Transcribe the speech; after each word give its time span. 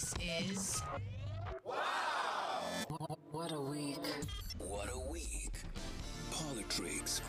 This 0.00 0.14
is 0.48 0.82
Wow! 1.62 1.76
What 3.32 3.52
a 3.52 3.60
week. 3.60 3.98
What 4.56 4.88
a 4.90 4.98
week. 4.98 5.52
PoliTricks. 6.32 7.20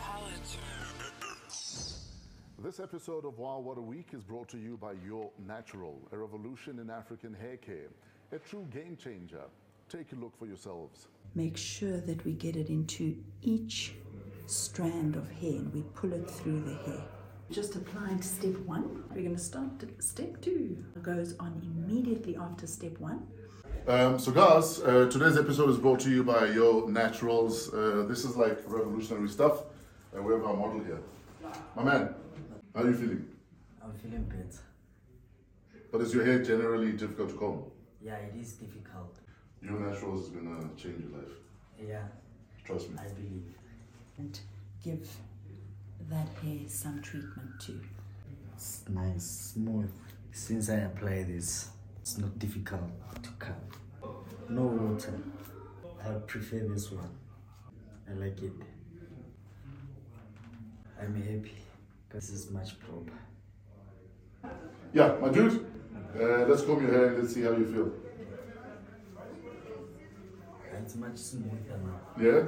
This 2.64 2.80
episode 2.80 3.26
of 3.26 3.38
Wow 3.38 3.58
What 3.58 3.76
a 3.76 3.82
Week 3.82 4.08
is 4.14 4.22
brought 4.22 4.48
to 4.48 4.58
you 4.58 4.78
by 4.78 4.92
Yoh 5.06 5.32
Natural, 5.46 6.00
a 6.12 6.16
revolution 6.16 6.78
in 6.78 6.88
African 6.88 7.34
hair 7.34 7.58
care, 7.58 7.90
a 8.32 8.38
true 8.38 8.66
game 8.72 8.96
changer. 8.96 9.44
Take 9.90 10.10
a 10.12 10.16
look 10.16 10.34
for 10.38 10.46
yourselves. 10.46 11.08
Make 11.34 11.58
sure 11.58 11.98
that 11.98 12.24
we 12.24 12.32
get 12.32 12.56
it 12.56 12.70
into 12.70 13.18
each 13.42 13.96
strand 14.46 15.16
of 15.16 15.30
hair 15.30 15.56
and 15.56 15.74
we 15.74 15.82
pull 15.94 16.14
it 16.14 16.30
through 16.30 16.62
the 16.62 16.74
hair. 16.90 17.04
Just 17.52 17.76
applied 17.76 18.24
step 18.24 18.56
one. 18.60 19.04
We're 19.10 19.22
going 19.22 19.36
to 19.36 19.38
start 19.42 19.78
t- 19.78 19.86
step 19.98 20.40
two. 20.40 20.82
It 20.96 21.02
goes 21.02 21.34
on 21.38 21.60
immediately 21.62 22.34
after 22.34 22.66
step 22.66 22.98
one. 22.98 23.26
Um, 23.86 24.18
so, 24.18 24.32
guys, 24.32 24.80
uh, 24.80 25.10
today's 25.10 25.36
episode 25.36 25.68
is 25.68 25.76
brought 25.76 26.00
to 26.00 26.10
you 26.10 26.24
by 26.24 26.46
Yoh 26.46 26.86
Naturals. 26.88 27.72
Uh, 27.74 28.06
this 28.08 28.24
is 28.24 28.36
like 28.36 28.58
revolutionary 28.66 29.28
stuff. 29.28 29.64
Uh, 30.16 30.22
we 30.22 30.32
have 30.32 30.42
our 30.44 30.56
model 30.56 30.82
here. 30.82 31.00
My 31.76 31.82
man, 31.84 32.14
how 32.74 32.84
are 32.84 32.88
you 32.88 32.94
feeling? 32.94 33.28
I'm 33.84 33.92
feeling 33.92 34.24
better. 34.24 34.62
But 35.90 36.00
is 36.00 36.14
your 36.14 36.24
hair 36.24 36.42
generally 36.42 36.92
difficult 36.92 37.28
to 37.30 37.36
comb? 37.36 37.64
Yeah, 38.00 38.16
it 38.16 38.34
is 38.34 38.52
difficult. 38.54 39.14
Yoh 39.60 39.78
Naturals 39.78 40.24
is 40.24 40.28
gonna 40.30 40.70
change 40.78 41.02
your 41.04 41.20
life. 41.20 41.32
Yeah, 41.78 42.04
Trust 42.64 42.88
me. 42.88 42.96
I 42.98 43.08
believe. 43.08 43.44
And 44.16 44.40
give 44.82 45.06
that 46.10 46.28
hair 46.42 46.58
some 46.68 47.00
treatment 47.02 47.60
too. 47.60 47.80
It's 48.54 48.84
nice, 48.88 49.52
smooth. 49.54 49.90
Since 50.32 50.70
I 50.70 50.76
apply 50.76 51.24
this, 51.24 51.68
it's 52.00 52.18
not 52.18 52.38
difficult 52.38 52.90
to 53.22 53.30
cut. 53.38 53.60
No 54.48 54.62
water. 54.62 55.14
I 56.04 56.10
prefer 56.26 56.60
this 56.68 56.90
one. 56.90 57.10
I 58.08 58.14
like 58.14 58.42
it. 58.42 58.52
I'm 61.00 61.14
happy 61.14 61.54
because 62.08 62.30
it's 62.30 62.50
much 62.50 62.78
proper. 62.80 63.18
Yeah, 64.92 65.16
my 65.20 65.28
dude. 65.30 65.66
Uh, 66.14 66.44
let's 66.46 66.62
comb 66.62 66.82
your 66.82 66.92
hair 66.92 67.06
and 67.08 67.18
let's 67.18 67.34
see 67.34 67.42
how 67.42 67.52
you 67.52 67.66
feel. 67.66 67.92
It's 70.82 70.96
much 70.96 71.16
smoother 71.16 71.78
now. 71.84 72.00
Yeah? 72.20 72.42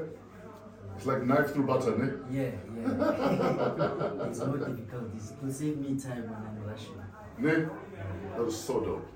It's 0.96 1.06
like 1.06 1.22
knife 1.24 1.52
through 1.52 1.66
butter, 1.66 1.96
ne? 1.98 2.12
Yeah, 2.30 2.42
yeah. 2.42 2.52
it's 4.28 4.38
not 4.38 4.58
difficult. 4.58 5.10
It's, 5.16 5.30
it 5.30 5.42
will 5.42 5.52
save 5.52 5.78
me 5.78 5.98
time 5.98 6.24
when 6.30 6.40
I'm 6.48 6.64
rushing. 6.66 7.02
Ne? 7.38 7.68
That 8.36 8.44
was 8.44 8.58
so 8.58 8.80
dope. 8.80 9.08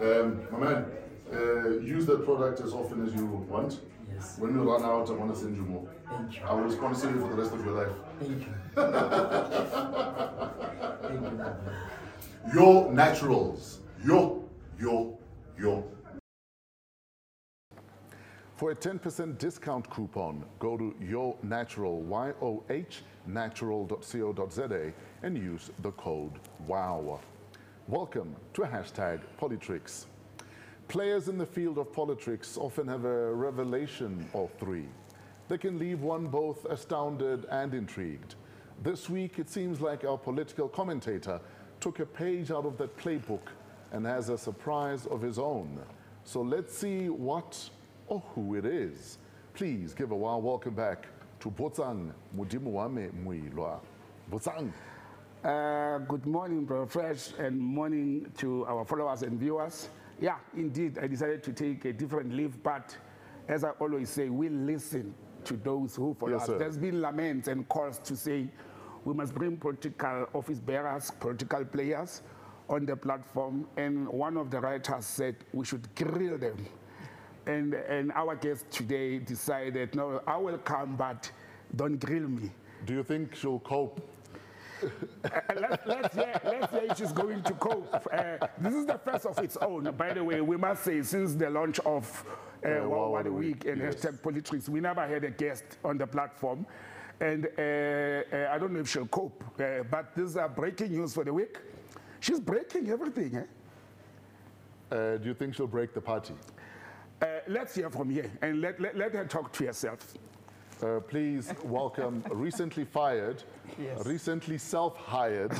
Um, 0.00 0.46
my 0.50 0.58
man, 0.58 0.86
uh, 1.32 1.68
use 1.78 2.06
that 2.06 2.24
product 2.24 2.60
as 2.60 2.72
often 2.72 3.06
as 3.06 3.14
you 3.14 3.26
want. 3.26 3.80
Yes. 4.12 4.36
When 4.38 4.54
you 4.54 4.62
run 4.62 4.82
out, 4.82 5.08
I 5.08 5.12
want 5.12 5.34
to 5.34 5.40
send 5.40 5.56
you 5.56 5.62
more. 5.62 5.88
Thank 6.08 6.36
you. 6.36 6.42
I 6.44 6.54
will 6.54 6.70
sponsor 6.70 7.10
you 7.10 7.20
for 7.20 7.28
the 7.28 7.34
rest 7.34 7.52
of 7.52 7.64
your 7.64 7.74
life. 7.74 7.92
Thank 8.20 8.40
you. 8.40 8.54
Thank 11.02 11.22
you. 11.22 12.60
Your 12.60 12.92
naturals. 12.92 13.80
Your, 14.04 14.44
your, 14.78 15.18
your. 15.58 15.84
For 18.56 18.70
a 18.70 18.74
10% 18.74 19.36
discount 19.36 19.90
coupon, 19.90 20.42
go 20.58 20.78
to 20.78 20.94
Yoh 20.98 21.36
Natural, 21.42 22.00
Y-O-H, 22.00 23.02
natural.co.za 23.26 24.92
and 25.22 25.36
use 25.36 25.70
the 25.82 25.90
code 25.90 26.32
WOW. 26.66 27.20
Welcome 27.86 28.34
to 28.54 28.62
hashtag 28.62 29.20
PoliTricks. 29.38 30.06
Players 30.88 31.28
in 31.28 31.36
the 31.36 31.44
field 31.44 31.76
of 31.76 31.92
politics 31.92 32.56
often 32.56 32.88
have 32.88 33.04
a 33.04 33.34
revelation 33.34 34.26
or 34.32 34.48
three. 34.58 34.88
They 35.48 35.58
can 35.58 35.78
leave 35.78 36.00
one 36.00 36.24
both 36.24 36.64
astounded 36.64 37.44
and 37.50 37.74
intrigued. 37.74 38.36
This 38.82 39.10
week, 39.10 39.38
it 39.38 39.50
seems 39.50 39.82
like 39.82 40.06
our 40.06 40.16
political 40.16 40.66
commentator 40.66 41.40
took 41.78 42.00
a 42.00 42.06
page 42.06 42.50
out 42.50 42.64
of 42.64 42.78
that 42.78 42.96
playbook 42.96 43.48
and 43.92 44.06
has 44.06 44.30
a 44.30 44.38
surprise 44.38 45.04
of 45.04 45.20
his 45.20 45.38
own. 45.38 45.78
So 46.24 46.40
let's 46.40 46.76
see 46.76 47.10
what 47.10 47.70
or 48.08 48.20
who 48.34 48.54
it 48.56 48.64
is. 48.64 49.18
Please 49.54 49.94
give 49.94 50.10
a 50.10 50.16
warm 50.16 50.44
welcome 50.44 50.74
back 50.74 51.06
to 51.40 51.50
Botsang 51.50 52.12
Mudimuwame 52.36 53.10
Moiloa. 53.24 53.80
Botsang. 54.30 54.72
Uh, 55.44 55.98
good 55.98 56.26
morning, 56.26 56.64
Bro 56.64 56.86
Fresh, 56.86 57.32
and 57.38 57.58
morning 57.58 58.30
to 58.38 58.64
our 58.66 58.84
followers 58.84 59.22
and 59.22 59.38
viewers. 59.38 59.88
Yeah, 60.20 60.36
indeed, 60.56 60.98
I 60.98 61.06
decided 61.06 61.42
to 61.44 61.52
take 61.52 61.84
a 61.84 61.92
different 61.92 62.32
leave, 62.32 62.62
but 62.62 62.96
as 63.48 63.62
I 63.64 63.70
always 63.70 64.08
say, 64.08 64.28
we 64.28 64.48
listen 64.48 65.14
to 65.44 65.56
those 65.56 65.94
who 65.94 66.14
follow 66.18 66.32
Yes, 66.32 66.42
us. 66.42 66.46
sir. 66.48 66.58
There's 66.58 66.76
been 66.78 67.00
laments 67.00 67.48
and 67.48 67.68
calls 67.68 67.98
to 68.00 68.16
say 68.16 68.48
we 69.04 69.14
must 69.14 69.34
bring 69.34 69.56
political 69.56 70.26
office 70.34 70.58
bearers, 70.58 71.10
political 71.20 71.64
players 71.64 72.22
on 72.68 72.86
the 72.86 72.96
platform, 72.96 73.68
and 73.76 74.08
one 74.08 74.36
of 74.36 74.50
the 74.50 74.58
writers 74.60 75.06
said 75.06 75.36
we 75.52 75.64
should 75.64 75.94
grill 75.94 76.38
them. 76.38 76.56
And, 77.46 77.74
and 77.74 78.12
our 78.12 78.34
guest 78.34 78.70
today 78.70 79.18
decided, 79.18 79.94
no, 79.94 80.20
I 80.26 80.36
will 80.36 80.58
come, 80.58 80.96
but 80.96 81.30
don't 81.74 81.98
grill 81.98 82.28
me. 82.28 82.50
Do 82.84 82.94
you 82.94 83.02
think 83.04 83.34
she'll 83.34 83.60
cope? 83.60 84.00
Uh, 84.82 85.30
let, 85.60 85.86
let's, 85.86 86.14
hear, 86.14 86.40
let's 86.44 86.70
hear 86.72 86.82
if 86.90 86.98
she's 86.98 87.12
going 87.12 87.42
to 87.42 87.54
cope. 87.54 88.08
Uh, 88.12 88.46
this 88.58 88.74
is 88.74 88.84
the 88.84 88.98
first 88.98 89.26
of 89.26 89.38
its 89.38 89.56
own. 89.56 89.84
By 89.96 90.12
the 90.12 90.22
way, 90.22 90.40
we 90.40 90.56
must 90.56 90.84
say, 90.84 91.02
since 91.02 91.34
the 91.34 91.48
launch 91.48 91.78
of 91.80 92.24
uh, 92.64 92.68
Uh, 92.68 93.22
a 93.24 93.30
Week 93.30 93.64
and 93.64 93.80
yes. 93.80 93.94
hashtag 93.94 94.22
Politics, 94.22 94.68
we 94.68 94.80
never 94.80 95.06
had 95.06 95.24
a 95.24 95.30
guest 95.30 95.64
on 95.84 95.98
the 95.98 96.06
platform. 96.06 96.66
And 97.20 97.46
uh, 97.46 97.62
uh, 97.62 98.54
I 98.54 98.58
don't 98.58 98.72
know 98.72 98.80
if 98.80 98.88
she'll 98.88 99.06
cope, 99.06 99.42
uh, 99.58 99.84
but 99.90 100.14
this 100.14 100.30
is 100.30 100.36
uh, 100.36 100.48
breaking 100.48 100.90
news 100.92 101.14
for 101.14 101.24
the 101.24 101.32
week. 101.32 101.58
She's 102.20 102.40
breaking 102.40 102.90
everything. 102.90 103.36
Eh? 103.36 103.44
Uh, 104.94 105.16
do 105.16 105.28
you 105.28 105.34
think 105.34 105.54
she'll 105.54 105.66
break 105.66 105.94
the 105.94 106.00
party? 106.00 106.34
Uh, 107.22 107.26
let's 107.48 107.74
hear 107.74 107.88
from 107.90 108.10
here 108.10 108.30
and 108.42 108.60
let, 108.60 108.78
let, 108.80 108.96
let 108.96 109.12
her 109.14 109.24
talk 109.24 109.52
to 109.54 109.64
herself. 109.66 110.14
Uh, 110.82 111.00
please 111.00 111.54
welcome 111.64 112.22
recently 112.30 112.84
fired, 112.84 113.42
recently 114.04 114.58
self-hired. 114.58 115.50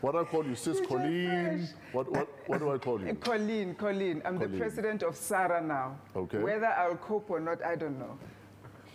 what 0.00 0.12
do 0.12 0.18
I 0.18 0.24
call 0.24 0.46
you, 0.46 0.54
Sis 0.54 0.80
DJ 0.80 0.88
Colleen? 0.88 1.68
What, 1.92 2.10
what, 2.10 2.28
what 2.46 2.58
do 2.60 2.70
I 2.72 2.78
call 2.78 2.98
you? 3.02 3.14
Colleen, 3.20 3.74
Colleen. 3.74 4.22
I'm 4.24 4.38
Colleen. 4.38 4.52
the 4.52 4.58
president 4.58 5.02
of 5.02 5.14
SARA 5.14 5.60
now. 5.60 5.98
Okay. 6.16 6.38
Whether 6.38 6.66
I'll 6.68 6.96
cope 6.96 7.28
or 7.30 7.40
not, 7.40 7.62
I 7.62 7.76
don't 7.76 7.98
know. 7.98 8.16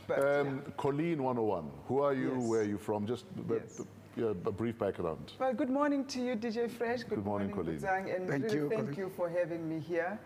But 0.08 0.20
Um, 0.40 0.62
Colleen 0.78 1.22
101. 1.22 1.70
Who 1.88 2.02
are 2.02 2.14
you? 2.16 2.34
Yes. 2.38 2.48
Where 2.48 2.62
are 2.62 2.64
you 2.64 2.78
from? 2.80 3.06
Just 3.06 3.26
b- 3.36 3.42
b- 3.48 3.56
Yes. 3.62 3.82
Yeah, 4.16 4.26
a 4.46 4.52
brief 4.52 4.78
background. 4.80 5.34
well, 5.40 5.54
good 5.54 5.70
morning 5.70 6.06
to 6.06 6.20
you, 6.22 6.36
DJ 6.36 6.70
Fresh. 6.72 7.04
Good, 7.04 7.24
morning, 7.26 7.52
Colleen. 7.52 7.78
Buzang, 7.80 8.16
and 8.16 8.28
Thank 8.30 8.44
really 8.44 8.56
you, 8.56 8.70
thank 8.70 8.82
Colleen. 8.82 8.96
you 8.98 9.12
for 9.16 9.30
having 9.30 9.68
me 9.68 9.80
here. 9.80 10.18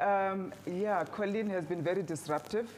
Um, 0.00 0.52
yeah, 0.66 1.04
Colleen 1.04 1.48
has 1.50 1.64
been 1.64 1.82
very 1.82 2.02
disruptive. 2.02 2.70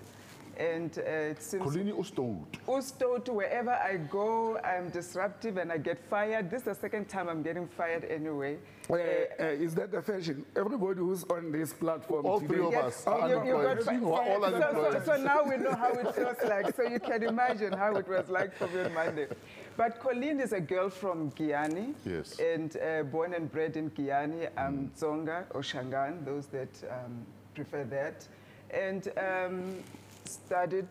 And 0.56 0.98
uh, 0.98 1.02
it 1.02 1.40
seems 1.40 1.62
Colleen 1.62 1.92
Ustout. 1.92 2.44
also 2.66 3.18
to 3.18 3.32
wherever 3.32 3.70
I 3.70 3.96
go, 4.10 4.58
I'm 4.58 4.88
disruptive 4.90 5.56
and 5.56 5.70
I 5.70 5.78
get 5.78 6.00
fired. 6.10 6.50
This 6.50 6.62
is 6.62 6.64
the 6.64 6.74
second 6.74 7.08
time 7.08 7.28
I'm 7.28 7.44
getting 7.44 7.68
fired 7.68 8.04
anyway. 8.06 8.58
Uh, 8.90 8.94
uh, 8.94 9.44
is 9.44 9.72
that 9.76 9.92
the 9.92 10.02
fashion? 10.02 10.44
Everybody 10.56 10.98
who's 10.98 11.22
on 11.30 11.52
this 11.52 11.72
platform 11.72 12.26
All 12.26 12.40
today, 12.40 12.54
three 12.54 12.64
of 12.66 12.72
Yes, 12.72 12.84
us 12.86 13.06
are 13.06 13.28
you- 13.28 13.44
you 13.46 13.56
unemployed. 13.56 13.84
fi- 13.84 14.04
all 14.04 14.40
so, 14.50 14.90
so, 14.94 15.02
so 15.14 15.22
now 15.22 15.44
we 15.44 15.58
know 15.58 15.74
how 15.76 15.92
it 15.92 16.12
feels 16.12 16.42
like. 16.48 16.74
So 16.74 16.82
you 16.82 16.98
can 16.98 17.22
imagine 17.22 17.72
how 17.72 17.94
it 17.94 18.08
was 18.08 18.28
like 18.28 18.52
for 18.56 18.66
me 18.66 18.80
on 18.80 18.94
Monday. 18.94 19.28
But 19.78 20.00
Colleen 20.00 20.40
is 20.40 20.52
a 20.52 20.60
girl 20.60 20.90
from 20.90 21.30
Giyani. 21.30 21.94
Yes. 22.04 22.36
And 22.40 22.76
uh, 22.76 23.04
born 23.04 23.32
and 23.32 23.48
bred 23.50 23.76
in 23.76 23.90
Giyani. 23.90 24.48
I'm 24.56 24.90
Tsonga 24.98 25.44
or 25.52 25.60
Shangaan, 25.62 26.24
those 26.24 26.46
that 26.48 26.68
um, 26.90 27.24
prefer 27.54 27.84
that. 27.84 28.26
And 28.70 29.06
um, 29.16 29.76
studied 30.24 30.88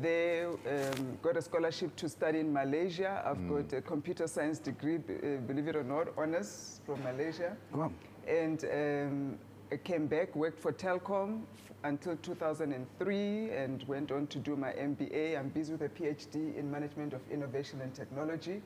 there, 0.00 0.48
um, 0.48 1.18
got 1.22 1.36
a 1.36 1.42
scholarship 1.42 1.94
to 1.96 2.08
study 2.08 2.38
in 2.40 2.50
Malaysia. 2.50 3.22
I've 3.26 3.46
got 3.46 3.74
a 3.74 3.82
computer 3.82 4.26
science 4.26 4.58
degree, 4.58 4.96
uh, 4.96 5.36
believe 5.46 5.68
it 5.68 5.76
or 5.76 5.84
not, 5.84 6.08
honors 6.16 6.80
from 6.86 7.02
Malaysia 7.04 7.54
Wow. 7.74 7.92
and 8.26 8.64
um, 8.64 9.38
came 9.76 10.06
back, 10.06 10.34
worked 10.34 10.60
for 10.60 10.72
Telkom 10.72 11.42
until 11.84 12.16
2003, 12.16 13.50
and 13.50 13.82
went 13.88 14.10
on 14.12 14.26
to 14.26 14.38
do 14.38 14.56
my 14.56 14.72
MBA. 14.72 15.38
I'm 15.38 15.48
busy 15.48 15.72
with 15.72 15.82
a 15.82 15.88
PhD 15.88 16.56
in 16.56 16.70
Management 16.70 17.12
of 17.12 17.20
Innovation 17.30 17.80
and 17.80 17.94
Technology, 17.94 18.62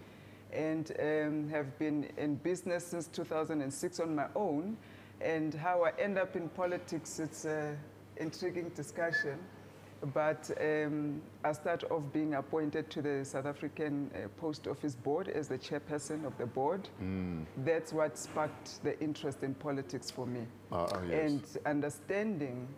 and 0.53 0.91
um, 0.99 1.49
have 1.49 1.79
been 1.79 2.09
in 2.17 2.37
business 2.37 2.87
since 2.87 3.06
2006 3.09 4.01
on 4.01 4.15
my 4.15 4.27
own. 4.35 4.77
And 5.21 5.55
how 5.55 5.85
I 5.85 5.93
end 6.01 6.19
up 6.19 6.37
in 6.37 6.49
politics, 6.49 7.19
it's 7.19 7.45
an 7.45 7.79
intriguing 8.17 8.71
discussion. 8.71 9.39
But 10.12 10.50
um, 10.61 11.23
I 11.44 11.52
start 11.52 11.85
off 11.91 12.02
being 12.12 12.35
appointed 12.35 12.91
to 12.91 13.02
the 13.02 13.25
South 13.25 13.46
African 13.46 14.11
uh, 14.14 14.29
Post 14.38 14.67
Office 14.67 14.94
Board 14.94 15.29
as 15.29 15.49
the 15.49 15.58
chairperson 15.58 16.26
of 16.26 16.37
the 16.37 16.46
board. 16.46 16.88
That's 17.64 17.93
what 17.93 18.19
sparked 18.19 18.82
the 18.85 19.00
interest 19.00 19.43
in 19.43 19.55
politics 19.55 20.11
for 20.11 20.26
me. 20.26 20.46
Ah, 20.73 20.88
yes. 21.08 21.31
And 21.31 21.43
understanding 21.67 22.69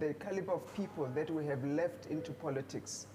the 0.00 0.14
caliber 0.14 0.52
of 0.52 0.74
people 0.74 1.06
that 1.14 1.30
we 1.30 1.46
have 1.46 1.64
left 1.64 2.06
into 2.06 2.32
politics. 2.32 3.06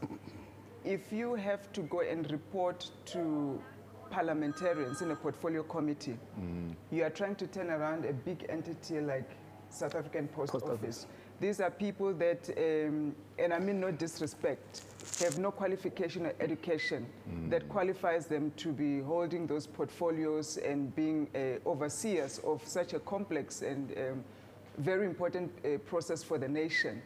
If 0.85 1.11
you 1.11 1.35
have 1.35 1.71
to 1.73 1.81
go 1.81 2.01
and 2.01 2.31
report 2.31 2.89
to 3.07 3.61
parliamentarians 4.09 5.01
in 5.01 5.11
a 5.11 5.15
portfolio 5.15 5.63
committee, 5.63 6.17
you 6.91 7.03
are 7.03 7.09
trying 7.09 7.35
to 7.35 7.47
turn 7.47 7.69
around 7.69 8.05
a 8.05 8.13
big 8.13 8.45
entity 8.47 9.01
like 9.01 9.29
South 9.69 9.95
African 9.95 10.29
Post, 10.29 10.53
Post 10.53 10.65
Office. 10.65 10.79
Office. 10.79 11.07
These 11.39 11.61
are 11.61 11.69
people 11.69 12.13
that, 12.15 12.49
um, 12.57 13.15
and 13.37 13.53
I 13.53 13.59
mean 13.59 13.79
no 13.79 13.91
disrespect, 13.91 14.81
have 15.19 15.37
no 15.37 15.51
qualification 15.51 16.25
or 16.25 16.33
education 16.39 17.05
that 17.49 17.69
qualifies 17.69 18.25
them 18.25 18.51
to 18.57 18.71
be 18.71 18.99
holding 19.01 19.47
those 19.47 19.67
portfolios 19.67 20.57
and 20.57 20.95
being 20.95 21.27
uh, 21.35 21.69
overseers 21.69 22.39
of 22.39 22.61
such 22.67 22.93
a 22.93 22.99
complex 22.99 23.61
and 23.61 23.91
um, 23.97 24.23
very 24.79 25.07
important 25.07 25.51
uh, 25.65 25.77
process 25.89 26.21
for 26.21 26.37
the 26.37 26.47
nation. 26.47 27.01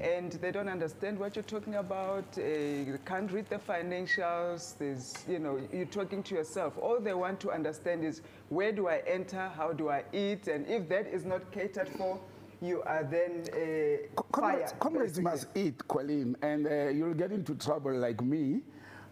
And 0.00 0.32
they 0.32 0.50
don't 0.50 0.68
understand 0.68 1.18
what 1.18 1.36
you're 1.36 1.44
talking 1.44 1.76
about. 1.76 2.24
Uh, 2.36 2.42
you 2.42 2.98
can't 3.04 3.30
read 3.30 3.46
the 3.48 3.58
financials. 3.58 4.76
There's, 4.78 5.14
you 5.28 5.38
know, 5.38 5.60
you're 5.72 5.86
talking 5.86 6.22
to 6.24 6.34
yourself. 6.34 6.76
All 6.80 6.98
they 7.00 7.14
want 7.14 7.38
to 7.40 7.52
understand 7.52 8.04
is 8.04 8.20
where 8.48 8.72
do 8.72 8.88
I 8.88 9.02
enter? 9.06 9.48
How 9.56 9.72
do 9.72 9.90
I 9.90 10.02
eat? 10.12 10.48
And 10.48 10.66
if 10.66 10.88
that 10.88 11.06
is 11.06 11.24
not 11.24 11.52
catered 11.52 11.88
for, 11.90 12.18
you 12.64 12.82
are 12.82 13.04
then 13.04 13.44
uh, 13.52 14.22
Comrades, 14.32 14.70
fired. 14.72 14.80
comrades 14.80 15.20
must 15.20 15.46
eat, 15.54 15.86
Colleen, 15.88 16.36
and 16.42 16.66
uh, 16.66 16.88
you'll 16.88 17.14
get 17.14 17.32
into 17.32 17.54
trouble 17.54 17.94
like 17.96 18.22
me 18.22 18.60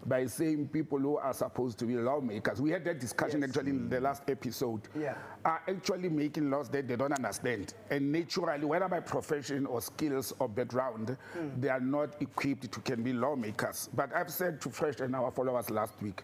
by 0.05 0.25
saying 0.25 0.67
people 0.67 0.99
who 0.99 1.15
are 1.17 1.33
supposed 1.33 1.79
to 1.79 1.85
be 1.85 1.95
lawmakers. 1.95 2.61
We 2.61 2.71
had 2.71 2.83
that 2.83 2.99
discussion 2.99 3.39
Yes. 3.39 3.51
actually 3.51 3.69
in 3.71 3.87
the 3.87 4.01
last 4.01 4.23
episode. 4.27 4.81
Yeah. 4.99 5.15
Are 5.45 5.61
actually 5.65 6.09
making 6.09 6.49
laws 6.49 6.67
that 6.71 6.89
they 6.89 6.97
don't 6.97 7.13
understand. 7.13 7.73
And 7.89 8.11
naturally, 8.11 8.65
whether 8.65 8.89
by 8.89 8.99
profession 8.99 9.65
or 9.65 9.81
skills 9.81 10.33
or 10.39 10.49
background, 10.49 11.15
Hmm. 11.33 11.61
they 11.61 11.69
are 11.69 11.79
not 11.79 12.21
equipped 12.21 12.69
to 12.69 12.79
can 12.81 13.01
be 13.01 13.13
lawmakers. 13.13 13.89
But 13.93 14.13
I've 14.13 14.29
said 14.31 14.59
to 14.61 14.69
Fresh 14.69 14.99
and 14.99 15.15
our 15.15 15.31
followers 15.31 15.69
last 15.69 15.93
week, 16.01 16.21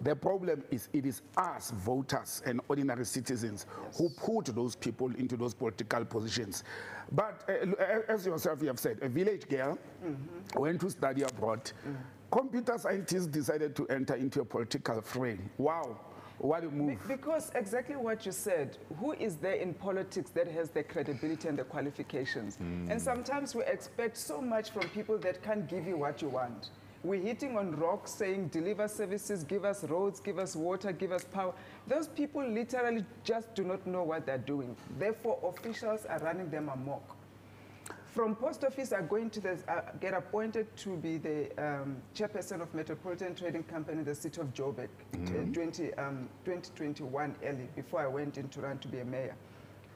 the 0.00 0.16
problem 0.16 0.62
is 0.70 0.88
it 0.92 1.04
is 1.06 1.22
us 1.36 1.72
voters 1.72 2.42
and 2.46 2.60
ordinary 2.68 3.04
citizens 3.04 3.66
who 3.96 4.08
put 4.10 4.46
those 4.46 4.74
people 4.74 5.14
into 5.16 5.36
those 5.36 5.54
political 5.54 6.04
positions. 6.04 6.64
But 7.12 7.44
uh, 7.48 8.12
as 8.12 8.26
yourself 8.26 8.62
you 8.62 8.68
have 8.68 8.78
said, 8.78 8.98
a 9.02 9.08
village 9.08 9.48
girl 9.48 9.78
mm-hmm. 10.04 10.60
went 10.60 10.80
to 10.80 10.90
study 10.90 11.22
abroad. 11.22 11.70
Mm. 11.86 11.96
Computer 12.30 12.78
scientists 12.78 13.26
decided 13.26 13.74
to 13.76 13.86
enter 13.88 14.14
into 14.14 14.40
a 14.40 14.44
political 14.44 15.02
frame. 15.02 15.50
Wow, 15.58 15.98
what 16.38 16.64
a 16.64 16.68
Be- 16.68 16.76
move. 16.76 16.98
Because 17.08 17.50
exactly 17.54 17.96
what 17.96 18.24
you 18.24 18.32
said, 18.32 18.78
who 18.98 19.12
is 19.12 19.36
there 19.36 19.54
in 19.54 19.74
politics 19.74 20.30
that 20.30 20.48
has 20.48 20.70
the 20.70 20.82
credibility 20.82 21.48
and 21.48 21.58
the 21.58 21.64
qualifications? 21.64 22.56
Hmm. 22.56 22.90
And 22.90 23.02
sometimes 23.02 23.54
we 23.54 23.64
expect 23.64 24.16
so 24.16 24.40
much 24.40 24.70
from 24.70 24.88
people 24.90 25.18
that 25.18 25.42
can't 25.42 25.68
give 25.68 25.86
you 25.86 25.96
what 25.96 26.22
you 26.22 26.28
want. 26.28 26.70
We're 27.02 27.20
hitting 27.20 27.56
on 27.56 27.76
rocks 27.76 28.12
saying, 28.12 28.48
deliver 28.48 28.86
services, 28.86 29.42
give 29.42 29.64
us 29.64 29.84
roads, 29.84 30.20
give 30.20 30.38
us 30.38 30.54
water, 30.54 30.92
give 30.92 31.12
us 31.12 31.24
power. 31.24 31.54
Those 31.86 32.08
people 32.08 32.46
literally 32.46 33.06
just 33.24 33.54
do 33.54 33.64
not 33.64 33.86
know 33.86 34.02
what 34.02 34.26
they're 34.26 34.36
doing. 34.36 34.76
Therefore, 34.98 35.38
officials 35.42 36.04
are 36.04 36.18
running 36.18 36.50
them 36.50 36.68
amok. 36.68 37.16
From 38.12 38.34
post 38.34 38.64
office, 38.64 38.92
I 38.92 39.02
going 39.02 39.30
to 39.30 39.40
the, 39.40 39.58
uh, 39.68 39.82
get 40.00 40.14
appointed 40.14 40.76
to 40.78 40.96
be 40.96 41.16
the 41.16 41.48
um, 41.56 41.96
chairperson 42.14 42.60
of 42.60 42.74
Metropolitan 42.74 43.34
Trading 43.34 43.62
Company 43.62 44.00
in 44.00 44.04
the 44.04 44.14
city 44.14 44.40
of 44.40 44.52
Joburg, 44.52 44.88
uh, 45.14 45.52
20, 45.52 45.94
um, 45.94 46.28
2021 46.44 47.36
early, 47.44 47.68
before 47.76 48.00
I 48.00 48.08
went 48.08 48.36
in 48.36 48.48
to 48.48 48.60
run 48.60 48.78
to 48.78 48.88
be 48.88 48.98
a 48.98 49.04
mayor. 49.04 49.36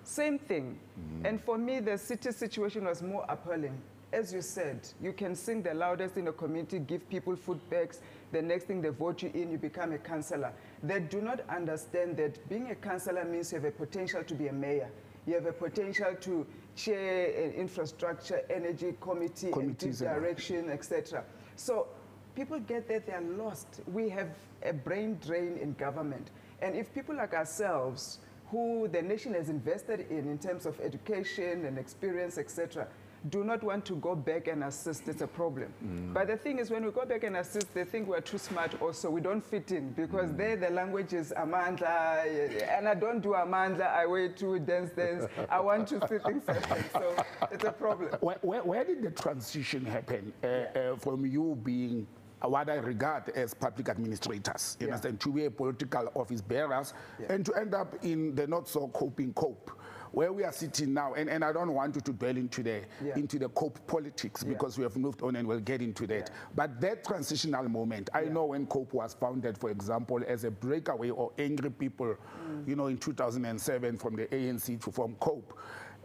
Same 0.04 0.38
thing. 0.38 0.78
And 1.24 1.42
for 1.42 1.58
me, 1.58 1.80
the 1.80 1.98
city 1.98 2.30
situation 2.30 2.84
was 2.84 3.02
more 3.02 3.26
appalling. 3.28 3.80
As 4.14 4.32
you 4.32 4.42
said, 4.42 4.86
you 5.02 5.12
can 5.12 5.34
sing 5.34 5.60
the 5.60 5.74
loudest 5.74 6.16
in 6.16 6.26
the 6.26 6.32
community, 6.32 6.78
give 6.78 7.08
people 7.08 7.34
food 7.34 7.58
bags. 7.68 8.00
The 8.30 8.40
next 8.40 8.66
thing 8.66 8.80
they 8.80 8.90
vote 8.90 9.24
you 9.24 9.30
in, 9.34 9.50
you 9.50 9.58
become 9.58 9.90
a 9.90 9.98
councillor. 9.98 10.52
They 10.84 11.00
do 11.00 11.20
not 11.20 11.40
understand 11.48 12.16
that 12.18 12.48
being 12.48 12.70
a 12.70 12.76
councillor 12.76 13.24
means 13.24 13.50
you 13.50 13.58
have 13.58 13.64
a 13.64 13.72
potential 13.72 14.22
to 14.22 14.34
be 14.34 14.46
a 14.46 14.52
mayor. 14.52 14.88
You 15.26 15.34
have 15.34 15.46
a 15.46 15.52
potential 15.52 16.14
to 16.20 16.46
chair 16.76 17.44
an 17.44 17.54
infrastructure, 17.54 18.42
energy 18.48 18.94
committee, 19.00 19.46
and 19.46 19.54
Committees, 19.54 20.00
yeah. 20.00 20.14
direction, 20.14 20.70
etc. 20.70 21.24
So 21.56 21.88
people 22.36 22.60
get 22.60 22.86
that 22.90 23.06
they 23.06 23.14
are 23.14 23.20
lost. 23.20 23.80
We 23.92 24.08
have 24.10 24.28
a 24.62 24.72
brain 24.72 25.18
drain 25.26 25.58
in 25.60 25.72
government. 25.72 26.30
And 26.62 26.76
if 26.76 26.94
people 26.94 27.16
like 27.16 27.34
ourselves, 27.34 28.20
who 28.52 28.86
the 28.86 29.02
nation 29.02 29.34
has 29.34 29.48
invested 29.48 30.06
in 30.08 30.28
in 30.28 30.38
terms 30.38 30.66
of 30.66 30.78
education 30.80 31.64
and 31.64 31.78
experience, 31.78 32.38
etc., 32.38 32.86
do 33.30 33.42
not 33.42 33.62
want 33.62 33.84
to 33.86 33.94
go 33.96 34.14
back 34.14 34.48
and 34.48 34.64
assist, 34.64 35.08
it's 35.08 35.22
a 35.22 35.26
problem. 35.26 35.72
But 36.12 36.28
the 36.28 36.36
thing 36.36 36.58
is, 36.58 36.70
when 36.70 36.84
we 36.84 36.90
go 36.90 37.04
back 37.06 37.24
and 37.24 37.36
assist, 37.38 37.72
they 37.72 37.84
think 37.84 38.06
we're 38.06 38.20
too 38.20 38.38
smart 38.38 38.80
also. 38.82 39.10
We 39.10 39.20
don't 39.20 39.42
fit 39.44 39.72
in 39.72 39.92
because 39.92 40.34
there 40.34 40.56
the 40.56 40.70
language 40.70 41.12
is 41.14 41.32
Amandla, 41.36 42.68
and 42.78 42.88
I 42.88 42.94
don't 42.94 43.20
do 43.20 43.30
Amandla, 43.30 43.86
I 43.94 44.06
wait 44.06 44.36
to 44.38 44.58
dance, 44.58 44.90
dance. 44.90 45.24
I 45.48 45.60
want 45.60 45.88
to 45.88 46.00
see 46.08 46.18
things 46.18 46.46
happen. 46.46 46.84
So 46.92 47.16
it's 47.50 47.64
a 47.64 47.72
problem. 47.72 48.10
Where, 48.20 48.36
where, 48.42 48.62
where 48.62 48.84
did 48.84 49.02
the 49.02 49.10
transition 49.10 49.84
happen 49.84 50.32
uh, 50.42 50.46
uh, 50.46 50.96
from 50.96 51.24
you 51.26 51.58
being 51.62 52.06
what 52.42 52.68
I 52.68 52.74
regard 52.74 53.30
as 53.30 53.54
public 53.54 53.88
administrators, 53.88 54.76
you 54.78 54.86
Yeah. 54.86 54.92
understand, 54.94 55.20
to 55.20 55.32
be 55.32 55.46
a 55.46 55.50
political 55.50 56.10
office 56.14 56.42
bearers 56.42 56.92
and 57.30 57.44
to 57.46 57.54
end 57.54 57.74
up 57.74 57.94
in 58.04 58.34
the 58.34 58.46
not 58.46 58.68
so 58.68 58.88
coping 58.88 59.32
cope? 59.32 59.70
Where 60.14 60.32
we 60.32 60.44
are 60.44 60.52
sitting 60.52 60.94
now, 60.94 61.14
and, 61.14 61.28
and 61.28 61.44
I 61.44 61.52
don't 61.52 61.72
want 61.74 61.96
you 61.96 62.00
to 62.02 62.12
dwell 62.12 62.36
into 62.36 62.62
the 62.62 62.82
Yeah. 63.04 63.16
into 63.16 63.36
the 63.36 63.48
cope 63.48 63.84
politics 63.88 64.44
Yeah. 64.44 64.52
because 64.52 64.78
we 64.78 64.84
have 64.84 64.96
moved 64.96 65.22
on 65.22 65.34
and 65.34 65.46
we'll 65.48 65.58
get 65.58 65.82
into 65.82 66.06
that. 66.06 66.30
Yeah. 66.30 66.36
But 66.54 66.80
that 66.82 67.02
transitional 67.04 67.68
moment, 67.68 68.10
I 68.14 68.26
know 68.26 68.44
when 68.46 68.66
COPE 68.66 68.94
was 68.94 69.14
founded, 69.14 69.58
for 69.58 69.70
example, 69.70 70.20
as 70.28 70.44
a 70.44 70.52
breakaway 70.52 71.10
or 71.10 71.32
angry 71.36 71.70
people, 71.70 72.14
Mm. 72.14 72.68
you 72.68 72.76
know, 72.76 72.86
in 72.86 72.96
2007 72.96 73.96
from 73.98 74.14
the 74.14 74.26
ANC 74.32 74.76
to 74.84 74.92
form 74.92 75.16
COPE. 75.18 75.52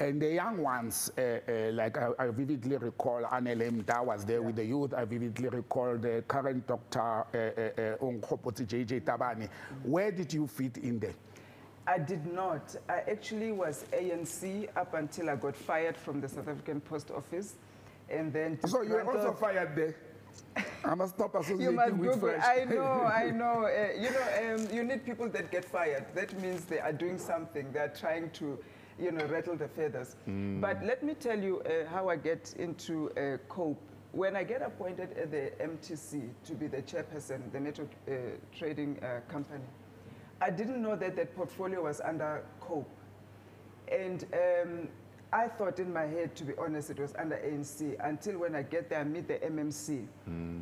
And 0.01 0.21
the 0.21 0.31
young 0.33 0.61
ones, 0.63 1.11
uh, 1.17 1.21
uh, 1.21 1.71
like 1.73 1.97
I, 1.97 2.09
I 2.17 2.27
vividly 2.29 2.77
recall 2.77 3.21
Anele 3.23 3.69
Mda 3.69 4.06
was 4.06 4.23
there 4.23 4.41
with 4.41 4.56
the 4.56 4.63
youth. 4.63 4.94
I 4.94 5.03
vividly 5.03 5.50
recall 5.50 5.97
the 5.97 6.23
current 6.25 6.65
doctor, 6.65 7.01
uh, 7.01 7.38
uh, 7.38 7.97
uh, 7.97 8.51
JJ 8.65 9.01
Tabane. 9.01 9.50
Where 9.83 10.09
did 10.11 10.33
you 10.33 10.47
fit 10.47 10.77
in 10.77 11.00
there? 11.00 11.15
I 11.89 11.97
did 11.97 12.31
not. 12.31 12.75
I 12.88 13.00
actually 13.09 13.51
was 13.51 13.83
ANC 13.92 14.69
up 14.78 14.94
until 14.94 15.28
I 15.31 15.35
got 15.35 15.56
fired 15.56 15.97
from 15.97 16.21
the 16.21 16.30
South 16.30 16.47
African 16.47 16.81
Post 16.81 17.09
Office. 17.09 17.56
And 18.09 18.31
then 18.31 18.59
So 18.68 18.83
you 18.83 18.94
were 18.94 19.11
also 19.11 19.33
fired 19.33 19.75
there. 19.75 19.95
I 20.85 20.94
must 20.94 21.16
stop 21.16 21.33
You 21.33 21.40
associating 21.40 21.75
must 21.75 21.94
with 21.94 22.14
Google. 22.14 22.30
Fresh. 22.30 22.45
I 22.45 22.64
know, 22.75 22.92
I 23.23 23.31
know. 23.31 23.66
Uh, 23.66 23.99
you 23.99 24.11
know, 24.11 24.56
um, 24.56 24.68
you 24.71 24.83
need 24.83 25.04
people 25.04 25.30
that 25.30 25.49
get 25.49 25.66
fired. 25.66 26.06
That 26.14 26.40
means 26.40 26.66
they 26.66 26.80
are 26.80 26.94
doing 26.94 27.18
something. 27.18 27.71
They 27.71 27.80
are 27.80 27.94
trying 28.04 28.30
to, 28.31 28.59
you 28.99 29.11
know, 29.11 29.25
rattle 29.25 29.56
the 29.56 29.68
feathers. 29.68 30.16
But 30.28 30.83
let 30.85 31.02
me 31.02 31.16
tell 31.16 31.40
you 31.40 31.61
uh, 31.61 31.90
how 31.90 32.07
I 32.09 32.18
get 32.18 32.54
into 32.59 33.09
uh, 33.11 33.37
COPE. 33.47 33.81
When 34.11 34.35
I 34.35 34.44
get 34.44 34.61
appointed 34.61 35.18
at 35.18 35.31
the 35.31 35.52
MTC 35.59 36.30
to 36.45 36.54
be 36.54 36.68
the 36.68 36.81
chairperson, 36.83 37.52
the 37.52 37.59
Metro 37.59 37.85
uh, 38.07 38.11
Trading 38.56 38.99
uh, 39.04 39.21
Company, 39.31 39.66
I 40.42 40.50
didn't 40.50 40.81
know 40.81 40.96
that 40.96 41.16
that 41.16 41.36
portfolio 41.36 41.84
was 41.84 42.02
under 42.02 42.44
COPE. 42.62 42.90
And 43.92 44.26
um, 44.34 44.88
I 45.31 45.48
thought 45.48 45.80
in 45.80 45.94
my 45.94 46.06
head, 46.06 46.36
to 46.38 46.44
be 46.44 46.54
honest, 46.58 46.90
it 46.90 47.00
was 47.00 47.14
under 47.18 47.36
ANC 47.36 47.96
until 48.04 48.40
when 48.40 48.56
I 48.56 48.64
get 48.64 48.90
there, 48.90 49.00
I 49.00 49.04
meet 49.04 49.28
the 49.28 49.36
MMC. 49.36 50.08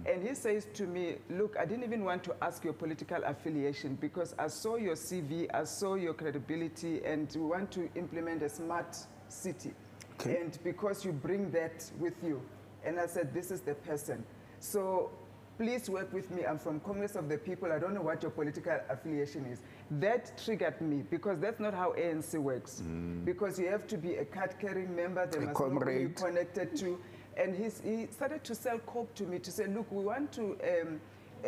And 0.06 0.28
he 0.28 0.34
says 0.34 0.68
to 0.74 0.84
me, 0.84 1.16
Look, 1.30 1.56
I 1.58 1.66
didn't 1.66 1.84
even 1.84 2.04
want 2.04 2.24
to 2.26 2.36
ask 2.42 2.64
your 2.64 2.74
political 2.74 3.24
affiliation 3.24 3.96
because 4.02 4.36
I 4.38 4.48
saw 4.48 4.76
your 4.76 4.96
CV, 4.96 5.48
I 5.54 5.64
saw 5.64 5.96
your 5.96 6.14
credibility, 6.14 7.04
and 7.06 7.32
we 7.36 7.42
want 7.42 7.72
to 7.72 7.90
implement 7.96 8.44
a 8.44 8.50
smart 8.50 8.98
city. 9.30 9.74
Okay. 10.20 10.38
And 10.42 10.58
because 10.64 11.06
you 11.06 11.12
bring 11.14 11.52
that 11.52 11.90
with 12.00 12.16
you. 12.24 12.42
And 12.84 13.00
I 13.00 13.06
said, 13.06 13.34
This 13.34 13.52
is 13.52 13.62
the 13.62 13.76
person. 13.76 14.24
So 14.60 15.12
please 15.58 15.90
work 15.90 16.12
with 16.14 16.30
me. 16.32 16.46
I'm 16.46 16.60
from 16.60 16.80
Congress 16.80 17.16
of 17.16 17.30
the 17.30 17.38
People. 17.38 17.72
I 17.72 17.80
don't 17.80 17.94
know 17.94 18.02
what 18.02 18.22
your 18.22 18.32
political 18.32 18.80
affiliation 18.90 19.46
is. 19.46 19.62
That 19.92 20.38
triggered 20.44 20.80
me 20.82 21.04
because 21.10 21.40
that's 21.40 21.60
not 21.60 21.74
how 21.74 21.94
ANC 21.98 22.36
works. 22.36 22.82
Because 23.26 23.60
you 23.60 23.68
have 23.68 23.88
to 23.88 23.98
be 23.98 24.16
a 24.16 24.26
card-carrying 24.26 24.96
member. 24.96 25.26
They 25.26 25.40
must 25.40 25.58
who 25.58 25.92
you're 25.92 26.10
connected 26.10 26.76
to. 26.78 27.00
And 27.36 27.56
he's, 27.56 27.82
he 27.84 28.08
started 28.12 28.44
to 28.46 28.56
sell 28.56 28.80
coke 28.80 29.14
to 29.16 29.24
me 29.24 29.40
to 29.40 29.52
say, 29.52 29.68
look, 29.68 29.92
we 29.92 30.04
want 30.04 30.32
to 30.34 30.58
um, 30.64 31.02
uh, 31.44 31.48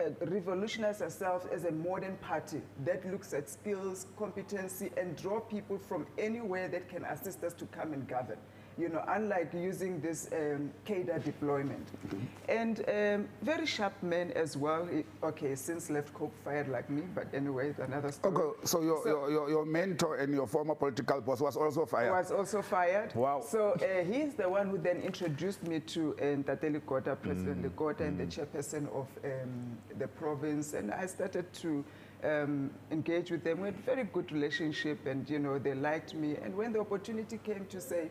uh, 0.00 0.10
revolutionize 0.26 1.02
ourselves 1.02 1.46
as 1.52 1.64
a 1.64 1.70
modern 1.70 2.16
party 2.16 2.60
that 2.84 3.08
looks 3.10 3.32
at 3.32 3.48
skills, 3.48 4.06
competency, 4.16 4.90
and 4.96 5.16
draw 5.16 5.40
people 5.40 5.78
from 5.78 6.06
anywhere 6.18 6.68
that 6.68 6.88
can 6.88 7.04
assist 7.04 7.42
us 7.44 7.54
to 7.54 7.64
come 7.66 7.92
and 7.92 8.06
govern. 8.08 8.38
You 8.76 8.88
know, 8.88 9.04
unlike 9.06 9.54
using 9.54 10.00
this 10.00 10.28
um, 10.32 10.70
cadre 10.84 11.20
deployment. 11.20 11.86
Mm-hmm. 12.08 12.18
And 12.48 12.80
um, 12.88 13.28
very 13.42 13.66
sharp 13.66 13.92
men 14.02 14.32
as 14.32 14.56
well. 14.56 14.88
Okay, 15.22 15.54
since 15.54 15.90
left 15.90 16.12
Cope 16.12 16.34
fired 16.44 16.68
like 16.68 16.90
me, 16.90 17.02
but 17.14 17.26
anyway, 17.32 17.72
another 17.78 18.10
story. 18.10 18.34
Okay, 18.34 18.58
so 18.64 18.82
your, 18.82 19.02
So- 19.02 19.08
your, 19.08 19.30
your, 19.30 19.48
your 19.50 19.64
mentor 19.64 20.16
and 20.16 20.34
your 20.34 20.48
former 20.48 20.74
political 20.74 21.20
boss 21.20 21.40
was 21.40 21.56
also 21.56 21.86
fired. 21.86 22.10
was 22.10 22.32
also 22.32 22.62
fired. 22.62 23.14
Wow. 23.14 23.42
So 23.46 23.72
uh, 23.74 24.04
he's 24.04 24.34
the 24.34 24.48
one 24.48 24.68
who 24.68 24.78
then 24.78 25.00
introduced 25.02 25.62
me 25.66 25.78
to 25.80 26.14
uh, 26.18 26.22
Ntate 26.22 26.74
Lekota, 26.80 27.16
President 27.20 27.62
Lekota, 27.62 28.00
and 28.00 28.18
the 28.18 28.26
chairperson 28.26 28.88
of 28.88 29.06
um, 29.24 29.78
the 29.98 30.08
province. 30.08 30.74
And 30.74 30.90
I 30.92 31.06
started 31.06 31.52
to 31.54 31.84
um, 32.24 32.70
engage 32.90 33.30
with 33.30 33.44
them. 33.44 33.60
We 33.60 33.66
had 33.68 33.76
a 33.76 33.82
very 33.82 34.04
good 34.04 34.32
relationship, 34.32 35.06
and 35.06 35.28
you 35.30 35.38
know 35.38 35.58
they 35.60 35.74
liked 35.74 36.14
me. 36.14 36.36
And 36.42 36.56
when 36.56 36.72
the 36.72 36.80
opportunity 36.80 37.38
came 37.38 37.66
to 37.66 37.80
say, 37.80 38.10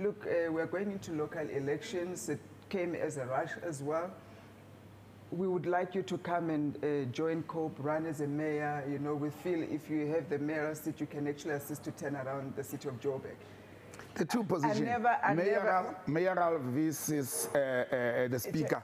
"Look, 0.00 0.26
uh, 0.26 0.50
we're 0.52 0.66
going 0.66 0.90
into 0.90 1.12
local 1.12 1.48
elections," 1.48 2.28
it 2.28 2.40
came 2.68 2.94
as 2.94 3.16
a 3.16 3.26
rush 3.26 3.52
as 3.62 3.82
well 3.82 4.10
we 5.32 5.46
would 5.46 5.66
like 5.66 5.94
you 5.94 6.02
to 6.02 6.18
come 6.18 6.50
and 6.50 6.76
uh, 6.84 7.10
join 7.12 7.42
COPE, 7.44 7.76
run 7.78 8.06
as 8.06 8.20
a 8.20 8.26
mayor. 8.26 8.84
You 8.90 8.98
know, 8.98 9.14
we 9.14 9.30
feel 9.30 9.62
if 9.62 9.88
you 9.88 10.06
have 10.06 10.28
the 10.28 10.38
mayoral 10.38 10.74
seat, 10.74 11.00
you 11.00 11.06
can 11.06 11.28
actually 11.28 11.54
assist 11.54 11.84
to 11.84 11.92
turn 11.92 12.16
around 12.16 12.54
the 12.56 12.64
city 12.64 12.88
of 12.88 13.00
Joburg. 13.00 13.36
The 14.14 14.24
two 14.24 14.42
positions, 14.42 14.80
never- 14.80 15.18
I 15.22 15.34
mayoral, 15.34 15.94
mayoral 16.06 16.58
versus 16.58 17.48
uh, 17.54 17.58
uh, 17.58 18.28
the 18.28 18.38
speaker. 18.40 18.82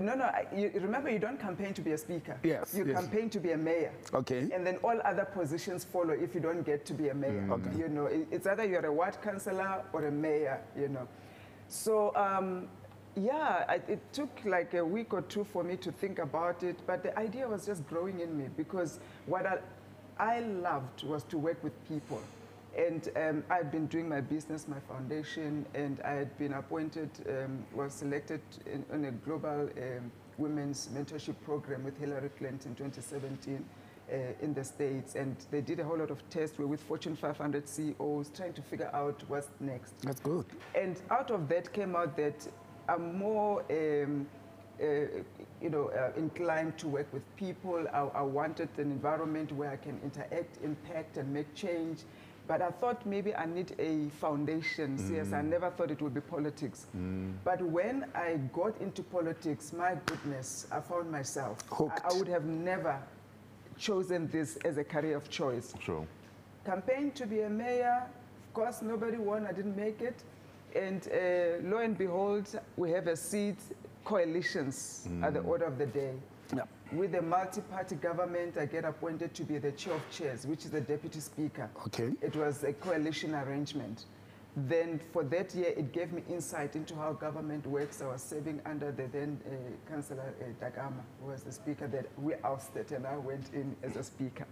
No, 0.00 0.14
no, 0.14 0.30
you, 0.54 0.70
remember 0.74 1.10
you 1.10 1.18
don't 1.18 1.40
campaign 1.40 1.74
to 1.74 1.82
be 1.82 1.92
a 1.92 1.98
speaker. 1.98 2.36
Yes, 2.42 2.74
You 2.74 2.84
yes. 2.84 2.98
campaign 2.98 3.30
to 3.30 3.40
be 3.40 3.52
a 3.52 3.56
mayor. 3.56 3.92
Okay. 4.14 4.48
And 4.52 4.66
then 4.66 4.76
all 4.82 4.98
other 5.04 5.24
positions 5.24 5.84
follow 5.84 6.10
if 6.10 6.34
you 6.34 6.40
don't 6.40 6.64
get 6.64 6.84
to 6.86 6.94
be 6.94 7.08
a 7.08 7.14
mayor. 7.14 7.46
Okay. 7.50 7.70
You 7.78 7.88
know, 7.88 8.06
it's 8.06 8.46
either 8.46 8.64
you're 8.64 8.86
a 8.86 8.92
ward 8.92 9.16
councillor 9.22 9.82
or 9.92 10.06
a 10.06 10.10
mayor, 10.10 10.60
you 10.76 10.88
know. 10.88 11.06
So, 11.68 12.14
um, 12.16 12.68
yeah, 13.14 13.64
I, 13.68 13.74
it 13.88 14.00
took 14.12 14.30
like 14.44 14.74
a 14.74 14.84
week 14.84 15.12
or 15.12 15.22
two 15.22 15.44
for 15.44 15.64
me 15.64 15.76
to 15.76 15.90
think 15.92 16.18
about 16.18 16.62
it, 16.62 16.78
but 16.86 17.02
the 17.02 17.16
idea 17.18 17.48
was 17.48 17.66
just 17.66 17.86
growing 17.88 18.20
in 18.20 18.36
me 18.38 18.46
because 18.56 19.00
what 19.26 19.46
I, 19.46 19.58
I 20.18 20.40
loved 20.40 21.04
was 21.04 21.24
to 21.24 21.38
work 21.38 21.62
with 21.62 21.72
people. 21.88 22.20
And 22.78 23.08
um, 23.16 23.44
I'd 23.50 23.72
been 23.72 23.86
doing 23.88 24.08
my 24.08 24.20
business, 24.20 24.68
my 24.68 24.78
foundation, 24.78 25.66
and 25.74 26.00
I 26.04 26.12
had 26.12 26.38
been 26.38 26.52
appointed, 26.52 27.10
um, 27.28 27.64
was 27.74 27.92
selected 27.92 28.40
in, 28.66 28.84
in 28.92 29.06
a 29.06 29.10
global 29.10 29.68
um, 29.76 30.12
women's 30.38 30.88
mentorship 30.94 31.34
program 31.44 31.82
with 31.82 31.98
Hillary 31.98 32.30
Clinton 32.38 32.70
in 32.70 32.90
2017 32.90 33.64
uh, 34.10 34.16
in 34.40 34.54
the 34.54 34.62
States. 34.62 35.16
And 35.16 35.36
they 35.50 35.60
did 35.60 35.80
a 35.80 35.84
whole 35.84 35.98
lot 35.98 36.12
of 36.12 36.22
tests. 36.30 36.56
We 36.56 36.66
were 36.66 36.70
with 36.70 36.82
Fortune 36.82 37.16
500 37.16 37.68
CEOs 37.68 38.30
trying 38.34 38.52
to 38.52 38.62
figure 38.62 38.90
out 38.94 39.24
what's 39.26 39.48
next. 39.58 40.00
That's 40.02 40.20
good. 40.20 40.46
And 40.76 41.00
out 41.10 41.32
of 41.32 41.48
that 41.48 41.72
came 41.72 41.96
out 41.96 42.16
that 42.16 42.46
I'm 42.88 43.18
more, 43.18 43.64
um, 43.70 44.24
uh, 44.80 44.84
you 45.60 45.68
know, 45.68 45.88
uh, 45.88 46.16
inclined 46.16 46.78
to 46.78 46.86
work 46.86 47.12
with 47.12 47.24
people. 47.36 47.86
I, 47.92 47.98
I 47.98 48.22
wanted 48.22 48.68
an 48.78 48.92
environment 48.92 49.50
where 49.50 49.72
I 49.72 49.76
can 49.76 49.98
interact, 50.04 50.58
impact, 50.62 51.16
and 51.16 51.34
make 51.34 51.52
change. 51.56 52.04
But 52.48 52.62
I 52.62 52.70
thought 52.70 53.04
maybe 53.04 53.34
I 53.34 53.44
need 53.44 53.74
a 53.78 54.08
foundation. 54.18 54.96
Mm. 54.96 55.16
Yes, 55.16 55.32
I 55.34 55.42
never 55.42 55.70
thought 55.70 55.90
it 55.90 56.00
would 56.00 56.14
be 56.14 56.22
politics. 56.22 56.86
Mm. 56.96 57.34
But 57.44 57.60
when 57.60 58.06
I 58.14 58.38
got 58.54 58.80
into 58.80 59.02
politics, 59.02 59.72
my 59.74 59.96
goodness, 60.06 60.66
I 60.72 60.80
found 60.80 61.12
myself. 61.12 61.58
I, 61.70 61.84
I 62.10 62.18
would 62.18 62.28
have 62.28 62.46
never 62.46 62.98
chosen 63.76 64.28
this 64.28 64.56
as 64.64 64.78
a 64.78 64.84
career 64.84 65.16
of 65.16 65.28
choice 65.28 65.74
Sure. 65.78 66.06
campaigned 66.64 67.14
to 67.16 67.26
be 67.26 67.42
a 67.42 67.50
mayor. 67.50 68.02
Of 68.48 68.54
course, 68.54 68.80
nobody 68.82 69.18
won. 69.18 69.46
I 69.46 69.52
didn't 69.52 69.76
make 69.76 70.00
it. 70.00 70.16
And 70.74 71.06
uh, 71.12 71.68
lo 71.68 71.78
and 71.78 71.96
behold, 71.96 72.48
we 72.76 72.90
have 72.92 73.06
a 73.08 73.16
seat. 73.16 73.58
Coalitions 74.04 75.06
mm. 75.06 75.22
are 75.22 75.30
the 75.30 75.40
order 75.40 75.66
of 75.66 75.76
the 75.76 75.84
day. 75.86 76.14
Yeah. 76.56 76.62
With 76.92 77.12
the 77.12 77.20
multi-party 77.20 77.96
government, 77.96 78.56
I 78.56 78.64
get 78.64 78.86
appointed 78.86 79.34
to 79.34 79.44
be 79.44 79.58
the 79.58 79.72
chair 79.72 79.94
of 79.94 80.10
chairs, 80.10 80.46
which 80.46 80.64
is 80.64 80.70
the 80.70 80.80
deputy 80.80 81.20
speaker. 81.20 81.68
Okay. 81.86 82.12
It 82.22 82.34
was 82.34 82.64
a 82.64 82.72
coalition 82.72 83.34
arrangement. 83.34 84.06
Then 84.56 84.98
for 85.12 85.22
that 85.24 85.54
year, 85.54 85.74
it 85.76 85.92
gave 85.92 86.12
me 86.12 86.22
insight 86.30 86.76
into 86.76 86.94
how 86.96 87.12
government 87.12 87.66
works. 87.66 88.00
I 88.00 88.06
was 88.06 88.22
serving 88.22 88.62
under 88.64 88.90
the 88.90 89.06
then 89.06 89.38
uh, 89.46 89.90
Councillor 89.90 90.34
uh, 90.40 90.44
da 90.60 90.70
Gama, 90.70 91.04
who 91.20 91.30
was 91.30 91.42
the 91.42 91.52
speaker 91.52 91.86
that 91.88 92.06
we 92.16 92.34
ousted, 92.42 92.90
and 92.92 93.06
I 93.06 93.18
went 93.18 93.50
in 93.52 93.76
as 93.82 93.96
a 93.96 94.02
speaker. 94.02 94.46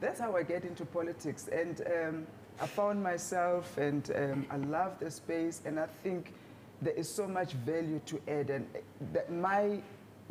That's 0.00 0.18
how 0.18 0.34
I 0.34 0.42
get 0.44 0.64
into 0.64 0.86
politics. 0.86 1.48
And 1.52 1.82
um, 1.86 2.26
I 2.60 2.66
found 2.66 3.02
myself, 3.02 3.76
and 3.76 4.10
um, 4.16 4.46
I 4.50 4.56
love 4.56 4.98
the 4.98 5.10
space, 5.10 5.60
and 5.66 5.78
I 5.78 5.86
think 6.02 6.32
there 6.80 6.94
is 6.94 7.08
so 7.14 7.28
much 7.28 7.52
value 7.52 8.00
to 8.06 8.20
add. 8.26 8.48
And 8.48 8.66
uh, 8.74 8.78
that 9.12 9.30
my 9.30 9.82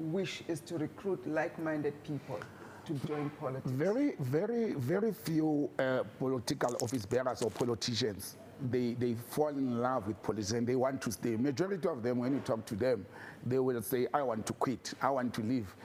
wish 0.01 0.43
is 0.47 0.59
to 0.61 0.77
recruit 0.77 1.25
like-minded 1.27 1.93
people 2.03 2.39
to 2.85 2.93
join 3.07 3.29
politics. 3.39 3.69
Very, 3.71 4.15
very, 4.19 4.73
very 4.73 5.13
few 5.13 5.69
uh, 5.79 6.03
political 6.17 6.75
office 6.81 7.05
bearers 7.05 7.41
or 7.41 7.51
politicians, 7.51 8.37
they, 8.69 8.93
they 8.93 9.13
fall 9.13 9.49
in 9.49 9.79
love 9.79 10.07
with 10.07 10.21
politics 10.23 10.51
and 10.51 10.65
they 10.67 10.75
want 10.75 11.01
to 11.03 11.11
stay. 11.11 11.35
Majority 11.35 11.87
of 11.87 12.01
them, 12.03 12.19
when 12.19 12.33
you 12.33 12.39
talk 12.39 12.65
to 12.65 12.75
them, 12.75 13.05
they 13.45 13.59
will 13.59 13.81
say, 13.81 14.07
I 14.13 14.23
want 14.23 14.45
to 14.47 14.53
quit, 14.53 14.93
I 15.01 15.09
want 15.11 15.33
to 15.35 15.41
leave. 15.41 15.75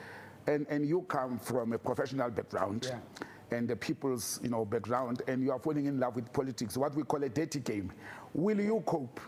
And, 0.47 0.65
and 0.69 0.87
you 0.87 1.01
come 1.03 1.37
from 1.39 1.73
a 1.73 1.77
professional 1.77 2.29
background 2.29 2.87
Yeah. 2.89 3.57
and 3.57 3.67
the 3.67 3.75
people's 3.75 4.39
you 4.41 4.49
know, 4.49 4.63
background 4.65 5.21
and 5.27 5.43
you 5.43 5.51
are 5.51 5.59
falling 5.59 5.85
in 5.85 5.99
love 5.99 6.15
with 6.15 6.31
politics, 6.33 6.77
what 6.77 6.95
we 6.95 7.03
call 7.03 7.23
a 7.23 7.29
dirty 7.29 7.59
game. 7.59 7.91
Will 8.33 8.59
you 8.59 8.81
cope? 8.85 9.19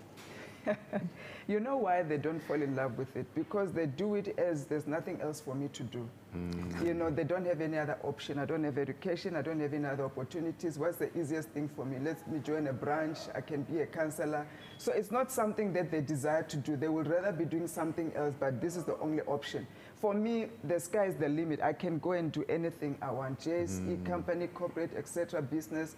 You 1.49 1.59
know 1.59 1.77
why 1.77 2.03
they 2.03 2.17
don't 2.17 2.39
fall 2.43 2.61
in 2.61 2.75
love 2.75 2.95
with 2.99 3.15
it? 3.15 3.25
Because 3.33 3.73
they 3.73 3.88
do 3.88 4.13
it 4.13 4.38
as 4.38 4.65
there's 4.65 4.85
nothing 4.85 5.19
else 5.19 5.41
for 5.41 5.55
me 5.55 5.67
to 5.69 5.81
do. 5.81 6.07
Mm. 6.38 6.85
You 6.85 6.93
know, 6.93 7.09
they 7.09 7.23
don't 7.23 7.47
have 7.47 7.59
any 7.59 7.79
other 7.79 7.97
option. 8.03 8.38
I 8.38 8.45
don't 8.45 8.63
have 8.63 8.77
education. 8.77 9.35
I 9.35 9.41
don't 9.41 9.59
have 9.59 9.73
any 9.73 9.88
other 9.88 10.05
opportunities. 10.05 10.77
What's 10.77 10.97
the 10.97 11.09
easiest 11.19 11.49
thing 11.49 11.67
for 11.67 11.85
me? 11.85 11.97
Let 11.97 12.31
me 12.31 12.38
join 12.38 12.67
a 12.67 12.73
branch. 12.73 13.17
I 13.33 13.41
can 13.41 13.63
be 13.63 13.79
a 13.79 13.88
counselor. 13.88 14.45
So 14.77 14.91
it's 14.91 15.09
not 15.09 15.31
something 15.31 15.73
that 15.73 15.89
they 15.89 16.01
desire 16.01 16.43
to 16.43 16.57
do. 16.57 16.75
They 16.75 16.88
would 16.88 17.07
rather 17.07 17.31
be 17.31 17.45
doing 17.45 17.67
something 17.67 18.13
else, 18.15 18.35
but 18.39 18.61
this 18.61 18.75
is 18.75 18.83
the 18.83 18.99
only 18.99 19.21
option. 19.21 19.65
For 19.95 20.13
me, 20.13 20.49
the 20.63 20.79
sky 20.79 21.05
is 21.05 21.15
the 21.15 21.29
limit. 21.29 21.61
I 21.63 21.73
can 21.73 21.97
go 21.97 22.11
and 22.11 22.31
do 22.31 22.45
anything 22.47 22.95
I 23.01 23.09
want. 23.09 23.39
JSE, 23.39 23.97
mm. 23.97 24.05
company, 24.05 24.45
corporate, 24.45 24.91
etc., 24.95 25.41
business. 25.41 25.95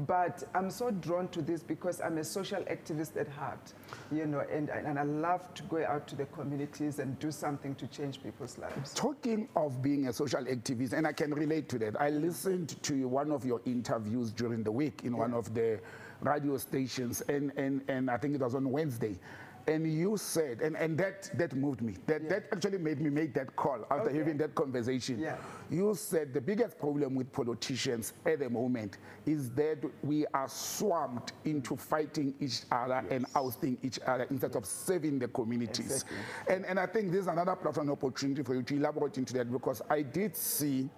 But 0.00 0.42
I'm 0.54 0.70
so 0.70 0.90
drawn 0.90 1.28
to 1.28 1.42
this 1.42 1.62
because 1.62 2.00
I'm 2.00 2.18
a 2.18 2.24
social 2.24 2.62
activist 2.62 3.16
at 3.20 3.28
heart, 3.28 3.72
you 4.10 4.26
know, 4.26 4.42
and, 4.50 4.70
and 4.70 4.98
I 4.98 5.02
love 5.02 5.52
to 5.54 5.62
go 5.64 5.84
out 5.84 6.06
to 6.08 6.16
the 6.16 6.26
communities 6.26 6.98
and 6.98 7.18
do 7.18 7.30
something 7.30 7.74
to 7.76 7.86
change 7.86 8.22
people's 8.22 8.58
lives. 8.58 8.94
Talking 8.94 9.48
of 9.54 9.82
being 9.82 10.08
a 10.08 10.12
social 10.12 10.44
activist, 10.44 10.92
and 10.94 11.06
I 11.06 11.12
can 11.12 11.34
relate 11.34 11.68
to 11.70 11.78
that, 11.80 12.00
I 12.00 12.10
listened 12.10 12.82
to 12.82 13.06
one 13.06 13.30
of 13.30 13.44
your 13.44 13.60
interviews 13.66 14.30
during 14.32 14.62
the 14.62 14.72
week 14.72 15.02
in 15.04 15.16
one 15.16 15.34
of 15.34 15.52
the 15.54 15.78
radio 16.20 16.56
stations, 16.56 17.20
and, 17.28 17.52
and, 17.56 17.82
and 17.88 18.10
I 18.10 18.16
think 18.16 18.34
it 18.34 18.40
was 18.40 18.54
on 18.54 18.70
Wednesday. 18.70 19.18
And 19.66 19.86
you 19.86 20.16
said, 20.16 20.60
and, 20.60 20.76
and 20.76 20.98
that, 20.98 21.30
that 21.38 21.54
moved 21.54 21.82
me. 21.82 21.94
That, 22.06 22.28
that 22.28 22.44
actually 22.52 22.78
made 22.78 23.00
me 23.00 23.10
make 23.10 23.32
that 23.34 23.54
call 23.54 23.86
after 23.90 24.08
Okay. 24.08 24.18
having 24.18 24.36
that 24.38 24.54
conversation. 24.54 25.20
Yeah. 25.20 25.36
You 25.70 25.94
said 25.94 26.34
the 26.34 26.40
biggest 26.40 26.78
problem 26.78 27.14
with 27.14 27.32
politicians 27.32 28.12
at 28.26 28.40
the 28.40 28.50
moment 28.50 28.98
is 29.24 29.50
that 29.50 29.78
we 30.02 30.26
are 30.34 30.48
swamped 30.48 31.32
into 31.44 31.76
fighting 31.76 32.34
each 32.40 32.62
other 32.72 33.04
and 33.10 33.24
ousting 33.36 33.78
each 33.82 34.00
other 34.06 34.26
instead 34.30 34.56
of 34.56 34.66
serving 34.66 35.18
the 35.20 35.28
communities. 35.28 35.86
Exactly. 36.04 36.16
And, 36.48 36.66
and 36.66 36.80
I 36.80 36.86
think 36.86 37.12
this 37.12 37.22
is 37.22 37.26
another 37.28 37.54
platform 37.54 37.90
opportunity 37.90 38.42
for 38.42 38.54
you 38.54 38.62
to 38.62 38.74
elaborate 38.76 39.18
into 39.18 39.32
that 39.34 39.50
because 39.52 39.80
I 39.88 40.02
did 40.02 40.36
see 40.36 40.88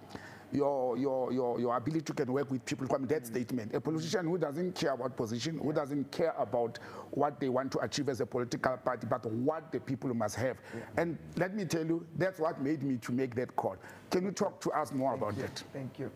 your, 0.53 0.97
your, 0.97 1.33
your, 1.33 1.61
your 1.61 1.77
ability 1.77 2.03
to 2.03 2.13
can 2.13 2.33
work 2.33 2.51
with 2.51 2.65
people 2.65 2.87
from 2.87 3.07
that 3.07 3.27
statement. 3.27 3.75
A 3.75 3.81
politician 3.81 4.27
who 4.27 4.39
doesn't 4.39 4.75
care 4.75 4.93
about 4.93 5.17
position, 5.17 5.59
who 5.59 5.73
doesn't 5.73 6.11
care 6.11 6.35
about 6.39 6.79
what 7.11 7.41
they 7.41 7.49
want 7.49 7.73
to 7.73 7.79
achieve 7.81 8.09
as 8.09 8.21
a 8.21 8.27
political 8.27 8.77
party, 8.77 9.07
but 9.09 9.25
what 9.27 9.73
the 9.73 9.81
people 9.81 10.13
must 10.15 10.37
have. 10.37 10.57
And 10.97 11.19
let 11.37 11.55
me 11.55 11.65
tell 11.65 11.85
you, 11.85 12.07
that's 12.17 12.39
what 12.39 12.61
made 12.61 12.83
me 12.83 12.97
to 12.99 13.13
make 13.13 13.35
that 13.37 13.55
call. 13.57 13.77
Can 14.11 14.25
you 14.25 14.31
talk 14.33 14.61
to 14.63 14.71
us 14.71 14.93
more 14.93 15.15
about 15.15 15.37
that? 15.39 15.63
Thank 15.73 15.99
you. 15.99 16.11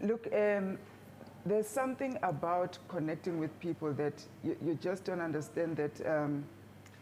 Look, 0.00 0.28
um, 0.32 0.78
there's 1.44 1.66
something 1.66 2.18
about 2.22 2.78
connecting 2.88 3.38
with 3.38 3.58
people 3.60 3.92
that 3.94 4.14
you, 4.44 4.56
you 4.64 4.74
just 4.80 5.04
don't 5.04 5.20
understand 5.20 5.76
that 5.76 6.06
um, 6.06 6.44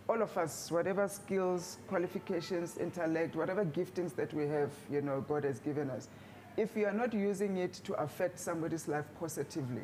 all 0.08 0.22
of 0.22 0.36
us, 0.38 0.70
whatever 0.70 1.08
skills, 1.08 1.78
qualifications, 1.88 2.78
intellect, 2.78 3.34
whatever 3.34 3.64
giftings 3.64 4.14
that 4.14 4.32
we 4.32 4.46
have, 4.46 4.70
you 4.90 5.02
know, 5.02 5.20
God 5.20 5.44
has 5.44 5.58
given 5.58 5.90
us, 5.90 6.08
if 6.56 6.76
you 6.76 6.86
are 6.86 6.92
not 6.92 7.12
using 7.12 7.56
it 7.58 7.74
to 7.84 7.92
affect 7.94 8.38
somebody's 8.38 8.88
life 8.88 9.04
positively, 9.18 9.82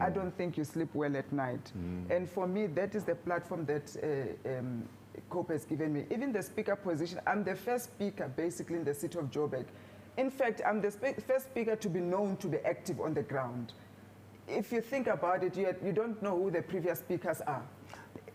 I 0.00 0.10
don't 0.10 0.34
think 0.36 0.56
you 0.56 0.64
sleep 0.64 0.88
well 0.94 1.16
at 1.16 1.30
night. 1.32 1.72
And 2.10 2.28
for 2.28 2.46
me, 2.46 2.66
that 2.68 2.94
is 2.94 3.04
the 3.04 3.14
platform 3.14 3.66
that 3.66 3.94
uh, 4.02 4.58
um, 4.58 4.88
COPE 5.30 5.50
has 5.50 5.64
given 5.64 5.92
me. 5.92 6.04
Even 6.10 6.32
the 6.32 6.42
speaker 6.42 6.76
position, 6.76 7.20
I'm 7.26 7.44
the 7.44 7.54
first 7.54 7.84
speaker 7.84 8.30
basically 8.36 8.76
in 8.76 8.84
the 8.84 8.94
city 8.94 9.18
of 9.18 9.30
Joburg. 9.30 9.66
In 10.16 10.30
fact, 10.30 10.60
I'm 10.66 10.80
the 10.80 10.90
first 10.90 11.46
speaker 11.46 11.76
to 11.76 11.88
be 11.88 12.00
known 12.00 12.36
to 12.38 12.46
be 12.48 12.58
active 12.58 13.00
on 13.00 13.14
the 13.14 13.22
ground. 13.22 13.72
If 14.46 14.72
you 14.72 14.80
think 14.80 15.06
about 15.06 15.42
it, 15.42 15.56
you, 15.56 15.74
you 15.84 15.92
don't 15.92 16.20
know 16.22 16.36
who 16.36 16.50
the 16.50 16.62
previous 16.62 16.98
speakers 17.00 17.40
are. 17.46 17.62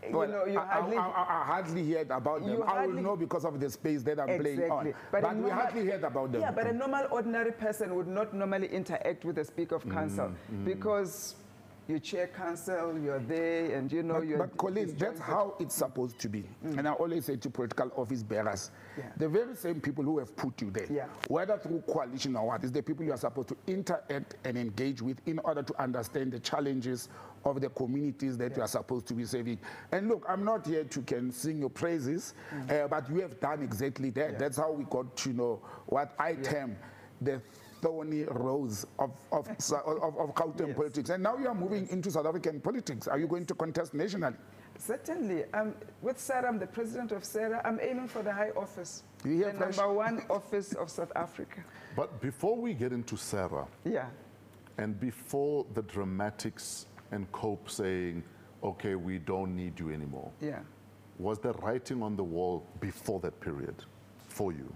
You 0.03 0.11
know, 0.11 0.45
you 0.45 0.59
I, 0.59 0.65
hardly. 0.65 0.97
I, 0.97 1.07
I, 1.07 1.41
I 1.41 1.45
hardly 1.45 1.91
heard 1.91 2.11
about 2.11 2.45
them. 2.45 2.63
I 2.65 2.85
will 2.87 2.93
know 3.01 3.15
because 3.15 3.45
of 3.45 3.59
the 3.59 3.69
space 3.69 4.01
that 4.03 4.19
I'm 4.19 4.39
playing 4.39 4.71
on. 4.71 4.87
Exactly. 4.87 4.93
But, 5.11 5.23
we 5.35 5.41
normal- 5.41 5.51
hardly 5.51 5.85
heard 5.85 6.03
about 6.03 6.31
them. 6.31 6.41
Yeah, 6.41 6.51
but 6.51 6.67
a 6.67 6.73
normal, 6.73 7.05
ordinary 7.11 7.51
person 7.51 7.95
would 7.95 8.07
not 8.07 8.33
normally 8.33 8.67
interact 8.67 9.25
with 9.25 9.35
the 9.35 9.45
Speaker 9.45 9.75
of 9.75 9.89
Council 9.89 10.31
Mm, 10.53 10.65
because 10.65 11.35
you 11.87 11.99
chair 11.99 12.27
council, 12.27 12.99
you're 13.03 13.17
there, 13.17 13.75
and 13.75 13.91
you 13.91 14.03
know 14.03 14.19
But, 14.19 14.27
you're. 14.27 14.37
but 14.37 14.55
Colleen, 14.57 14.89
it's 14.89 14.93
that's 14.93 15.19
how 15.19 15.55
it's 15.59 15.73
supposed 15.73 16.19
to 16.19 16.29
be. 16.29 16.43
And 16.63 16.87
I 16.87 16.91
always 16.91 17.25
say 17.25 17.35
to 17.37 17.49
political 17.49 17.91
office 17.95 18.21
bearers, 18.21 18.69
Yeah. 18.95 19.05
the 19.17 19.27
very 19.27 19.55
same 19.55 19.81
people 19.81 20.03
who 20.03 20.19
have 20.19 20.35
put 20.35 20.61
you 20.61 20.69
there, 20.69 20.85
Yeah. 20.87 21.05
whether 21.29 21.57
through 21.57 21.81
coalition 21.87 22.35
or 22.35 22.45
what, 22.45 22.63
is 22.63 22.71
the 22.71 22.83
people 22.83 23.03
you 23.05 23.11
are 23.13 23.17
supposed 23.17 23.47
to 23.49 23.57
interact 23.65 24.35
and 24.45 24.55
engage 24.55 25.01
with 25.01 25.19
in 25.25 25.39
order 25.39 25.63
to 25.63 25.81
understand 25.81 26.31
the 26.31 26.39
challenges 26.39 27.09
of 27.46 27.62
the 27.62 27.69
communities 27.69 28.38
that 28.38 28.55
you 28.55 28.62
are 28.62 28.67
supposed 28.67 29.05
to 29.08 29.13
be 29.13 29.25
serving. 29.25 29.60
And 29.91 30.08
look, 30.10 30.25
I'm 30.27 30.43
not 30.43 30.65
here 30.65 30.84
to 30.84 31.01
can 31.01 31.31
sing 31.31 31.60
your 31.60 31.69
praises, 31.69 32.34
uh, 32.69 32.88
but 32.88 33.10
you 33.10 33.22
have 33.22 33.39
done 33.39 33.62
exactly 33.63 34.10
that. 34.12 34.38
That's 34.39 34.58
how 34.58 34.72
we 34.72 34.84
got 34.86 35.15
to 35.17 35.29
know 35.29 35.62
what 35.88 36.13
I 36.19 36.34
term 36.36 36.75
the 37.22 37.41
thorny 37.81 38.24
rose 38.25 38.86
of, 38.98 39.12
of, 39.31 39.48
of, 39.48 40.17
of 40.17 40.34
Gauteng 40.36 40.67
Yes. 40.67 40.75
politics. 40.77 41.10
And 41.10 41.24
now 41.24 41.38
you 41.38 41.48
are 41.48 41.55
moving 41.55 41.88
into 41.89 42.12
South 42.12 42.25
African 42.25 42.60
politics. 42.60 43.08
Are 43.08 43.17
you 43.19 43.27
going 43.27 43.46
to 43.46 43.53
contest 43.55 43.93
nationally? 43.93 44.36
Certainly. 44.77 45.43
Um, 45.53 45.75
with 46.01 46.17
SARA, 46.19 46.48
I'm 46.48 46.60
the 46.60 46.67
president 46.67 47.12
of 47.12 47.25
SARA. 47.25 47.62
I'm 47.65 47.79
aiming 47.81 48.08
for 48.08 48.22
the 48.24 48.31
high 48.31 48.51
office. 48.51 49.03
You 49.25 49.31
hear, 49.34 49.51
the 49.51 49.58
Fresh? 49.58 49.77
number 49.77 49.93
one 49.93 50.24
office 50.29 50.74
of 50.74 50.89
South 50.89 51.12
Africa. 51.15 51.63
But 51.96 52.22
before 52.22 52.55
we 52.58 52.74
get 52.74 52.93
into 52.93 53.17
SARA, 53.17 53.67
Yeah. 53.84 54.05
and 54.77 54.98
before 55.00 55.65
the 55.74 55.81
dramatics 55.81 56.86
and 57.11 57.31
Cope 57.31 57.69
saying, 57.69 58.23
okay, 58.63 58.95
we 58.95 59.17
don't 59.19 59.55
need 59.55 59.79
you 59.79 59.91
anymore, 59.91 60.31
Yeah. 60.41 60.59
was 61.17 61.39
there 61.39 61.53
writing 61.61 62.01
on 62.03 62.15
the 62.15 62.23
wall 62.23 62.65
before 62.79 63.19
that 63.21 63.39
period 63.39 63.75
for 64.27 64.51
you? 64.51 64.71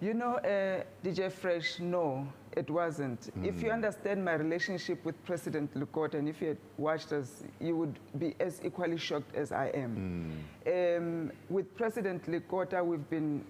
You 0.00 0.14
know, 0.14 0.34
uh, 0.38 0.82
DJ 1.04 1.30
Fresh, 1.30 1.78
no, 1.78 2.26
it 2.56 2.68
wasn't. 2.68 3.30
If 3.44 3.62
you 3.62 3.70
understand 3.70 4.24
my 4.24 4.32
relationship 4.32 5.04
with 5.04 5.14
President 5.24 5.72
Lekota, 5.74 6.14
and 6.14 6.28
if 6.28 6.40
you 6.42 6.48
had 6.48 6.56
watched 6.76 7.12
us, 7.12 7.44
you 7.60 7.76
would 7.76 8.00
be 8.18 8.34
as 8.40 8.60
equally 8.64 8.96
shocked 8.98 9.32
as 9.36 9.52
I 9.52 9.68
am. 9.68 10.32
Um, 10.66 11.30
with 11.48 11.72
President 11.76 12.24
Lekota, 12.26 12.84
we've 12.84 13.08
been 13.08 13.44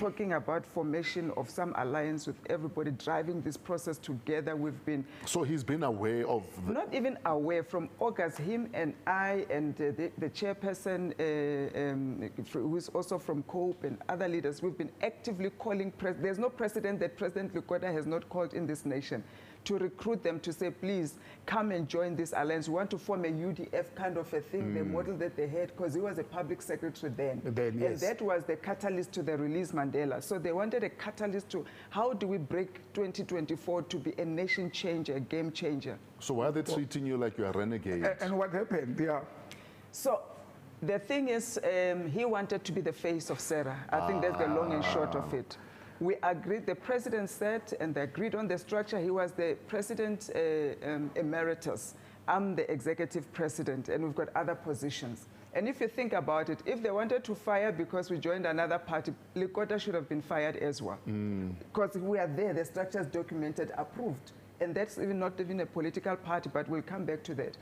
talking 0.00 0.32
about 0.32 0.64
formation 0.64 1.30
of 1.36 1.50
some 1.50 1.74
alliance 1.76 2.26
with 2.26 2.38
everybody, 2.48 2.90
driving 2.92 3.42
this 3.42 3.58
process 3.58 3.98
together. 3.98 4.56
We've 4.56 4.82
been 4.86 5.04
So 5.26 5.42
he's 5.42 5.62
been 5.62 5.82
aware 5.82 6.26
of 6.26 6.42
not 6.66 6.94
even 6.94 7.18
aware 7.26 7.62
from 7.62 7.90
August, 7.98 8.38
him 8.38 8.70
and 8.72 8.94
I 9.06 9.44
and 9.50 9.74
uh, 9.74 9.92
the, 9.98 10.10
the 10.16 10.30
chairperson, 10.30 11.02
uh, 11.20 11.92
um, 11.92 12.30
who 12.50 12.76
is 12.78 12.88
also 12.88 13.18
from 13.18 13.42
COPE 13.42 13.84
and 13.84 13.98
other 14.08 14.26
leaders, 14.26 14.62
we've 14.62 14.78
been 14.78 14.92
actively 15.02 15.50
calling, 15.50 15.92
there's 16.22 16.38
no 16.38 16.48
precedent 16.48 16.98
that 17.00 17.18
President 17.18 17.52
Lekota 17.54 17.92
has 17.92 18.06
not 18.06 18.26
called 18.30 18.54
in 18.54 18.66
this 18.66 18.86
nation 18.86 19.22
to 19.64 19.78
recruit 19.78 20.22
them 20.22 20.40
to 20.40 20.52
say, 20.52 20.70
please 20.70 21.14
come 21.46 21.70
and 21.70 21.88
join 21.88 22.16
this 22.16 22.32
alliance. 22.36 22.68
We 22.68 22.74
want 22.74 22.90
to 22.90 22.98
form 22.98 23.24
a 23.24 23.28
UDF 23.28 23.94
kind 23.94 24.16
of 24.16 24.32
a 24.32 24.40
thing, 24.40 24.74
the 24.74 24.84
model 24.84 25.16
that 25.18 25.36
they 25.36 25.48
had, 25.48 25.68
because 25.76 25.94
he 25.94 26.00
was 26.00 26.18
a 26.18 26.24
public 26.24 26.62
secretary 26.62 27.12
then. 27.16 27.40
Then, 27.44 27.82
and 27.82 27.98
that 27.98 28.20
was 28.22 28.44
the 28.44 28.56
catalyst 28.56 29.12
to 29.12 29.22
the 29.22 29.36
release 29.36 29.72
Mandela. 29.72 30.22
So 30.22 30.38
they 30.38 30.52
wanted 30.52 30.84
a 30.84 30.88
catalyst 30.90 31.50
to 31.50 31.64
how 31.90 32.12
do 32.14 32.26
we 32.26 32.38
break 32.38 32.80
2024 32.94 33.82
to 33.82 33.96
be 33.98 34.12
a 34.18 34.24
nation 34.24 34.70
changer, 34.70 35.16
a 35.16 35.20
game 35.20 35.52
changer. 35.52 35.98
so 36.20 36.34
why 36.34 36.46
are 36.46 36.52
they 36.52 36.62
treating 36.62 37.04
you 37.06 37.16
like 37.16 37.36
you're 37.36 37.48
a 37.48 37.52
renegade? 37.52 38.04
A- 38.04 38.22
And 38.22 38.36
what 38.38 38.52
happened? 38.52 38.98
Yeah. 38.98 39.20
So 39.92 40.20
the 40.82 40.98
thing 40.98 41.28
is, 41.28 41.58
um, 41.62 42.06
he 42.08 42.24
wanted 42.24 42.64
to 42.64 42.72
be 42.72 42.80
the 42.80 42.92
face 42.92 43.28
of 43.30 43.40
SARA. 43.40 43.76
I 43.90 44.06
think 44.06 44.22
that's 44.22 44.38
the 44.38 44.46
long 44.46 44.72
and 44.72 44.84
short 44.84 45.14
of 45.14 45.32
it. 45.34 45.56
We 46.00 46.16
agreed, 46.22 46.64
the 46.64 46.74
president 46.74 47.28
said, 47.28 47.62
and 47.78 47.94
they 47.94 48.02
agreed 48.02 48.34
on 48.34 48.48
the 48.48 48.56
structure. 48.56 48.98
He 48.98 49.10
was 49.10 49.32
the 49.32 49.56
president 49.68 50.30
uh, 50.34 50.88
um, 50.88 51.10
emeritus. 51.14 51.94
I'm 52.26 52.56
the 52.56 52.70
executive 52.72 53.30
president, 53.32 53.90
and 53.90 54.02
we've 54.04 54.14
got 54.14 54.28
other 54.34 54.54
positions. 54.54 55.26
And 55.52 55.68
if 55.68 55.80
you 55.80 55.88
think 55.88 56.14
about 56.14 56.48
it, 56.48 56.60
if 56.64 56.82
they 56.82 56.90
wanted 56.90 57.24
to 57.24 57.34
fire 57.34 57.70
because 57.70 58.08
we 58.08 58.18
joined 58.18 58.46
another 58.46 58.78
party, 58.78 59.12
Lekota 59.34 59.78
should 59.78 59.94
have 59.94 60.08
been 60.08 60.22
fired 60.22 60.56
as 60.56 60.80
well. 60.80 60.98
Because 61.04 61.96
we 61.96 62.18
are 62.18 62.28
there, 62.28 62.54
the 62.54 62.64
structure 62.64 63.00
is 63.00 63.06
documented, 63.06 63.72
approved. 63.76 64.32
And 64.60 64.74
that's 64.74 64.96
even 64.96 65.18
not 65.18 65.38
even 65.40 65.60
a 65.60 65.66
political 65.66 66.16
party, 66.16 66.50
but 66.52 66.68
we'll 66.68 66.82
come 66.82 67.04
back 67.04 67.22
to 67.24 67.34
that. 67.34 67.56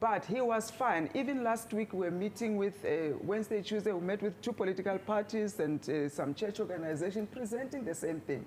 But 0.00 0.24
he 0.24 0.40
was 0.40 0.70
fine. 0.72 1.08
Even 1.14 1.44
last 1.44 1.72
week, 1.72 1.92
we 1.92 2.00
were 2.06 2.10
meeting 2.10 2.56
with, 2.56 2.84
uh, 2.84 3.16
Wednesday, 3.22 3.62
Tuesday, 3.62 3.92
we 3.92 4.00
met 4.00 4.22
with 4.22 4.40
two 4.42 4.52
political 4.52 4.98
parties 4.98 5.60
and 5.60 5.88
uh, 5.88 6.08
some 6.08 6.34
church 6.34 6.58
organization 6.58 7.28
presenting 7.28 7.84
the 7.84 7.94
same 7.94 8.20
thing. 8.20 8.44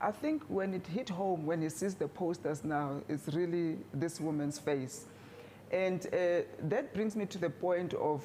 I 0.00 0.12
think 0.12 0.44
when 0.48 0.72
it 0.72 0.86
hit 0.86 1.10
home, 1.10 1.44
when 1.44 1.60
he 1.60 1.68
sees 1.68 1.94
the 1.94 2.08
posters 2.08 2.64
now, 2.64 3.02
it's 3.06 3.28
really 3.34 3.76
this 3.92 4.18
woman's 4.18 4.58
face. 4.58 5.04
And 5.70 6.06
uh, 6.06 6.42
that 6.62 6.94
brings 6.94 7.16
me 7.16 7.26
to 7.26 7.38
the 7.38 7.50
point 7.50 7.92
of 7.94 8.24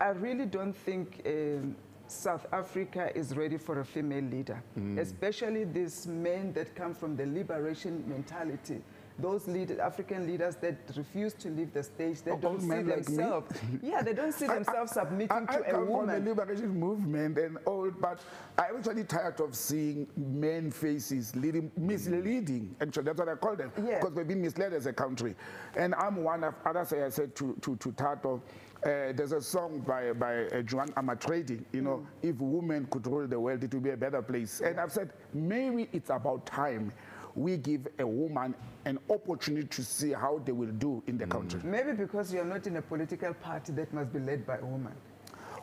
I 0.00 0.10
really 0.10 0.46
don't 0.46 0.72
think 0.72 1.20
um, 1.26 1.76
South 2.06 2.46
Africa 2.52 3.10
is 3.14 3.36
ready 3.36 3.58
for 3.58 3.80
a 3.80 3.84
female 3.84 4.24
leader, 4.24 4.62
especially 4.96 5.64
these 5.64 6.06
men 6.06 6.52
that 6.54 6.74
come 6.74 6.94
from 6.94 7.16
the 7.16 7.26
liberation 7.26 8.02
mentality. 8.08 8.80
Those 9.20 9.48
lead, 9.48 9.72
African 9.80 10.26
leaders 10.28 10.54
that 10.56 10.76
refuse 10.96 11.34
to 11.34 11.48
leave 11.48 11.72
the 11.72 11.82
stage, 11.82 12.22
they 12.22 12.30
Old 12.30 12.40
don't 12.40 12.60
see 12.60 12.66
men 12.68 12.86
like 12.86 13.04
themselves. 13.04 13.50
yeah, 13.82 14.00
they 14.00 14.12
don't 14.12 14.32
see 14.32 14.46
themselves 14.46 14.92
submitting 14.92 15.32
I, 15.32 15.42
I 15.48 15.56
to 15.58 15.76
a 15.76 15.84
woman. 15.84 16.24
the 16.24 16.30
liberation 16.30 16.68
movement 16.78 17.36
and 17.36 17.58
all, 17.66 17.90
but 17.90 18.20
I'm 18.58 18.76
actually 18.76 19.02
tired 19.04 19.40
of 19.40 19.56
seeing 19.56 20.06
men 20.16 20.70
faces 20.70 21.34
leading, 21.34 21.72
misleading. 21.76 22.76
Actually, 22.80 23.04
that's 23.04 23.18
what 23.18 23.28
I 23.28 23.34
call 23.34 23.56
them. 23.56 23.72
Yeah. 23.76 23.98
Because 23.98 24.14
we've 24.14 24.28
been 24.28 24.40
misled 24.42 24.72
as 24.72 24.86
a 24.86 24.92
country. 24.92 25.34
And 25.76 25.94
I'm 25.96 26.22
one 26.22 26.44
of 26.44 26.54
others. 26.64 26.92
I 26.92 27.08
said 27.08 27.34
to 27.36 27.56
to 27.62 27.74
to 27.76 27.92
Tato. 27.92 28.40
Uh, 28.84 29.10
there's 29.12 29.32
a 29.32 29.40
song 29.42 29.80
by 29.80 30.12
by 30.12 30.44
uh, 30.46 30.62
Joan 30.62 30.86
Armatrading, 30.92 31.64
you 31.72 31.82
know, 31.82 31.96
Mm. 32.22 32.30
if 32.30 32.36
women 32.38 32.86
could 32.92 33.04
rule 33.08 33.26
the 33.26 33.40
world, 33.40 33.64
it 33.64 33.74
would 33.74 33.82
be 33.82 33.90
a 33.90 33.96
better 33.96 34.22
place. 34.22 34.60
And 34.60 34.78
I've 34.78 34.92
said 34.92 35.12
maybe 35.34 35.88
it's 35.92 36.10
about 36.10 36.46
time 36.46 36.92
we 37.38 37.56
give 37.56 37.86
a 37.98 38.06
woman 38.06 38.54
an 38.84 38.98
opportunity 39.10 39.66
to 39.68 39.82
see 39.84 40.12
how 40.12 40.40
they 40.44 40.52
will 40.52 40.72
do 40.72 41.02
in 41.06 41.16
the 41.18 41.24
Mm. 41.26 41.30
country. 41.30 41.60
Maybe 41.64 41.92
because 41.92 42.32
you're 42.32 42.44
not 42.44 42.66
in 42.66 42.76
a 42.76 42.82
political 42.82 43.32
party 43.34 43.72
that 43.74 43.92
must 43.92 44.12
be 44.12 44.18
led 44.18 44.44
by 44.46 44.56
a 44.58 44.64
woman. 44.64 44.92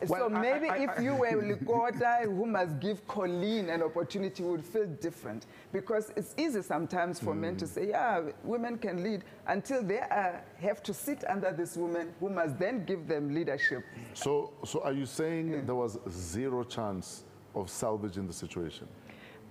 Well, 0.08 0.28
so 0.28 0.28
maybe 0.28 0.68
I- 0.68 0.76
if 0.76 0.90
I- 0.90 1.00
you 1.00 1.14
were 1.14 1.32
Lekota 1.42 2.22
who 2.36 2.44
must 2.44 2.80
give 2.80 3.06
Colleen 3.08 3.70
an 3.70 3.82
opportunity, 3.82 4.42
would 4.42 4.62
feel 4.64 4.84
different. 5.00 5.46
Because 5.72 6.12
it's 6.16 6.34
easy 6.36 6.60
sometimes 6.62 7.18
for 7.18 7.34
men 7.34 7.52
Hmm. 7.54 7.58
to 7.60 7.66
say, 7.66 7.88
yeah, 7.88 8.20
women 8.44 8.76
can 8.78 9.02
lead 9.02 9.24
until 9.46 9.82
they 9.82 10.00
are, 10.00 10.42
have 10.58 10.82
to 10.82 10.92
sit 10.92 11.24
under 11.28 11.50
this 11.50 11.76
woman 11.78 12.12
who 12.20 12.28
must 12.28 12.58
then 12.58 12.84
give 12.84 13.06
them 13.08 13.34
leadership. 13.34 13.84
So, 14.14 14.52
so 14.64 14.82
are 14.82 14.92
you 14.92 15.06
saying 15.06 15.64
there 15.66 15.74
was 15.74 15.98
zero 16.10 16.62
chance 16.64 17.24
of 17.54 17.70
salvaging 17.70 18.26
the 18.26 18.34
situation? 18.34 18.86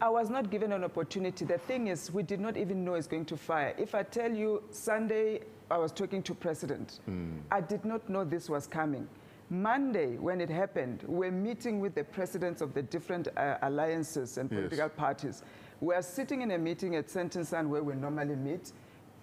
I 0.01 0.09
was 0.09 0.29
not 0.29 0.49
given 0.51 0.71
an 0.73 0.83
opportunity. 0.83 1.45
The 1.45 1.57
thing 1.57 1.87
is, 1.87 2.11
we 2.11 2.21
did 2.23 2.39
not 2.39 2.57
even 2.57 2.83
know 2.83 2.95
it's 2.95 3.07
going 3.07 3.25
to 3.25 3.37
fire. 3.37 3.73
If 3.77 3.95
I 3.95 4.03
tell 4.03 4.31
you, 4.31 4.61
Sunday, 4.69 5.41
I 5.71 5.77
was 5.77 5.91
talking 5.91 6.21
to 6.23 6.33
President. 6.35 6.99
I 7.49 7.61
did 7.61 7.85
not 7.85 8.07
know 8.09 8.23
this 8.25 8.49
was 8.49 8.67
coming. 8.67 9.07
Monday, 9.49 10.17
when 10.17 10.41
it 10.41 10.49
happened, 10.49 11.03
we're 11.07 11.31
meeting 11.31 11.79
with 11.79 11.95
the 11.95 12.03
presidents 12.03 12.61
of 12.61 12.73
the 12.73 12.81
different 12.81 13.27
uh, 13.37 13.57
alliances 13.61 14.37
and 14.37 14.51
Yes. 14.51 14.57
political 14.59 14.89
parties. 14.89 15.43
We 15.81 15.93
are 15.93 16.01
sitting 16.01 16.41
in 16.41 16.51
a 16.51 16.57
meeting 16.57 16.95
at 16.95 17.09
Sentinel 17.09 17.67
where 17.67 17.83
we 17.83 17.93
normally 17.93 18.35
meet. 18.35 18.73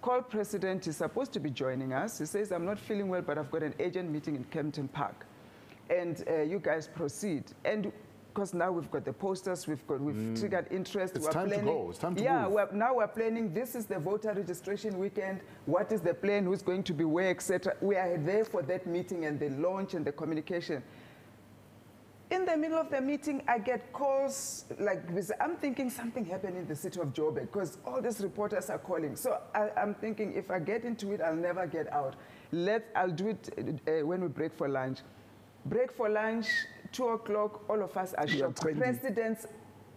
Call 0.01 0.21
president 0.21 0.87
is 0.87 0.97
supposed 0.97 1.33
to 1.33 1.39
be 1.39 1.49
joining 1.49 1.93
us. 1.93 2.19
He 2.19 2.25
says, 2.25 2.51
I'm 2.51 2.65
not 2.65 2.79
feeling 2.79 3.09
well, 3.09 3.21
but 3.21 3.37
I've 3.37 3.51
got 3.51 3.63
an 3.63 3.73
agent 3.79 4.09
meeting 4.11 4.35
in 4.35 4.43
Kempton 4.45 4.87
Park. 4.87 5.25
And 5.89 6.23
uh, 6.29 6.41
you 6.41 6.59
guys 6.59 6.87
proceed. 6.87 7.43
And 7.65 7.91
because 8.33 8.53
now 8.53 8.71
we've 8.71 8.89
got 8.89 9.05
the 9.05 9.13
posters, 9.13 9.67
we've 9.67 9.85
got 9.85 10.01
we've 10.01 10.37
triggered 10.39 10.67
interest. 10.71 11.15
It's 11.15 11.25
we're 11.25 11.31
time 11.31 11.49
to 11.49 11.55
planning, 11.55 11.73
go. 11.73 11.89
It's 11.89 11.99
time 11.99 12.15
to 12.15 12.23
yeah, 12.23 12.43
move. 12.43 12.51
We're, 12.51 12.71
now 12.71 12.95
we're 12.95 13.07
planning. 13.07 13.53
This 13.53 13.75
is 13.75 13.85
the 13.85 13.99
voter 13.99 14.33
registration 14.33 14.97
weekend. 14.97 15.41
What 15.65 15.91
is 15.91 16.01
the 16.01 16.13
plan? 16.13 16.45
Who's 16.45 16.61
going 16.61 16.83
to 16.83 16.93
be 16.93 17.03
where, 17.03 17.29
etc. 17.29 17.75
We 17.81 17.95
are 17.95 18.17
there 18.17 18.45
for 18.45 18.61
that 18.63 18.87
meeting 18.87 19.25
and 19.25 19.39
the 19.39 19.49
launch 19.49 19.93
and 19.93 20.03
the 20.03 20.11
communication. 20.11 20.81
In 22.31 22.45
the 22.45 22.57
middle 22.57 22.79
of 22.79 22.89
the 22.89 22.99
meeting, 22.99 23.43
I 23.47 23.59
get 23.59 23.93
calls 23.93 24.65
like 24.79 25.13
this. 25.13 25.31
I'm 25.39 25.55
thinking 25.55 25.91
something 25.91 26.25
happened 26.25 26.57
in 26.57 26.67
the 26.67 26.75
city 26.75 26.99
of 26.99 27.13
Joburg 27.13 27.51
because 27.51 27.77
all 27.85 28.01
these 28.01 28.21
reporters 28.21 28.71
are 28.71 28.79
calling. 28.79 29.15
So 29.15 29.39
I, 29.53 29.69
I'm 29.77 29.93
thinking 29.93 30.33
if 30.33 30.49
I 30.49 30.57
get 30.57 30.83
into 30.83 31.11
it, 31.11 31.21
I'll 31.21 31.35
never 31.35 31.67
get 31.67 31.91
out. 31.93 32.15
Let 32.51 32.87
I'll 32.95 33.11
do 33.11 33.27
it 33.27 33.81
uh, 33.87 34.05
when 34.07 34.21
we 34.21 34.29
break 34.29 34.53
for 34.55 34.67
lunch. 34.67 34.99
Break 35.65 35.91
for 35.91 36.09
lunch, 36.09 36.47
two 36.93 37.09
o'clock. 37.09 37.69
All 37.69 37.81
of 37.83 37.95
us 37.97 38.13
are 38.13 38.25
You 38.27 38.35
are 38.35 38.37
shocked. 38.47 38.61
trendy. 38.61 38.77
Presidents. 38.77 39.47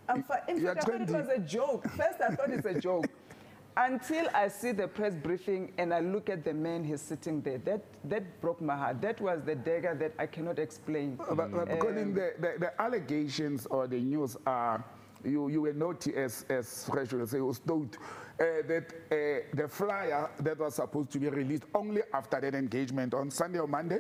I'm 0.09 0.23
fi- 0.25 0.43
in 0.49 0.59
You 0.59 0.67
fact, 0.67 0.79
I 0.89 0.93
thought 0.93 1.01
it 1.03 1.11
was 1.11 1.29
a 1.29 1.39
joke. 1.39 1.89
First, 1.91 2.21
I 2.21 2.35
thought 2.35 2.51
it's 2.51 2.67
a 2.67 2.81
joke. 2.81 3.07
Until 3.79 4.27
I 4.33 4.49
see 4.49 4.73
the 4.73 4.89
press 4.89 5.15
briefing 5.15 5.71
and 5.77 5.93
I 5.93 6.01
look 6.01 6.31
at 6.31 6.45
the 6.45 6.55
man 6.55 6.83
he's 6.83 7.03
sitting 7.03 7.43
there, 7.43 7.59
that, 7.59 7.83
that 8.05 8.41
broke 8.41 8.63
my 8.63 8.75
heart. 8.75 9.03
That 9.03 9.21
was 9.21 9.43
the 9.45 9.55
dagger 9.55 9.95
that 10.01 10.13
I 10.19 10.25
cannot 10.27 10.59
explain. 10.59 11.17
But, 11.17 11.37
but 11.53 11.69
the, 11.69 12.33
the, 12.41 12.55
the 12.59 12.81
allegations 12.81 13.67
or 13.67 13.87
the 13.87 14.01
news 14.01 14.35
are, 14.47 14.83
you, 15.23 15.49
you 15.49 15.61
will 15.61 15.75
note 15.75 16.07
as, 16.09 16.47
as 16.49 16.87
Fresh 16.89 17.13
will 17.13 17.27
say, 17.27 17.41
was 17.41 17.59
told 17.59 17.99
uh, 18.41 18.45
that 18.67 18.95
uh, 19.13 19.45
the 19.55 19.69
flyer 19.69 20.31
that 20.41 20.59
was 20.59 20.77
supposed 20.77 21.11
to 21.11 21.19
be 21.19 21.29
released 21.29 21.65
only 21.75 22.01
after 22.15 22.41
that 22.41 22.55
engagement 22.55 23.13
on 23.13 23.31
Sunday 23.31 23.59
or 23.59 23.67
Monday, 23.69 23.99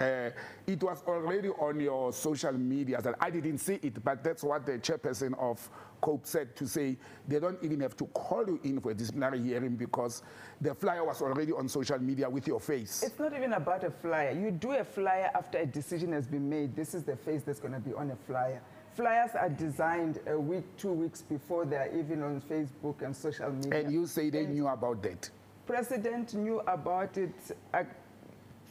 uh, 0.00 0.30
it 0.66 0.82
was 0.82 1.02
already 1.06 1.48
on 1.50 1.78
your 1.80 2.12
social 2.12 2.52
media. 2.52 3.00
And 3.04 3.14
I 3.20 3.30
didn't 3.30 3.58
see 3.58 3.78
it, 3.82 4.02
but 4.02 4.24
that's 4.24 4.42
what 4.42 4.66
the 4.66 4.72
chairperson 4.78 5.38
of 5.38 5.68
COPE 6.00 6.26
said 6.26 6.56
to 6.56 6.66
say 6.66 6.96
they 7.28 7.38
don't 7.38 7.58
even 7.62 7.80
have 7.80 7.96
to 7.96 8.06
call 8.06 8.46
you 8.46 8.60
in 8.64 8.80
for 8.80 8.90
a 8.90 8.94
disciplinary 8.94 9.40
hearing 9.40 9.76
because 9.76 10.22
the 10.60 10.74
flyer 10.74 11.04
was 11.04 11.22
already 11.22 11.52
on 11.52 11.68
social 11.68 11.98
media 11.98 12.28
with 12.28 12.46
your 12.46 12.60
face. 12.60 13.02
It's 13.02 13.18
not 13.18 13.34
even 13.34 13.52
about 13.52 13.84
a 13.84 13.90
flyer. 13.90 14.32
You 14.32 14.50
do 14.50 14.72
a 14.72 14.84
flyer 14.84 15.30
after 15.34 15.58
a 15.58 15.66
decision 15.66 16.12
has 16.12 16.26
been 16.26 16.48
made. 16.48 16.74
This 16.74 16.94
is 16.94 17.04
the 17.04 17.16
face 17.16 17.42
that's 17.42 17.60
going 17.60 17.74
to 17.74 17.80
be 17.80 17.94
on 17.94 18.10
a 18.10 18.16
flyer. 18.26 18.60
Flyers 18.94 19.30
are 19.34 19.48
designed 19.48 20.20
a 20.28 20.38
week, 20.38 20.64
two 20.76 20.92
weeks 20.92 21.20
before 21.22 21.64
they're 21.64 21.90
even 21.96 22.22
on 22.22 22.40
Facebook 22.40 23.02
and 23.02 23.14
social 23.14 23.50
media. 23.50 23.80
and 23.80 23.92
you 23.92 24.06
say 24.06 24.30
they 24.30 24.46
knew 24.46 24.68
about 24.68 25.02
that. 25.02 25.28
president 25.66 26.34
knew 26.34 26.60
about 26.60 27.16
it 27.16 27.34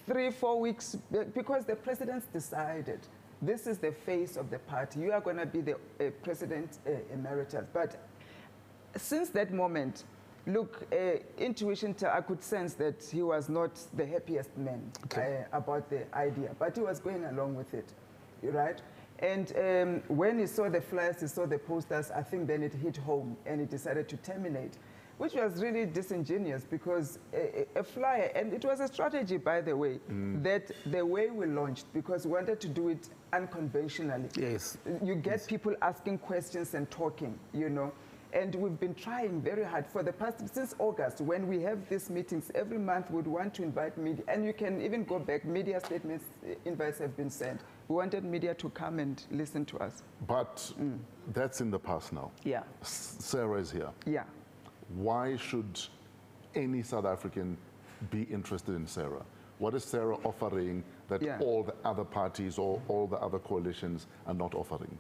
three, 0.05 0.31
four 0.31 0.59
weeks 0.59 0.97
because 1.33 1.65
the 1.65 1.75
president's 1.75 2.27
decided 2.27 2.99
this 3.41 3.67
is 3.67 3.77
the 3.77 3.91
face 3.91 4.37
of 4.37 4.49
the 4.49 4.59
party. 4.59 5.01
You 5.01 5.11
are 5.11 5.21
going 5.21 5.37
to 5.37 5.45
be 5.45 5.61
the 5.61 5.73
uh, 5.75 6.11
president 6.21 6.77
uh, 6.87 6.91
emeritus. 7.13 7.65
But 7.73 7.97
since 8.95 9.29
that 9.29 9.51
moment, 9.51 10.05
look, 10.47 10.85
uh, 10.91 11.17
intuition, 11.37 11.95
I 12.09 12.21
could 12.21 12.41
sense 12.41 12.73
that 12.75 13.03
he 13.11 13.21
was 13.21 13.49
not 13.49 13.79
the 13.93 14.05
happiest 14.05 14.57
man 14.57 14.91
uh, 15.15 15.21
about 15.51 15.89
the 15.89 16.05
idea, 16.15 16.51
but 16.57 16.75
he 16.75 16.83
was 16.83 16.99
going 16.99 17.25
along 17.25 17.55
with 17.55 17.73
it, 17.73 17.93
right? 18.43 18.81
And 19.19 19.53
um, 19.57 20.15
when 20.15 20.39
he 20.39 20.47
saw 20.47 20.69
the 20.69 20.81
flyers, 20.81 21.21
he 21.21 21.27
saw 21.27 21.45
the 21.45 21.57
posters, 21.57 22.11
I 22.11 22.23
think 22.23 22.47
then 22.47 22.63
it 22.63 22.73
hit 22.73 22.97
home 22.97 23.37
and 23.45 23.61
he 23.61 23.65
decided 23.65 24.09
to 24.09 24.17
terminate, 24.17 24.77
which 25.17 25.33
was 25.33 25.61
really 25.61 25.85
disingenuous 25.85 26.63
because 26.69 27.19
a, 27.33 27.65
a- 27.75 27.83
flyer, 27.83 28.31
and 28.35 28.53
it 28.53 28.65
was 28.65 28.79
a 28.79 28.87
strategy, 28.87 29.37
by 29.37 29.61
the 29.61 29.75
way, 29.75 29.99
that 30.41 30.71
the 30.87 31.05
way 31.05 31.29
we 31.29 31.45
launched, 31.45 31.85
because 31.93 32.25
we 32.25 32.31
wanted 32.33 32.59
to 32.59 32.67
do 32.67 32.89
it 32.89 33.09
unconventionally 33.31 34.29
Yes. 34.37 34.77
you 35.03 35.15
get 35.15 35.45
people 35.47 35.73
asking 35.81 36.17
questions 36.19 36.73
and 36.73 36.89
talking, 36.89 37.37
you 37.53 37.69
know. 37.69 37.91
And 38.33 38.55
we've 38.55 38.79
been 38.79 38.95
trying 38.95 39.41
very 39.43 39.63
hard 39.63 39.85
for 39.85 40.01
the 40.01 40.11
past, 40.11 40.37
since 40.51 40.73
August, 40.79 41.21
when 41.21 41.47
we 41.47 41.61
have 41.61 41.87
these 41.87 42.09
meetings, 42.09 42.49
every 42.55 42.79
month 42.79 43.11
we'd 43.11 43.27
want 43.27 43.53
to 43.53 43.63
invite 43.63 43.95
media. 43.95 44.23
And 44.27 44.43
you 44.43 44.53
can 44.53 44.81
even 44.81 45.03
go 45.03 45.19
back, 45.19 45.45
media 45.45 45.79
statements, 45.79 46.25
uh, 46.43 46.55
invites 46.65 46.97
have 46.97 47.15
been 47.15 47.29
sent. 47.29 47.61
We 47.89 47.95
wanted 47.95 48.23
media 48.23 48.55
to 48.55 48.69
come 48.69 48.97
and 48.97 49.23
listen 49.29 49.65
to 49.65 49.77
us. 49.77 50.01
But 50.25 50.73
that's 51.31 51.61
in 51.61 51.69
the 51.69 51.77
past 51.77 52.11
now. 52.11 52.31
Yeah, 52.43 52.63
S- 52.81 53.17
SARA 53.19 53.59
is 53.59 53.69
here. 53.71 53.91
yeah. 54.07 54.23
Why 54.95 55.35
should 55.37 55.79
any 56.55 56.83
South 56.83 57.05
African 57.05 57.57
be 58.11 58.23
interested 58.23 58.75
in 58.75 58.85
SARA? 58.87 59.23
What 59.59 59.73
is 59.75 59.83
SARA 59.83 60.17
offering 60.23 60.83
that 61.07 61.21
Yeah. 61.21 61.39
all 61.39 61.63
the 61.63 61.75
other 61.85 62.03
parties 62.03 62.57
or 62.57 62.81
all 62.87 63.07
the 63.07 63.17
other 63.17 63.39
coalitions 63.39 64.07
are 64.27 64.33
not 64.33 64.53
offering? 64.55 64.97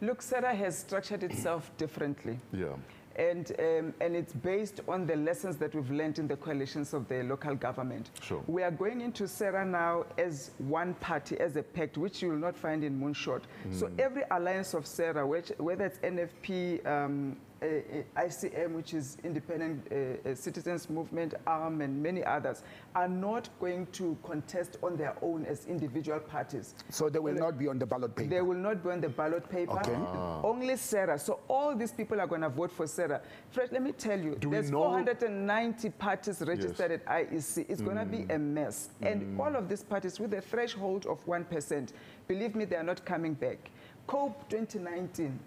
Look, 0.00 0.22
SARA 0.22 0.54
has 0.54 0.78
structured 0.78 1.22
itself 1.22 1.70
differently. 1.78 2.38
Yeah. 2.52 2.74
And, 3.16 3.52
um, 3.60 3.94
and 4.00 4.16
it's 4.16 4.32
based 4.32 4.80
on 4.88 5.06
the 5.06 5.14
lessons 5.14 5.56
that 5.58 5.72
we've 5.72 5.88
learned 5.92 6.18
in 6.18 6.26
the 6.26 6.36
coalitions 6.36 6.92
of 6.92 7.06
the 7.06 7.22
local 7.22 7.54
government. 7.54 8.10
Sure. 8.20 8.42
We 8.48 8.64
are 8.64 8.72
going 8.72 9.00
into 9.00 9.28
SARA 9.28 9.64
now 9.64 10.04
as 10.18 10.50
one 10.58 10.94
party, 10.94 11.38
as 11.38 11.54
a 11.54 11.62
pact, 11.62 11.96
which 11.96 12.22
you 12.22 12.30
will 12.30 12.38
not 12.38 12.56
find 12.56 12.82
in 12.82 12.98
Moonshot. 13.00 13.42
So 13.70 13.88
every 14.00 14.24
alliance 14.32 14.74
of 14.74 14.84
SARA, 14.84 15.24
which, 15.24 15.52
whether 15.58 15.84
it's 15.84 15.98
NFP, 15.98 16.84
um, 16.86 17.36
Uh, 17.62 17.66
uh, 17.66 18.22
ICM, 18.22 18.72
which 18.72 18.92
is 18.92 19.16
Independent 19.24 19.86
uh, 19.90 20.28
uh, 20.28 20.34
Citizens 20.34 20.90
Movement, 20.90 21.34
ARM, 21.46 21.80
and 21.80 22.02
many 22.02 22.22
others, 22.24 22.62
are 22.94 23.08
not 23.08 23.48
going 23.58 23.86
to 23.92 24.16
contest 24.22 24.76
on 24.82 24.96
their 24.96 25.16
own 25.22 25.46
as 25.46 25.64
individual 25.66 26.18
parties. 26.20 26.74
So 26.90 27.08
they 27.08 27.20
will 27.20 27.36
uh, 27.36 27.46
not 27.46 27.58
be 27.58 27.68
on 27.68 27.78
the 27.78 27.86
ballot 27.86 28.14
paper. 28.14 28.28
They 28.28 28.42
will 28.42 28.58
not 28.58 28.82
be 28.82 28.90
on 28.90 29.00
the 29.00 29.08
ballot 29.08 29.48
paper. 29.48 29.78
Okay. 29.78 29.94
Ah. 29.96 30.42
Only 30.42 30.76
SARA. 30.76 31.18
So 31.18 31.40
all 31.48 31.74
these 31.74 31.92
people 31.92 32.20
are 32.20 32.26
going 32.26 32.42
to 32.42 32.48
vote 32.50 32.70
for 32.72 32.86
SARA. 32.86 33.22
Fred, 33.50 33.70
let 33.72 33.82
me 33.82 33.92
tell 33.92 34.18
you, 34.18 34.34
Do 34.34 34.50
there's 34.50 34.70
490 34.70 35.90
parties 35.90 36.42
registered 36.46 36.90
at 36.92 37.06
IEC. 37.06 37.66
It's 37.68 37.80
going 37.80 37.96
to 37.96 38.04
be 38.04 38.18
mm. 38.18 38.34
a 38.34 38.38
mess. 38.38 38.90
And 39.00 39.38
mm. 39.38 39.40
all 39.40 39.54
of 39.56 39.68
these 39.68 39.82
parties 39.82 40.20
with 40.20 40.34
a 40.34 40.40
threshold 40.40 41.06
of 41.06 41.24
1%, 41.24 41.92
believe 42.28 42.54
me, 42.54 42.64
they 42.66 42.76
are 42.76 42.82
not 42.82 43.04
coming 43.04 43.34
back. 43.34 43.70
COPE 44.06 44.48
2019, 44.50 45.38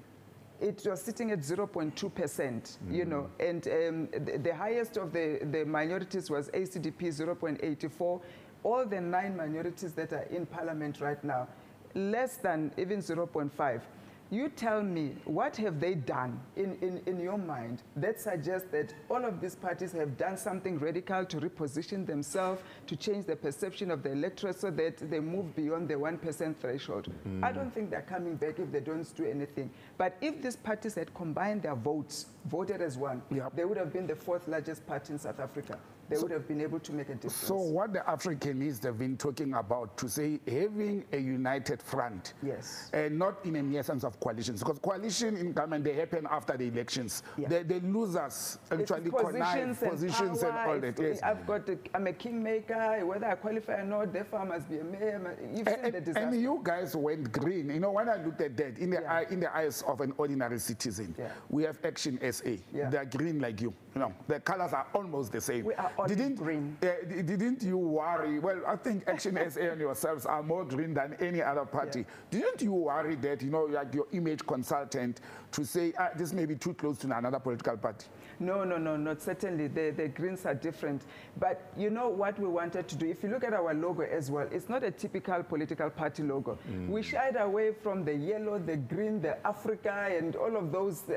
it 0.60 0.82
was 0.86 1.02
sitting 1.02 1.32
at 1.32 1.40
0.2%, 1.40 2.78
you 2.90 3.06
know, 3.06 3.30
and 3.40 3.68
um, 3.68 4.08
the, 4.26 4.40
the 4.42 4.56
highest 4.56 4.98
of 4.98 5.14
the, 5.14 5.40
the 5.52 5.66
minorities 5.66 6.30
was 6.30 6.50
ACDP 6.50 6.98
0.84. 6.98 8.22
All 8.64 8.86
the 8.86 9.00
nine 9.00 9.38
minorities 9.38 9.94
that 9.94 10.14
are 10.14 10.24
in 10.24 10.46
parliament 10.46 11.00
right 11.00 11.24
now, 11.24 11.48
less 11.94 12.38
than 12.38 12.72
even 12.78 13.00
0.5. 13.00 13.82
You 14.30 14.50
tell 14.50 14.84
me, 14.84 15.16
what 15.24 15.56
have 15.58 15.80
they 15.80 15.96
done 15.96 16.38
in, 16.58 16.78
in, 16.82 17.02
in 17.06 17.18
your 17.20 17.38
mind 17.38 17.82
that 17.96 18.20
suggests 18.20 18.68
that 18.72 18.94
all 19.10 19.24
of 19.24 19.40
these 19.40 19.56
parties 19.56 19.94
have 19.94 20.18
done 20.18 20.36
something 20.36 20.78
radical 20.80 21.24
to 21.26 21.38
reposition 21.38 22.06
themselves, 22.06 22.62
to 22.88 22.96
change 22.98 23.26
the 23.26 23.38
perception 23.38 23.90
of 23.90 24.04
the 24.04 24.12
electorate 24.12 24.60
so 24.60 24.70
that 24.72 24.98
they 25.10 25.22
move 25.22 25.56
beyond 25.56 25.88
the 25.88 25.94
1% 25.94 26.58
threshold? 26.58 27.08
Hmm. 27.24 27.42
I 27.44 27.54
don't 27.54 27.74
think 27.74 27.90
they're 27.90 28.02
coming 28.02 28.36
back 28.36 28.60
if 28.60 28.70
they 28.70 28.82
don't 28.82 29.16
do 29.16 29.24
anything. 29.26 29.70
But 29.98 30.18
if 30.20 30.42
these 30.42 30.58
parties 30.58 30.96
had 30.96 31.14
combined 31.14 31.62
their 31.62 31.76
votes, 31.76 32.26
voted 32.46 32.82
as 32.82 32.98
one, 32.98 33.22
Yep. 33.32 33.56
they 33.56 33.64
would 33.64 33.78
have 33.78 33.94
been 33.94 34.08
the 34.08 34.16
fourth 34.16 34.48
largest 34.50 34.86
party 34.86 35.14
in 35.14 35.20
South 35.20 35.40
Africa. 35.40 35.80
They 36.10 36.18
would 36.18 36.32
have 36.32 36.48
been 36.48 36.62
able 36.62 36.80
to 36.80 36.92
make 36.94 37.10
a 37.10 37.14
difference. 37.16 37.36
So 37.36 37.56
what 37.58 37.94
the 37.94 38.00
Africanists 38.00 38.84
have 38.86 38.98
been 38.98 39.18
talking 39.18 39.54
about 39.54 39.98
to 39.98 40.10
say 40.10 40.40
having 40.48 41.04
a 41.12 41.18
united 41.18 41.82
front, 41.82 42.34
Yes. 42.42 42.90
and 42.94 43.18
not 43.20 43.38
in 43.46 43.58
a 43.58 43.64
mere 43.64 43.84
sense 43.84 44.04
of 44.04 44.20
coalitions, 44.20 44.60
because 44.64 44.80
coalition 44.80 45.36
in 45.38 45.52
government 45.54 45.84
they 45.84 45.94
happen 45.94 46.28
after 46.30 46.56
the 46.56 46.66
elections. 46.68 47.24
Yeah. 47.38 47.50
The, 47.50 47.64
the 47.64 47.80
losers 47.82 48.60
It's 48.72 48.92
actually 48.92 49.12
connive 49.12 49.80
positions 49.80 50.44
and 50.44 50.52
power, 50.52 50.74
all 50.76 50.80
that. 50.80 51.00
Yes. 51.00 51.22
I've 51.24 51.46
got, 51.46 51.68
a, 51.70 51.78
I'm 51.94 52.08
a 52.08 52.14
kingmaker. 52.14 53.06
Whether 53.06 53.28
I 53.28 53.36
qualify 53.36 53.74
or 53.82 53.86
not, 53.86 54.14
therefore 54.14 54.40
I 54.40 54.46
must 54.46 54.70
be 54.70 54.80
a 54.80 54.84
mayor. 54.84 55.38
You've 55.54 55.68
seen 55.68 55.68
And, 55.68 55.94
the 55.94 55.98
and- 55.98 56.06
disaster. 56.06 56.28
and 56.30 56.42
you 56.42 56.60
guys 56.64 56.96
went 56.96 57.32
green. 57.32 57.70
You 57.70 57.80
know, 57.80 57.92
when 57.92 58.08
I 58.10 58.16
looked 58.24 58.42
at 58.42 58.56
that, 58.58 58.78
in 58.78 58.90
the, 58.92 59.02
Yeah. 59.02 59.14
eye, 59.14 59.26
in 59.30 59.40
the 59.40 59.56
eyes 59.56 59.82
of 59.84 60.02
an 60.02 60.14
ordinary 60.18 60.60
citizen, 60.60 61.14
Yeah. 61.18 61.30
we 61.50 61.64
have 61.64 61.80
Action 61.84 62.18
SA. 62.22 62.58
Yeah. 62.74 62.90
They're 62.90 63.06
green 63.06 63.40
like 63.40 63.62
you. 63.62 63.74
You 63.96 64.02
know, 64.02 64.14
the 64.28 64.40
colors 64.40 64.74
are 64.74 64.88
almost 64.94 65.32
the 65.32 65.42
same. 65.42 65.66
We 65.66 65.74
are 65.74 65.92
didn't, 66.06 66.36
green. 66.36 66.78
uh, 66.84 66.88
didn't 67.08 67.64
you 67.64 67.78
worry? 67.78 68.40
Well, 68.40 68.62
I 68.68 68.76
think 68.76 69.04
Action 69.08 69.38
SA 69.50 69.62
and 69.62 69.80
yourselves 69.88 70.26
are 70.26 70.44
more 70.44 70.64
green 70.66 70.94
than 70.94 71.16
any 71.20 71.42
other 71.42 71.66
party. 71.66 72.06
Didn't 72.30 72.62
you 72.62 72.74
worry 72.74 73.16
that, 73.16 73.42
you 73.42 73.50
know, 73.50 73.64
like 73.66 73.94
your 73.94 74.08
image 74.12 74.46
consultant 74.46 75.22
to 75.54 75.66
say, 75.66 75.94
ah, 75.98 76.10
this 76.16 76.34
may 76.34 76.46
be 76.46 76.56
too 76.56 76.74
close 76.74 76.98
to 77.00 77.18
another 77.18 77.40
political 77.40 77.78
party? 77.78 78.06
No, 78.40 78.64
no, 78.64 78.78
no, 78.78 78.96
not 78.96 79.22
certainly. 79.22 79.68
The, 79.68 79.92
the 79.92 80.08
greens 80.10 80.46
are 80.46 80.54
different. 80.54 81.02
But 81.40 81.72
you 81.76 81.90
know 81.90 82.10
what 82.10 82.40
we 82.40 82.48
wanted 82.48 82.88
to 82.88 82.96
do? 82.96 83.08
If 83.08 83.24
you 83.24 83.30
look 83.30 83.44
at 83.44 83.54
our 83.54 83.74
logo 83.74 84.04
as 84.04 84.30
well, 84.30 84.48
it's 84.52 84.70
not 84.70 84.84
a 84.84 84.92
typical 84.92 85.42
political 85.42 85.90
party 85.90 86.22
logo. 86.22 86.58
We 86.88 87.02
shied 87.02 87.36
away 87.38 87.74
from 87.74 88.04
the 88.06 88.14
yellow, 88.14 88.60
the 88.60 88.78
green, 88.78 89.22
the 89.22 89.46
Africa, 89.46 90.08
and 90.12 90.36
all 90.36 90.56
of 90.56 90.72
those, 90.72 91.10
uh, 91.10 91.14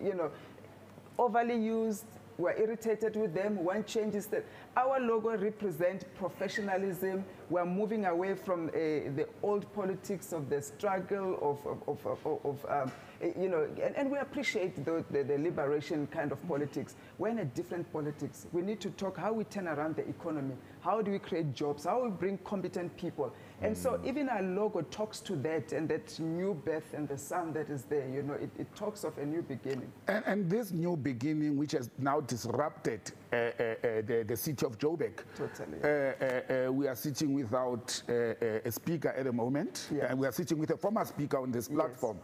you 0.00 0.14
know, 0.14 0.30
overly 1.18 1.56
used. 1.56 2.04
We're 2.38 2.56
irritated 2.56 3.16
with 3.16 3.34
them. 3.34 3.62
One 3.64 3.84
change 3.84 4.14
is 4.14 4.26
that 4.28 4.44
our 4.76 4.98
logo 5.00 5.36
represents 5.36 6.04
professionalism. 6.16 7.24
We're 7.50 7.66
moving 7.66 8.06
away 8.06 8.34
from 8.34 8.68
uh, 8.68 8.72
the 8.72 9.28
old 9.42 9.72
politics 9.74 10.32
of 10.32 10.48
the 10.48 10.62
struggle 10.62 11.34
of, 11.42 11.66
of, 11.66 12.06
of, 12.06 12.26
of, 12.26 12.46
of 12.46 12.66
um, 12.70 12.92
uh, 13.22 13.28
you 13.40 13.48
know, 13.48 13.68
and, 13.82 13.94
and 13.96 14.10
we 14.10 14.18
appreciate 14.18 14.84
the, 14.84 15.04
the, 15.10 15.22
the 15.22 15.38
liberation 15.38 16.06
kind 16.08 16.32
of 16.32 16.48
politics. 16.48 16.96
We're 17.18 17.28
in 17.28 17.38
a 17.40 17.44
different 17.44 17.90
politics. 17.92 18.46
We 18.52 18.62
need 18.62 18.80
to 18.80 18.90
talk 18.90 19.16
how 19.16 19.32
we 19.32 19.44
turn 19.44 19.68
around 19.68 19.96
the 19.96 20.08
economy. 20.08 20.56
How 20.80 21.02
do 21.02 21.12
we 21.12 21.18
create 21.18 21.54
jobs? 21.54 21.84
How 21.84 22.02
we 22.02 22.10
bring 22.10 22.38
competent 22.38 22.96
people? 22.96 23.32
And 23.62 23.78
so 23.78 24.00
even 24.04 24.28
our 24.28 24.42
logo 24.42 24.80
talks 24.82 25.20
to 25.20 25.36
that 25.36 25.72
and 25.72 25.88
that 25.88 26.18
new 26.18 26.52
birth 26.52 26.94
and 26.94 27.08
the 27.08 27.16
sun 27.16 27.52
that 27.52 27.70
is 27.70 27.84
there. 27.84 28.08
You 28.08 28.22
know, 28.22 28.34
it, 28.34 28.50
it 28.58 28.74
talks 28.74 29.04
of 29.04 29.16
a 29.18 29.24
new 29.24 29.40
beginning. 29.42 29.90
And, 30.08 30.24
and 30.26 30.50
this 30.50 30.72
new 30.72 30.96
beginning, 30.96 31.56
which 31.56 31.72
has 31.72 31.88
now 31.98 32.20
disrupted 32.20 33.12
uh, 33.32 33.36
uh, 33.36 33.38
uh, 33.38 33.52
the, 34.04 34.24
the 34.26 34.36
city 34.36 34.66
of 34.66 34.78
Joburg. 34.78 35.20
Totally. 35.36 35.78
Uh, 35.82 35.86
uh, 35.86 36.68
uh, 36.68 36.72
we 36.72 36.88
are 36.88 36.96
sitting 36.96 37.34
without 37.34 38.02
a 38.08 38.70
speaker 38.70 39.10
at 39.10 39.24
the 39.24 39.32
moment, 39.32 39.88
Yeah. 39.94 40.06
and 40.10 40.18
we 40.18 40.26
are 40.26 40.32
sitting 40.32 40.58
with 40.58 40.70
a 40.70 40.76
former 40.76 41.04
speaker 41.04 41.38
on 41.38 41.52
this 41.52 41.68
platform. 41.68 42.18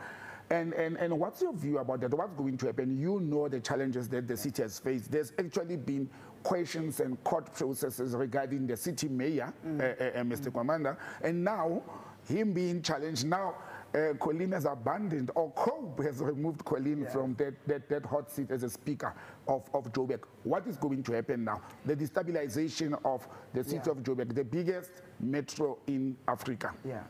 And, 0.51 0.73
and, 0.73 0.97
and 0.97 1.19
what's 1.19 1.43
your 1.43 1.53
view 1.53 1.77
about 1.79 2.01
that? 2.01 2.15
What's 2.15 2.35
going 2.35 2.57
to 2.57 2.67
happen? 2.67 2.97
You 2.99 3.21
know 3.21 3.49
the 3.49 3.61
challenges 3.61 4.09
that 4.09 4.27
the 4.27 4.37
city 4.37 4.63
has 4.63 4.79
faced. 4.79 5.11
There's 5.13 5.33
actually 5.39 5.77
been 5.77 6.09
questions 6.43 7.01
and 7.01 7.23
court 7.25 7.53
processes 7.55 8.15
regarding 8.15 8.67
the 8.67 8.77
city 8.77 9.09
mayor, 9.09 9.53
uh, 9.65 9.69
uh, 9.69 9.85
uh, 9.85 10.23
Mr. 10.25 10.51
Gwamanda, 10.51 10.97
and 11.23 11.43
now 11.45 11.83
him 12.29 12.53
being 12.53 12.83
challenged. 12.83 13.25
Now, 13.27 13.55
uh, 13.95 14.13
Colleen 14.21 14.53
has 14.53 14.67
abandoned, 14.67 15.31
or 15.35 15.51
Cope 15.53 16.03
has 16.03 16.21
removed 16.21 16.63
Colleen 16.65 17.07
from 17.07 17.35
that, 17.37 17.55
that, 17.67 17.89
that 17.89 18.05
hot 18.05 18.31
seat 18.31 18.51
as 18.51 18.63
a 18.63 18.69
speaker 18.69 19.15
of, 19.47 19.69
of 19.73 19.91
Joburg. 19.93 20.21
What 20.45 20.67
is 20.67 20.77
going 20.77 21.03
to 21.05 21.13
happen 21.13 21.45
now? 21.45 21.63
The 21.87 21.97
destabilization 21.97 22.99
of 23.05 23.27
the 23.55 23.65
city 23.65 23.81
Yeah. 23.87 23.93
of 23.93 23.99
Joburg, 24.03 24.35
the 24.35 24.45
biggest 24.45 24.91
metro 25.21 25.79
in 25.87 26.17
Africa. 26.27 26.75
Yeah. 26.85 27.01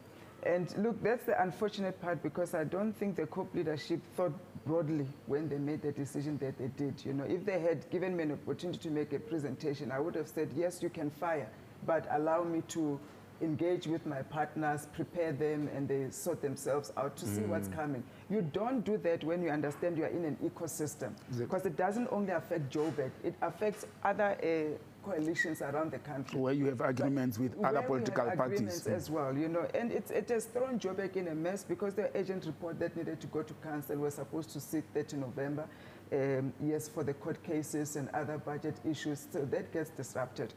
And 0.49 0.75
look, 0.79 1.03
that's 1.03 1.25
the 1.25 1.41
unfortunate 1.43 2.01
part 2.01 2.23
because 2.23 2.55
I 2.55 2.65
don't 2.65 2.95
think 2.95 3.17
the 3.17 3.27
COPE 3.27 3.55
leadership 3.55 4.01
thought 4.17 4.33
broadly 4.65 5.07
when 5.27 5.47
they 5.47 5.59
made 5.59 5.83
the 5.83 5.93
decision 5.93 6.39
that 6.39 6.57
they 6.57 6.69
did. 6.69 7.05
You 7.05 7.13
know, 7.13 7.25
if 7.25 7.45
they 7.45 7.61
had 7.61 7.89
given 7.91 8.17
me 8.17 8.23
an 8.23 8.33
opportunity 8.33 8.79
to 8.79 8.91
make 8.91 9.13
a 9.13 9.19
presentation, 9.19 9.93
I 9.93 10.01
would 10.01 10.15
have 10.15 10.27
said, 10.27 10.49
yes, 10.57 10.83
you 10.83 10.89
can 10.89 11.11
fire, 11.11 11.51
but 11.87 12.09
allow 12.13 12.45
me 12.45 12.63
to 12.69 12.99
engage 13.43 13.87
with 13.87 14.07
my 14.07 14.23
partners, 14.23 14.87
prepare 14.95 15.33
them, 15.33 15.69
and 15.75 15.87
they 15.87 16.09
sort 16.11 16.41
themselves 16.41 16.93
out 16.97 17.15
to 17.19 17.27
see 17.27 17.43
what's 17.43 17.69
coming. 17.69 18.03
You 18.31 18.41
don't 18.41 18.85
do 18.85 18.97
that 18.99 19.23
when 19.25 19.43
you 19.43 19.51
understand 19.51 19.99
you 19.99 20.05
are 20.05 20.09
in 20.09 20.25
an 20.25 20.39
ecosystem 20.43 21.13
because 21.39 21.67
it 21.67 21.77
doesn't 21.77 22.09
only 22.11 22.33
affect 22.33 22.73
Joburg, 22.73 23.11
it 23.23 23.35
affects 23.43 23.85
other 24.03 24.37
uh, 24.43 24.98
coalitions 25.09 25.62
around 25.62 25.90
the 25.90 25.99
country 25.99 26.38
Where 26.38 26.53
you 26.53 26.66
have 26.66 26.81
agreements 26.81 27.38
with 27.38 27.53
other 27.64 27.83
political 27.83 28.31
parties. 28.33 28.87
as 28.87 29.11
well, 29.11 29.37
you 29.37 29.49
know, 29.49 29.66
and 29.75 29.90
it's, 29.92 30.11
it 30.11 30.29
has 30.29 30.47
thrown 30.47 30.79
Joburg 30.79 31.16
in 31.16 31.29
a 31.29 31.35
mess 31.35 31.64
because 31.64 31.94
the 31.94 32.16
agent 32.16 32.44
report 32.47 32.79
that 32.81 32.97
needed 32.97 33.21
to 33.21 33.27
go 33.29 33.42
to 33.42 33.55
council 33.55 33.97
was 33.97 34.14
supposed 34.14 34.51
to 34.51 34.61
sit 34.61 34.85
30 34.94 35.16
November, 35.18 35.66
um, 36.12 36.53
yes, 36.62 36.88
for 36.88 37.05
the 37.05 37.14
court 37.14 37.42
cases 37.42 37.97
and 37.97 38.09
other 38.11 38.38
budget 38.38 38.77
issues, 38.88 39.27
so 39.33 39.44
that 39.47 39.73
gets 39.73 39.90
disrupted. 39.90 40.53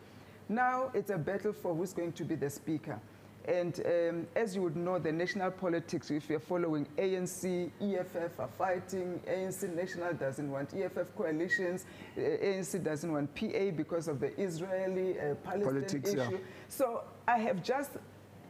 Now 0.50 0.92
it's 0.94 1.10
a 1.10 1.18
battle 1.18 1.54
for 1.54 1.74
who's 1.74 1.94
going 1.94 2.12
to 2.14 2.26
be 2.26 2.36
the 2.36 2.50
speaker. 2.50 3.00
And 3.46 3.82
um, 3.86 4.28
as 4.36 4.56
you 4.56 4.62
would 4.62 4.76
know, 4.76 5.00
the 5.00 5.12
national 5.12 5.52
politics, 5.52 6.12
if 6.12 6.30
you're 6.30 6.40
following 6.40 6.88
ANC, 6.98 7.72
EFF 7.82 8.40
are 8.40 8.50
fighting, 8.58 9.20
ANC 9.28 9.74
National 9.76 10.14
doesn't 10.14 10.50
want 10.50 10.74
EFF 10.74 11.16
coalitions, 11.16 11.86
uh, 12.18 12.22
ANC 12.22 12.84
doesn't 12.84 13.12
want 13.12 13.34
PA 13.34 13.72
because 13.76 14.08
of 14.08 14.20
the 14.20 14.40
Israeli 14.40 15.20
uh, 15.20 15.36
Palestine 15.44 15.64
Politics, 15.64 16.14
yeah. 16.16 16.28
issue. 16.28 16.40
So 16.68 17.04
I 17.28 17.38
have 17.38 17.64
just 17.64 17.92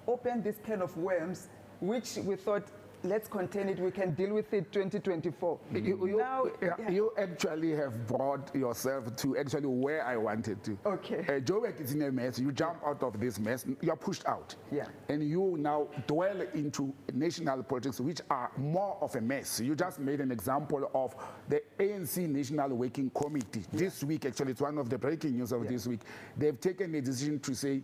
opened 0.08 0.44
this 0.44 0.58
can 0.66 0.82
of 0.82 0.96
worms, 0.98 1.48
which 1.80 2.18
we 2.18 2.36
thought, 2.36 2.68
let's 3.04 3.28
contain 3.28 3.70
it, 3.70 3.80
we 3.80 3.92
can 3.92 4.14
deal 4.14 4.34
with 4.34 4.54
it 4.54 4.72
2024. 4.72 5.60
You, 5.74 5.82
you- 6.08 6.18
now, 6.18 6.46
yeah, 6.62 6.76
yeah. 6.80 6.90
you 6.90 7.12
actually 7.18 7.72
have 7.76 8.06
brought 8.08 8.54
yourself 8.56 9.16
to 9.18 9.38
actually 9.38 9.66
where 9.68 10.06
I 10.06 10.18
wanted 10.18 10.64
to. 10.66 10.78
Okay. 10.86 11.20
Uh, 11.28 11.40
Joburg 11.40 11.80
is 11.82 11.94
in 11.94 12.02
a 12.04 12.12
mess. 12.12 12.38
You 12.40 12.52
jump 12.52 12.78
out 12.86 13.02
of 13.04 13.20
this 13.20 13.40
mess. 13.40 13.66
You 13.82 13.92
are 13.92 13.96
pushed 13.98 14.26
out. 14.28 14.56
Yeah. 14.72 14.86
And 15.10 15.24
you 15.24 15.56
now 15.60 15.88
dwell 16.08 16.42
into 16.54 16.94
national 17.14 17.64
politics, 17.64 18.00
which 18.00 18.22
are 18.30 18.52
more 18.58 18.98
of 19.02 19.16
a 19.16 19.22
mess. 19.22 19.60
You 19.60 19.76
just 19.76 20.00
made 20.00 20.22
an 20.22 20.32
example 20.32 20.90
of 20.94 21.16
the 21.50 21.62
ANC 21.80 22.28
National 22.30 22.70
Working 22.70 23.10
Committee. 23.10 23.64
This 23.72 24.04
week, 24.04 24.26
actually, 24.26 24.52
it's 24.52 24.62
one 24.62 24.78
of 24.78 24.90
the 24.90 24.98
breaking 24.98 25.38
news 25.38 25.52
of 25.52 25.64
Yeah. 25.64 25.72
this 25.72 25.88
week. 25.88 26.02
They've 26.38 26.60
taken 26.60 26.94
a 26.96 27.02
decision 27.02 27.40
to 27.40 27.56
say 27.56 27.82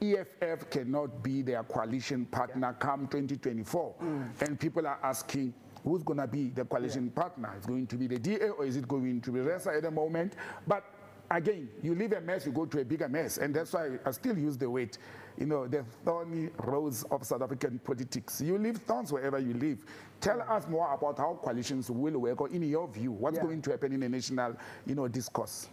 EFF 0.00 0.70
cannot 0.70 1.22
be 1.22 1.42
their 1.42 1.62
coalition 1.64 2.24
partner 2.26 2.74
come 2.78 3.06
2024. 3.08 3.94
Mm. 4.02 4.42
And 4.42 4.60
people 4.60 4.86
are 4.86 4.98
asking, 5.02 5.52
who's 5.84 6.02
going 6.02 6.18
to 6.18 6.26
be 6.26 6.50
the 6.50 6.64
coalition 6.64 7.10
partner? 7.10 7.54
Is 7.58 7.64
it 7.64 7.68
going 7.68 7.86
to 7.86 7.96
be 7.96 8.06
the 8.06 8.18
DA 8.18 8.50
or 8.50 8.64
is 8.64 8.76
it 8.76 8.86
going 8.86 9.20
to 9.20 9.32
be 9.32 9.40
Resa 9.40 9.70
at 9.74 9.82
the 9.82 9.90
moment? 9.90 10.34
But 10.66 10.84
again, 11.30 11.68
you 11.82 11.94
leave 11.94 12.12
a 12.12 12.20
mess, 12.20 12.46
you 12.46 12.52
go 12.52 12.66
to 12.66 12.80
a 12.80 12.84
bigger 12.84 13.08
mess. 13.08 13.38
And 13.38 13.54
that's 13.54 13.72
why 13.72 13.98
I 14.04 14.10
still 14.12 14.38
use 14.38 14.56
the 14.56 14.70
word, 14.70 14.96
you 15.36 15.46
know, 15.46 15.66
the 15.66 15.84
thorny 16.04 16.50
rose 16.64 17.04
of 17.10 17.24
South 17.26 17.42
African 17.42 17.78
politics. 17.80 18.40
You 18.40 18.56
leave 18.58 18.78
thorns 18.78 19.12
wherever 19.12 19.38
you 19.38 19.54
live. 19.54 19.84
Tell 20.20 20.40
us 20.42 20.66
more 20.68 20.92
about 20.92 21.18
how 21.18 21.38
coalitions 21.42 21.90
will 21.90 22.18
work, 22.18 22.40
or 22.40 22.48
in 22.48 22.62
your 22.62 22.88
view, 22.88 23.12
what's 23.12 23.36
Yeah. 23.36 23.44
going 23.44 23.62
to 23.62 23.70
happen 23.70 23.92
in 23.92 24.00
the 24.00 24.08
national, 24.08 24.56
you 24.86 24.94
know, 24.94 25.06
discourse. 25.08 25.68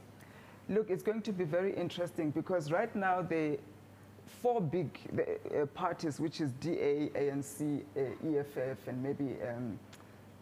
Look, 0.67 0.89
it's 0.89 1.03
going 1.03 1.21
to 1.21 1.31
be 1.31 1.43
very 1.43 1.75
interesting 1.75 2.31
because 2.31 2.71
right 2.71 2.93
now 2.95 3.21
the 3.21 3.59
four 4.45 4.61
big 4.61 4.99
uh, 5.17 5.65
parties, 5.73 6.19
which 6.19 6.39
is 6.39 6.51
DA, 6.59 7.09
ANC, 7.15 7.81
uh, 7.97 8.39
EFF, 8.39 8.77
and 8.87 9.01
maybe 9.01 9.37
um, 9.41 9.79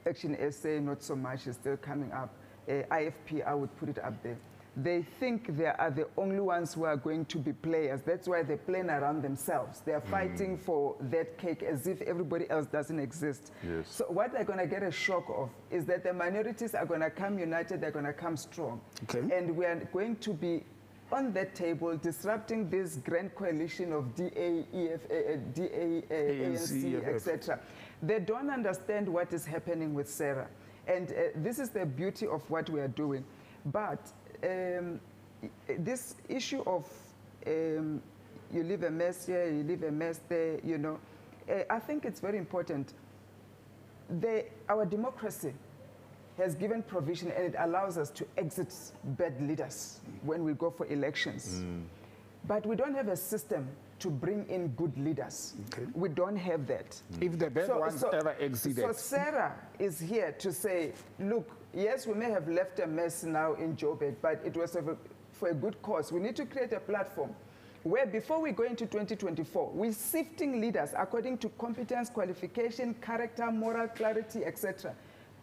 Action 0.05 0.35
SA, 0.51 0.81
not 0.81 1.01
so 1.01 1.15
much, 1.15 1.47
is 1.47 1.55
still 1.55 1.77
coming 1.77 2.11
up. 2.11 2.35
Uh, 2.67 2.83
IFP, 2.91 3.47
I 3.47 3.53
would 3.53 3.73
put 3.77 3.87
it 3.87 3.99
up 3.99 4.21
there. 4.21 4.37
They 4.75 5.03
think 5.21 5.55
they 5.55 5.67
are 5.67 5.89
the 5.89 6.09
only 6.17 6.41
ones 6.41 6.73
who 6.73 6.83
are 6.83 6.97
going 6.97 7.23
to 7.25 7.37
be 7.37 7.53
players. 7.53 8.01
That's 8.01 8.27
why 8.27 8.43
they're 8.43 8.57
playing 8.57 8.89
around 8.89 9.21
themselves. 9.21 9.79
They 9.85 9.93
are 9.93 10.01
fighting 10.01 10.57
for 10.57 10.97
that 11.11 11.37
cake 11.37 11.63
as 11.63 11.87
if 11.87 12.01
everybody 12.01 12.49
else 12.49 12.65
doesn't 12.65 12.99
exist. 12.99 13.53
Yes. 13.65 13.85
So 13.87 14.03
what 14.09 14.33
they're 14.33 14.43
going 14.43 14.59
to 14.59 14.67
get 14.67 14.83
a 14.83 14.91
shock 14.91 15.31
of 15.33 15.49
is 15.71 15.85
that 15.85 16.03
the 16.03 16.11
minorities 16.11 16.75
are 16.75 16.85
going 16.85 17.01
to 17.01 17.09
come 17.09 17.39
united, 17.39 17.79
they're 17.79 17.91
going 17.91 18.03
to 18.03 18.11
come 18.11 18.35
strong. 18.35 18.81
Okay. 19.03 19.33
And 19.33 19.55
we 19.55 19.63
are 19.63 19.75
going 19.93 20.17
to 20.17 20.33
be 20.33 20.63
on 21.13 21.31
that 21.33 21.55
table 21.55 21.95
disrupting 21.95 22.69
this 22.69 22.97
grand 22.97 23.33
coalition 23.35 23.93
of 23.93 24.15
DA, 24.15 24.65
EF, 24.73 25.05
uh, 25.05 25.37
DA, 25.53 26.03
ANC, 26.09 27.07
etc. 27.07 27.59
They 28.01 28.19
don't 28.19 28.49
understand 28.49 29.07
what 29.07 29.31
is 29.31 29.45
happening 29.45 29.93
with 29.93 30.09
SARA. 30.09 30.47
And 30.87 31.11
uh, 31.11 31.13
this 31.35 31.59
is 31.59 31.69
the 31.69 31.85
beauty 31.85 32.27
of 32.27 32.49
what 32.49 32.69
we 32.69 32.81
are 32.81 32.87
doing. 32.87 33.23
But 33.65 34.11
um, 34.43 34.99
this 35.79 36.15
issue 36.27 36.63
of 36.65 36.85
um, 37.47 38.01
you 38.51 38.63
leave 38.63 38.83
a 38.83 38.91
mess 38.91 39.25
here, 39.25 39.49
you 39.49 39.63
leave 39.63 39.83
a 39.83 39.91
mess 39.91 40.19
there, 40.29 40.59
you 40.63 40.77
know, 40.77 40.99
uh, 41.49 41.63
I 41.69 41.79
think 41.79 42.05
it's 42.05 42.19
very 42.19 42.37
important. 42.37 42.93
Our 44.69 44.85
democracy 44.85 45.53
has 46.37 46.55
given 46.55 46.81
provision 46.83 47.31
and 47.31 47.45
it 47.45 47.55
allows 47.59 47.97
us 47.97 48.09
to 48.11 48.25
exit 48.37 48.73
bad 49.03 49.39
leaders 49.41 49.99
when 50.23 50.43
we 50.43 50.53
go 50.53 50.69
for 50.69 50.85
elections. 50.87 51.59
Mm. 51.59 51.83
But 52.47 52.65
we 52.65 52.75
don't 52.75 52.95
have 52.95 53.07
a 53.07 53.15
system 53.15 53.67
to 53.99 54.09
bring 54.09 54.45
in 54.49 54.69
good 54.69 54.97
leaders. 54.97 55.53
Okay. 55.73 55.85
We 55.93 56.09
don't 56.09 56.35
have 56.35 56.67
that. 56.67 56.99
Mm. 57.13 57.23
If 57.23 57.39
the 57.39 57.49
bad 57.49 57.69
ones 57.69 58.03
ever 58.11 58.31
exceeded. 58.39 58.83
So 58.83 58.91
SARA 58.91 59.53
is 59.79 59.99
here 59.99 60.33
to 60.39 60.51
say, 60.51 60.91
look, 61.19 61.49
yes, 61.73 62.05
we 62.07 62.13
may 62.15 62.29
have 62.31 62.47
left 62.49 62.79
a 62.79 62.87
mess 62.87 63.23
now 63.23 63.53
in 63.53 63.75
Joburg, 63.77 64.15
but 64.21 64.41
it 64.43 64.57
was 64.57 64.75
a- 64.75 64.97
for 65.31 65.49
a 65.49 65.53
good 65.53 65.81
cause. 65.81 66.11
We 66.11 66.19
need 66.19 66.35
to 66.37 66.45
create 66.45 66.73
a 66.73 66.79
platform 66.79 67.33
where 67.83 68.05
before 68.05 68.41
we 68.41 68.51
go 68.51 68.63
into 68.63 68.85
2024, 68.85 69.71
we're 69.73 69.91
sifting 69.93 70.59
leaders 70.61 70.91
according 70.97 71.37
to 71.39 71.49
competence, 71.49 72.09
qualification, 72.09 72.93
character, 73.01 73.51
moral 73.51 73.87
clarity, 73.89 74.45
etc. 74.45 74.93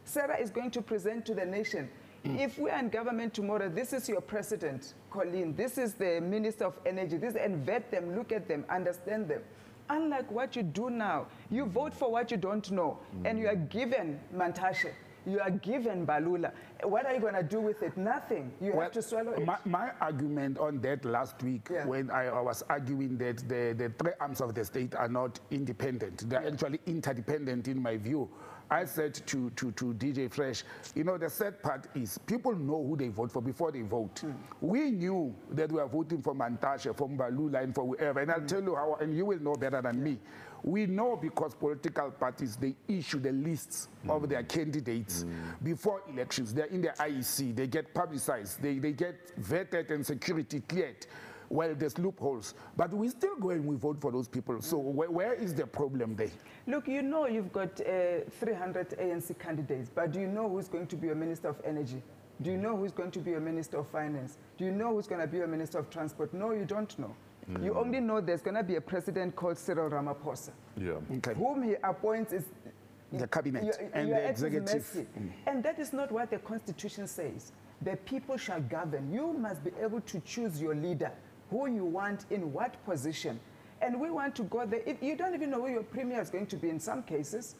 SARA 0.04 0.38
is 0.38 0.50
going 0.50 0.70
to 0.72 0.82
present 0.82 1.24
to 1.26 1.34
the 1.34 1.44
nation. 1.44 1.88
Mm. 2.24 2.38
If 2.38 2.58
we 2.58 2.70
are 2.70 2.78
in 2.78 2.88
government 2.90 3.32
tomorrow, 3.32 3.68
this 3.68 3.92
is 3.92 4.08
your 4.08 4.20
president, 4.20 4.94
Colleen, 5.10 5.54
this 5.56 5.78
is 5.78 5.94
the 5.94 6.20
minister 6.20 6.64
of 6.66 6.74
energy, 6.84 7.16
this, 7.16 7.34
and 7.34 7.64
vet 7.64 7.90
them, 7.90 8.14
look 8.14 8.30
at 8.32 8.46
them, 8.46 8.64
understand 8.68 9.28
them. 9.28 9.42
Unlike 9.88 10.30
what 10.30 10.54
you 10.54 10.62
do 10.62 10.90
now, 10.90 11.26
you 11.50 11.64
vote 11.64 11.94
for 11.94 12.10
what 12.12 12.30
you 12.30 12.36
don't 12.36 12.70
know, 12.70 12.98
mm. 13.16 13.28
and 13.28 13.38
you 13.38 13.48
are 13.48 13.56
given 13.56 14.20
Mantashe, 14.36 14.92
you 15.26 15.40
are 15.40 15.50
given 15.50 16.06
Mbalula. 16.06 16.52
What 16.82 17.06
are 17.06 17.14
you 17.14 17.20
going 17.20 17.34
to 17.34 17.42
do 17.42 17.60
with 17.60 17.82
it? 17.82 17.96
Nothing. 17.96 18.52
You 18.60 18.72
have 18.80 18.92
to 18.92 19.02
swallow 19.02 19.32
it. 19.32 19.44
My, 19.44 19.56
my 19.64 19.90
argument 20.00 20.58
on 20.58 20.80
that 20.82 21.04
last 21.04 21.42
week, 21.42 21.68
Yeah. 21.70 21.86
when 21.86 22.10
I, 22.10 22.26
I 22.26 22.40
was 22.40 22.62
arguing 22.68 23.16
that 23.18 23.38
the, 23.48 23.74
the 23.76 23.92
three 23.98 24.12
arms 24.20 24.40
of 24.40 24.54
the 24.54 24.64
state 24.64 24.94
are 24.94 25.08
not 25.08 25.40
independent, 25.50 26.28
they're 26.28 26.46
actually 26.46 26.80
interdependent 26.86 27.68
in 27.68 27.82
my 27.82 27.96
view. 27.96 28.28
I 28.70 28.84
said 28.84 29.14
to, 29.26 29.50
to, 29.50 29.72
to 29.72 29.94
DJ 29.94 30.32
Fresh, 30.32 30.62
you 30.94 31.02
know, 31.02 31.18
the 31.18 31.28
sad 31.28 31.60
part 31.62 31.88
is 31.94 32.18
people 32.18 32.54
know 32.54 32.86
who 32.86 32.96
they 32.96 33.08
vote 33.08 33.32
for 33.32 33.42
before 33.42 33.72
they 33.72 33.82
vote. 33.82 34.20
Hmm. 34.20 34.32
We 34.60 34.90
knew 34.90 35.34
that 35.50 35.72
we 35.72 35.80
were 35.80 35.88
voting 35.88 36.22
for 36.22 36.34
Mantashe, 36.34 36.96
for 36.96 37.08
Mbalula, 37.08 37.62
and 37.62 37.74
for 37.74 37.84
whoever. 37.84 38.24
Hmm. 38.24 38.30
And 38.30 38.30
I'll 38.30 38.46
tell 38.46 38.62
you 38.62 38.76
how, 38.76 38.96
and 39.00 39.16
you 39.16 39.26
will 39.26 39.40
know 39.40 39.54
better 39.54 39.82
than 39.82 40.02
me. 40.02 40.18
We 40.62 40.86
know 40.86 41.16
because 41.16 41.54
political 41.54 42.10
parties, 42.10 42.56
they 42.56 42.76
issue 42.86 43.18
the 43.18 43.32
lists 43.32 43.88
of 44.08 44.28
their 44.28 44.42
candidates 44.42 45.24
before 45.62 46.02
elections. 46.12 46.52
They're 46.52 46.66
in 46.66 46.82
the 46.82 46.88
IEC, 46.88 47.56
they 47.56 47.66
get 47.66 47.94
publicized, 47.94 48.60
they, 48.60 48.78
they 48.78 48.92
get 48.92 49.40
vetted 49.40 49.90
and 49.90 50.04
security 50.04 50.60
cleared. 50.60 51.06
Well, 51.50 51.74
there's 51.74 51.98
loopholes. 51.98 52.54
But 52.76 52.94
we 52.94 53.08
still 53.08 53.36
go 53.36 53.50
and 53.50 53.66
we 53.66 53.76
vote 53.76 54.00
for 54.00 54.10
those 54.12 54.28
people. 54.28 54.62
So 54.62 54.78
where, 54.78 55.10
where 55.10 55.34
is 55.34 55.52
the 55.52 55.66
problem 55.66 56.16
there? 56.16 56.30
Look, 56.66 56.88
you 56.88 57.02
know 57.02 57.26
you've 57.26 57.52
got 57.52 57.80
uh, 57.80 58.20
300 58.38 58.90
ANC 58.90 59.38
candidates, 59.38 59.90
but 59.94 60.12
do 60.12 60.20
you 60.20 60.28
know 60.28 60.48
who's 60.48 60.68
going 60.68 60.86
to 60.86 60.96
be 60.96 61.08
your 61.08 61.16
Minister 61.16 61.48
of 61.48 61.60
Energy? 61.64 62.02
Do 62.40 62.50
you 62.50 62.56
know 62.56 62.76
who's 62.76 62.92
going 62.92 63.10
to 63.10 63.18
be 63.18 63.32
your 63.32 63.40
Minister 63.40 63.78
of 63.78 63.88
Finance? 63.88 64.38
Do 64.56 64.64
you 64.64 64.70
know 64.70 64.94
who's 64.94 65.06
going 65.06 65.20
to 65.20 65.26
be 65.26 65.38
your 65.38 65.48
Minister 65.48 65.78
of 65.78 65.90
Transport? 65.90 66.32
No, 66.32 66.52
you 66.52 66.64
don't 66.64 66.98
know. 66.98 67.14
You 67.60 67.74
only 67.74 68.00
know 68.00 68.20
there's 68.20 68.42
going 68.42 68.56
to 68.56 68.62
be 68.62 68.76
a 68.76 68.80
president 68.80 69.34
called 69.34 69.58
Cyril 69.58 69.90
Ramaphosa. 69.90 70.50
Yeah. 70.76 70.92
Okay. 71.16 71.34
Whom 71.34 71.64
he 71.64 71.74
appoints 71.82 72.32
is 72.32 72.44
the 73.12 73.26
cabinet 73.26 73.90
and 73.92 74.10
the 74.12 74.28
executive. 74.28 74.84
Mm. 75.18 75.30
And 75.46 75.62
that 75.64 75.78
is 75.78 75.92
not 75.92 76.12
what 76.12 76.30
the 76.30 76.38
constitution 76.38 77.06
says. 77.06 77.52
The 77.82 77.96
people 77.96 78.36
shall 78.36 78.60
govern. 78.60 79.12
You 79.12 79.32
must 79.32 79.64
be 79.64 79.72
able 79.82 80.00
to 80.02 80.20
choose 80.20 80.60
your 80.60 80.74
leader, 80.74 81.10
who 81.50 81.66
you 81.66 81.84
want 81.84 82.26
in 82.30 82.52
what 82.52 82.82
position. 82.84 83.38
And 83.82 84.00
we 84.00 84.10
want 84.10 84.34
to 84.36 84.42
go 84.44 84.66
there. 84.66 84.82
If 84.86 85.02
you 85.02 85.16
don't 85.16 85.34
even 85.34 85.50
know 85.50 85.60
where 85.60 85.72
your 85.72 85.82
premier 85.82 86.20
is 86.20 86.30
going 86.30 86.46
to 86.46 86.56
be 86.56 86.68
in 86.68 86.78
some 86.78 87.02
cases, 87.02 87.56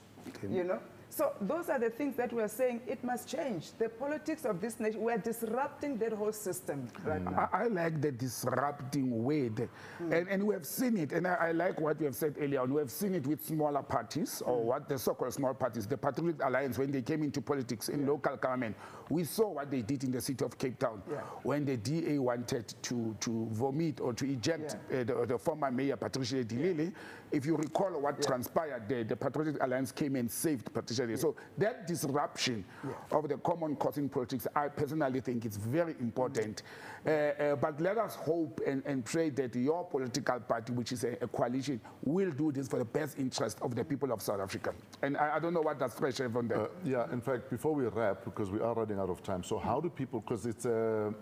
you 0.48 0.64
know. 0.64 0.80
So 1.12 1.32
those 1.40 1.68
are 1.68 1.78
the 1.78 1.90
things 1.90 2.14
that 2.16 2.32
we 2.32 2.40
are 2.40 2.48
saying 2.48 2.82
it 2.86 3.02
must 3.02 3.28
change. 3.28 3.72
The 3.78 3.88
politics 3.88 4.44
of 4.44 4.60
this 4.60 4.78
nation, 4.78 5.02
we 5.02 5.12
are 5.12 5.18
disrupting 5.18 5.98
that 5.98 6.12
whole 6.12 6.32
system 6.32 6.86
right 7.04 7.20
hmm. 7.20 7.34
now. 7.34 7.48
I, 7.52 7.64
I 7.64 7.66
like 7.66 8.00
the 8.00 8.12
disrupting 8.12 9.24
way, 9.24 9.48
the- 9.48 9.68
hmm. 9.98 10.12
and, 10.12 10.28
and 10.28 10.46
we 10.46 10.54
have 10.54 10.64
seen 10.64 10.96
it, 10.96 11.10
and 11.10 11.26
I, 11.26 11.34
I 11.34 11.52
like 11.52 11.80
what 11.80 11.98
you 11.98 12.06
have 12.06 12.14
said 12.14 12.36
earlier 12.40 12.60
on. 12.60 12.72
We 12.72 12.80
have 12.80 12.92
seen 12.92 13.14
it 13.16 13.26
with 13.26 13.44
smaller 13.44 13.82
parties, 13.82 14.40
or 14.46 14.60
hmm. 14.60 14.66
what 14.68 14.88
the 14.88 14.98
so-called 14.98 15.34
small 15.34 15.52
parties, 15.52 15.84
the 15.88 15.96
Patriotic 15.96 16.44
Alliance, 16.44 16.78
when 16.78 16.92
they 16.92 17.02
came 17.02 17.24
into 17.24 17.40
politics 17.40 17.88
in 17.88 18.06
local 18.06 18.36
government. 18.36 18.76
We 19.10 19.24
saw 19.24 19.48
what 19.48 19.70
they 19.70 19.82
did 19.82 20.04
in 20.04 20.12
the 20.12 20.20
city 20.20 20.44
of 20.44 20.56
Cape 20.56 20.78
Town, 20.78 21.02
Yeah. 21.10 21.16
when 21.42 21.64
the 21.64 21.76
DA 21.76 22.18
wanted 22.18 22.72
to, 22.82 23.16
to 23.20 23.48
vomit 23.50 24.00
or 24.00 24.12
to 24.14 24.24
eject 24.24 24.76
uh, 24.92 25.02
the, 25.04 25.26
the 25.26 25.36
former 25.38 25.70
mayor, 25.70 25.96
Patricia 25.96 26.44
de 26.44 26.54
Lille. 26.54 26.92
If 27.32 27.44
you 27.46 27.56
recall 27.56 27.90
what 28.00 28.22
transpired 28.22 28.88
there, 28.88 29.04
the 29.04 29.16
Patriotic 29.16 29.62
Alliance 29.62 29.90
came 29.92 30.16
and 30.16 30.30
saved 30.30 30.72
Patricia 30.72 31.06
de 31.06 31.16
So 31.16 31.34
that 31.58 31.86
disruption 31.86 32.64
of 33.10 33.28
the 33.28 33.36
common 33.38 33.74
cause 33.76 33.98
in 33.98 34.08
politics, 34.08 34.46
I 34.54 34.68
personally 34.68 35.20
think 35.20 35.44
it's 35.44 35.56
very 35.56 35.94
important. 36.00 36.62
Uh, 36.62 36.64
uh, 36.64 36.99
but 37.04 37.80
let 37.80 37.98
us 37.98 38.14
hope 38.16 38.60
and, 38.66 38.82
and 38.86 39.04
pray 39.04 39.30
that 39.30 39.54
your 39.54 39.84
political 39.84 40.40
party, 40.40 40.72
which 40.72 40.92
is 40.92 41.04
a, 41.04 41.16
a 41.20 41.28
coalition, 41.28 41.80
will 42.04 42.30
do 42.30 42.52
this 42.52 42.68
for 42.68 42.78
the 42.78 42.84
best 42.84 43.18
interest 43.18 43.58
of 43.62 43.74
the 43.74 43.84
people 43.84 44.12
of 44.12 44.20
South 44.22 44.40
Africa. 44.40 44.74
And 45.02 45.16
I, 45.16 45.36
I 45.36 45.38
don't 45.38 45.54
know 45.54 45.62
what 45.62 45.78
that's 45.78 45.94
fresh 45.94 46.20
on 46.20 46.48
that. 46.48 46.58
Uh, 46.58 46.68
yeah, 46.84 47.12
in 47.12 47.20
fact, 47.20 47.50
before 47.50 47.74
we 47.74 47.84
wrap, 47.86 48.24
because 48.24 48.50
we 48.50 48.60
are 48.60 48.74
running 48.74 48.98
out 48.98 49.10
of 49.10 49.22
time, 49.22 49.42
so 49.42 49.58
how 49.58 49.80
do 49.80 49.88
people, 49.88 50.20
because 50.20 50.46
it's 50.46 50.66
a, 50.66 51.12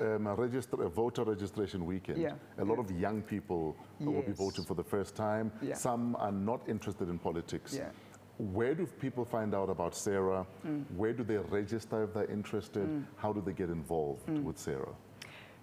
um, 0.00 0.26
a, 0.26 0.34
register, 0.34 0.82
a 0.82 0.88
voter 0.88 1.24
registration 1.24 1.84
weekend, 1.84 2.18
Yeah. 2.18 2.34
a 2.58 2.64
lot 2.64 2.78
of 2.78 2.90
young 2.90 3.22
people 3.22 3.76
will 3.98 4.22
be 4.22 4.32
voting 4.32 4.64
for 4.64 4.74
the 4.74 4.84
first 4.84 5.14
time. 5.14 5.50
Yeah. 5.62 5.74
Some 5.74 6.16
are 6.16 6.32
not 6.32 6.68
interested 6.68 7.08
in 7.08 7.18
politics. 7.18 7.78
Yeah. 8.38 8.46
Where 8.46 8.74
do 8.74 8.86
people 8.86 9.24
find 9.24 9.54
out 9.54 9.68
about 9.70 9.94
SARA? 9.94 10.46
Mm. 10.66 10.84
Where 10.96 11.12
do 11.12 11.24
they 11.24 11.36
register 11.36 12.04
if 12.04 12.14
they're 12.14 12.30
interested? 12.30 13.04
How 13.16 13.32
do 13.32 13.40
they 13.40 13.52
get 13.52 13.68
involved 13.70 14.26
Mm. 14.26 14.44
with 14.44 14.58
SARA? 14.58 14.94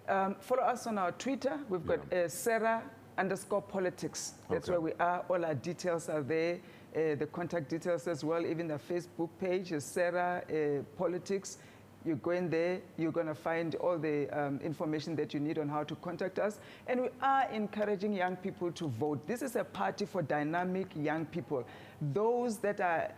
Um, 0.08 0.36
follow 0.40 0.62
us 0.62 0.86
on 0.86 0.98
our 0.98 1.12
Twitter. 1.12 1.58
We've 1.68 1.86
got 1.86 2.12
uh, 2.12 2.28
SARA 2.28 2.82
underscore 3.18 3.62
politics. 3.62 4.34
That's 4.50 4.68
Okay. 4.68 4.72
where 4.72 4.80
we 4.80 4.92
are. 5.00 5.24
All 5.28 5.44
our 5.44 5.54
details 5.54 6.08
are 6.08 6.22
there. 6.22 6.58
Uh, 6.94 7.14
the 7.16 7.26
contact 7.26 7.68
details 7.68 8.06
as 8.08 8.22
well. 8.24 8.44
Even 8.46 8.68
the 8.68 8.78
Facebook 8.78 9.30
page 9.40 9.72
is 9.72 9.84
SARA 9.84 10.42
uh, 10.48 10.82
Politics. 10.96 11.58
You 12.04 12.14
go 12.16 12.30
in 12.30 12.48
there, 12.48 12.80
you're 12.96 13.10
going 13.10 13.26
to 13.26 13.34
find 13.34 13.74
all 13.76 13.98
the 13.98 14.28
um, 14.30 14.60
information 14.62 15.16
that 15.16 15.34
you 15.34 15.40
need 15.40 15.58
on 15.58 15.68
how 15.68 15.82
to 15.82 15.96
contact 15.96 16.38
us. 16.38 16.60
And 16.86 17.00
we 17.02 17.08
are 17.20 17.50
encouraging 17.50 18.12
young 18.12 18.36
people 18.36 18.70
to 18.72 18.86
vote. 18.86 19.26
This 19.26 19.42
is 19.42 19.56
a 19.56 19.64
party 19.64 20.06
for 20.06 20.22
dynamic 20.22 20.86
young 20.94 21.26
people, 21.26 21.64
those 22.00 22.58
that 22.58 22.80
are 22.80 23.12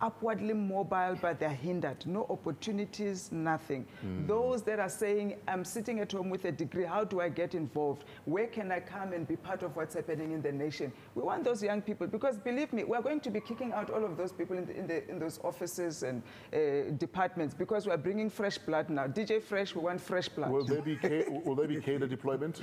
upwardly 0.00 0.54
mobile, 0.54 1.16
but 1.20 1.38
they're 1.38 1.50
hindered. 1.50 2.06
No 2.06 2.26
opportunities, 2.30 3.30
nothing. 3.32 3.86
Those 4.26 4.62
that 4.62 4.78
are 4.80 4.88
saying, 4.88 5.36
I'm 5.46 5.64
sitting 5.64 6.00
at 6.00 6.12
home 6.12 6.30
with 6.30 6.44
a 6.46 6.52
degree, 6.52 6.84
how 6.84 7.04
do 7.04 7.20
I 7.20 7.28
get 7.28 7.54
involved? 7.54 8.04
Where 8.24 8.46
can 8.46 8.72
I 8.72 8.80
come 8.80 9.12
and 9.12 9.26
be 9.26 9.36
part 9.36 9.62
of 9.62 9.76
what's 9.76 9.94
happening 9.94 10.32
in 10.32 10.42
the 10.42 10.52
nation? 10.52 10.92
We 11.14 11.22
want 11.22 11.44
those 11.44 11.62
young 11.62 11.82
people 11.82 12.06
because 12.06 12.38
believe 12.38 12.72
me, 12.72 12.84
we're 12.84 13.02
going 13.02 13.20
to 13.20 13.30
be 13.30 13.40
kicking 13.40 13.72
out 13.72 13.90
all 13.90 14.04
of 14.04 14.16
those 14.16 14.32
people 14.32 14.56
in, 14.56 14.66
the, 14.66 14.76
in, 14.76 14.86
the, 14.86 15.10
in 15.10 15.18
those 15.18 15.38
offices 15.44 16.02
and 16.02 16.22
uh, 16.52 16.90
departments 16.96 17.54
because 17.54 17.86
we're 17.86 17.96
bringing 17.96 18.30
fresh 18.30 18.58
blood 18.58 18.88
now. 18.88 19.06
DJ 19.06 19.42
Fresh, 19.42 19.74
we 19.74 19.82
want 19.82 20.00
fresh 20.00 20.28
blood. 20.28 20.50
Will 20.50 20.64
there 20.64 20.82
be, 20.82 20.98
will 21.44 21.54
there 21.54 21.68
be 21.68 21.80
cadre 21.80 22.08
deployment? 22.08 22.62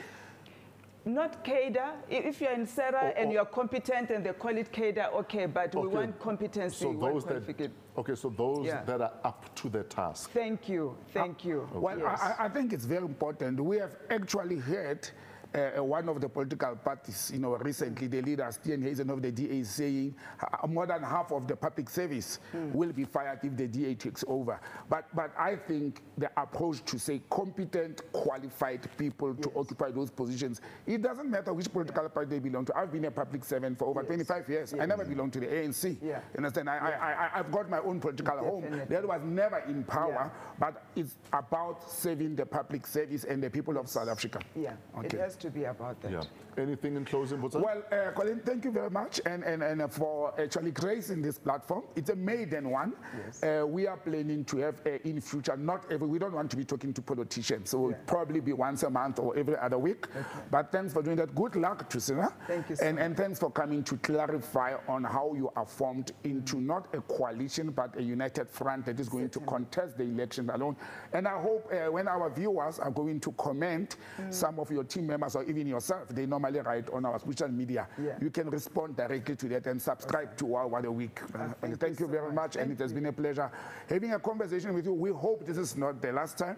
Not 1.07 1.41
cadre. 1.43 1.79
I- 1.81 1.95
If 2.09 2.41
you're 2.41 2.51
in 2.51 2.65
SARA 2.65 2.99
Oh, 3.15 3.19
and 3.21 3.29
oh. 3.29 3.31
you're 3.31 3.45
competent 3.45 4.09
and 4.11 4.25
they 4.25 4.33
call 4.33 4.57
it 4.57 4.71
cadre, 4.71 5.05
okay, 5.21 5.45
but 5.45 5.73
we 5.73 5.87
want 5.87 6.19
competency. 6.19 6.83
So 6.83 6.89
we 6.89 6.97
want 6.97 7.13
those 7.13 7.25
that, 7.25 7.71
okay, 7.97 8.15
so 8.15 8.29
those 8.29 8.65
Yeah. 8.65 8.83
that 8.83 9.01
are 9.01 9.13
up 9.23 9.55
to 9.55 9.69
the 9.69 9.83
task. 9.83 10.31
Thank 10.31 10.67
you, 10.67 10.97
thank 11.13 11.37
ah, 11.45 11.47
you. 11.47 11.69
Well, 11.73 11.97
Yes. 11.99 12.19
I, 12.21 12.31
I- 12.31 12.45
I 12.45 12.49
think 12.49 12.73
it's 12.73 12.85
very 12.85 13.05
important. 13.05 13.59
We 13.59 13.77
have 13.77 13.95
actually 14.09 14.57
heard 14.57 15.09
uh, 15.53 15.83
one 15.83 16.07
of 16.09 16.19
the 16.21 16.29
political 16.29 16.75
parties, 16.75 17.31
you 17.33 17.39
know, 17.39 17.55
recently, 17.57 18.07
the 18.07 18.21
leader, 18.21 18.43
Steenhuisen 18.43 19.09
of 19.11 19.21
the 19.21 19.31
DA, 19.31 19.59
is 19.59 19.69
saying 19.69 20.15
uh, 20.41 20.67
more 20.67 20.85
than 20.85 21.01
half 21.03 21.31
of 21.31 21.47
the 21.47 21.55
public 21.55 21.89
service 21.89 22.39
will 22.73 22.91
be 22.93 23.05
fired 23.05 23.39
if 23.43 23.55
the 23.55 23.67
DA 23.67 23.95
takes 23.95 24.23
over. 24.27 24.59
But, 24.89 25.05
but 25.15 25.31
I 25.37 25.55
think 25.55 26.01
the 26.17 26.29
approach 26.39 26.83
to 26.85 26.99
say 26.99 27.21
competent, 27.29 28.01
qualified 28.11 28.87
people 28.97 29.33
to 29.35 29.51
occupy 29.55 29.91
those 29.91 30.09
positions, 30.09 30.61
it 30.85 31.01
doesn't 31.01 31.29
matter 31.29 31.53
which 31.53 31.71
political 31.71 32.07
party 32.09 32.29
they 32.31 32.39
belong 32.39 32.65
to. 32.65 32.77
I've 32.77 32.91
been 32.91 33.05
a 33.05 33.11
public 33.11 33.43
servant 33.43 33.77
for 33.79 33.85
over 33.87 34.03
25 34.03 34.49
years. 34.49 34.73
I 34.79 34.85
never 34.85 35.05
belonged 35.05 35.33
to 35.33 35.39
the 35.39 35.47
ANC. 35.47 35.97
Yeah. 36.01 36.19
You 36.33 36.37
understand? 36.37 36.69
I, 36.69 36.77
I, 36.77 36.89
I, 36.89 37.39
I've 37.39 37.51
got 37.51 37.69
my 37.69 37.79
own 37.79 37.99
political 37.99 38.37
home. 38.37 38.61
Definitely. 38.63 38.95
That 38.95 39.07
was 39.07 39.21
never 39.23 39.59
in 39.67 39.83
power, 39.83 40.31
Yeah. 40.33 40.53
but 40.59 40.83
it's 40.95 41.15
about 41.33 41.89
saving 41.89 42.35
the 42.35 42.45
public 42.45 42.85
service 42.87 43.23
and 43.23 43.41
the 43.41 43.49
people 43.49 43.77
of 43.77 43.87
South 43.89 44.07
Africa. 44.09 44.39
Yeah, 44.55 44.73
Okay. 44.97 45.07
Has 45.37 45.43
to 45.43 45.51
be 45.51 45.65
about 45.65 46.01
that. 46.01 46.11
Yeah. 46.11 46.21
Anything 46.57 46.95
in 46.95 47.05
closing, 47.05 47.37
Butsa? 47.37 47.61
Well, 47.63 47.83
uh, 47.91 48.11
Colleen, 48.13 48.41
thank 48.43 48.65
you 48.65 48.71
very 48.71 48.89
much 48.89 49.21
and, 49.27 49.43
and, 49.43 49.61
and 49.61 49.93
for 49.93 50.33
actually 50.41 50.71
gracing 50.71 51.21
this 51.21 51.37
platform. 51.37 51.83
It's 51.95 52.09
a 52.09 52.15
maiden 52.15 52.71
one. 52.71 52.93
Yes. 53.23 53.43
Uh, 53.43 53.67
we 53.67 53.85
are 53.85 53.97
planning 53.97 54.43
to 54.45 54.57
have 54.57 54.81
uh, 54.87 54.97
in 55.03 55.21
future, 55.21 55.55
not 55.55 55.85
every, 55.91 56.07
we 56.07 56.17
don't 56.17 56.33
want 56.33 56.49
to 56.49 56.57
be 56.57 56.63
talking 56.65 56.91
to 56.93 57.01
politicians, 57.03 57.69
so 57.69 57.89
Yeah. 57.89 57.93
it'll 57.97 58.05
probably 58.07 58.39
be 58.39 58.53
once 58.53 58.81
a 58.81 58.89
month 58.89 59.19
or 59.19 59.37
every 59.37 59.55
other 59.57 59.77
week. 59.77 60.07
But 60.49 60.71
thanks 60.71 60.93
for 60.93 61.03
doing 61.03 61.17
that. 61.17 61.35
Good 61.35 61.55
luck 61.55 61.87
to 61.91 61.99
SARA. 62.01 62.33
Thank 62.47 62.71
you 62.71 62.75
so 62.75 62.85
and, 62.87 62.97
and 62.97 63.15
thanks 63.15 63.37
for 63.37 63.51
coming 63.51 63.83
to 63.83 63.97
clarify 63.97 64.77
on 64.87 65.03
how 65.03 65.35
you 65.35 65.51
are 65.55 65.65
formed 65.67 66.13
into 66.23 66.59
not 66.59 66.87
a 66.95 67.01
coalition, 67.01 67.69
but 67.69 67.95
a 67.97 68.01
united 68.01 68.49
front 68.49 68.87
that 68.87 68.99
is 68.99 69.09
going 69.09 69.29
to 69.29 69.39
contest 69.41 69.95
the 69.99 70.05
election 70.05 70.49
alone. 70.49 70.75
And 71.13 71.27
I 71.27 71.39
hope 71.39 71.71
uh, 71.71 71.91
when 71.91 72.07
our 72.07 72.31
viewers 72.31 72.79
are 72.79 72.89
going 72.91 73.19
to 73.19 73.31
comment, 73.33 73.97
Mm. 74.17 74.33
some 74.33 74.59
of 74.59 74.71
your 74.71 74.83
team 74.85 75.05
members 75.07 75.26
or 75.35 75.43
even 75.43 75.67
yourself, 75.67 76.07
they 76.09 76.25
normally 76.25 76.59
write 76.59 76.89
on 76.91 77.05
our 77.05 77.19
social 77.19 77.47
media. 77.49 77.87
Yeah. 78.01 78.17
You 78.21 78.29
can 78.29 78.49
respond 78.49 78.95
directly 78.95 79.35
to 79.35 79.47
that 79.49 79.65
and 79.67 79.81
subscribe 79.81 80.37
to 80.37 80.45
Wow 80.45 80.67
What 80.67 80.85
a 80.85 80.91
Week. 80.91 81.19
Uh, 81.33 81.49
thank 81.61 81.79
thank 81.79 81.99
you 81.99 82.05
you 82.05 82.11
so 82.13 82.19
very 82.19 82.27
much. 82.33 82.35
much, 82.35 82.55
and 82.55 82.71
it 82.71 82.79
has 82.79 82.93
been 82.93 83.05
a 83.07 83.13
pleasure 83.13 83.51
having 83.89 84.13
a 84.13 84.19
conversation 84.19 84.73
with 84.73 84.85
you. 84.85 84.93
We 84.93 85.11
hope 85.11 85.45
this 85.45 85.57
is 85.57 85.75
not 85.75 86.01
the 86.01 86.11
last 86.11 86.37
time. 86.37 86.57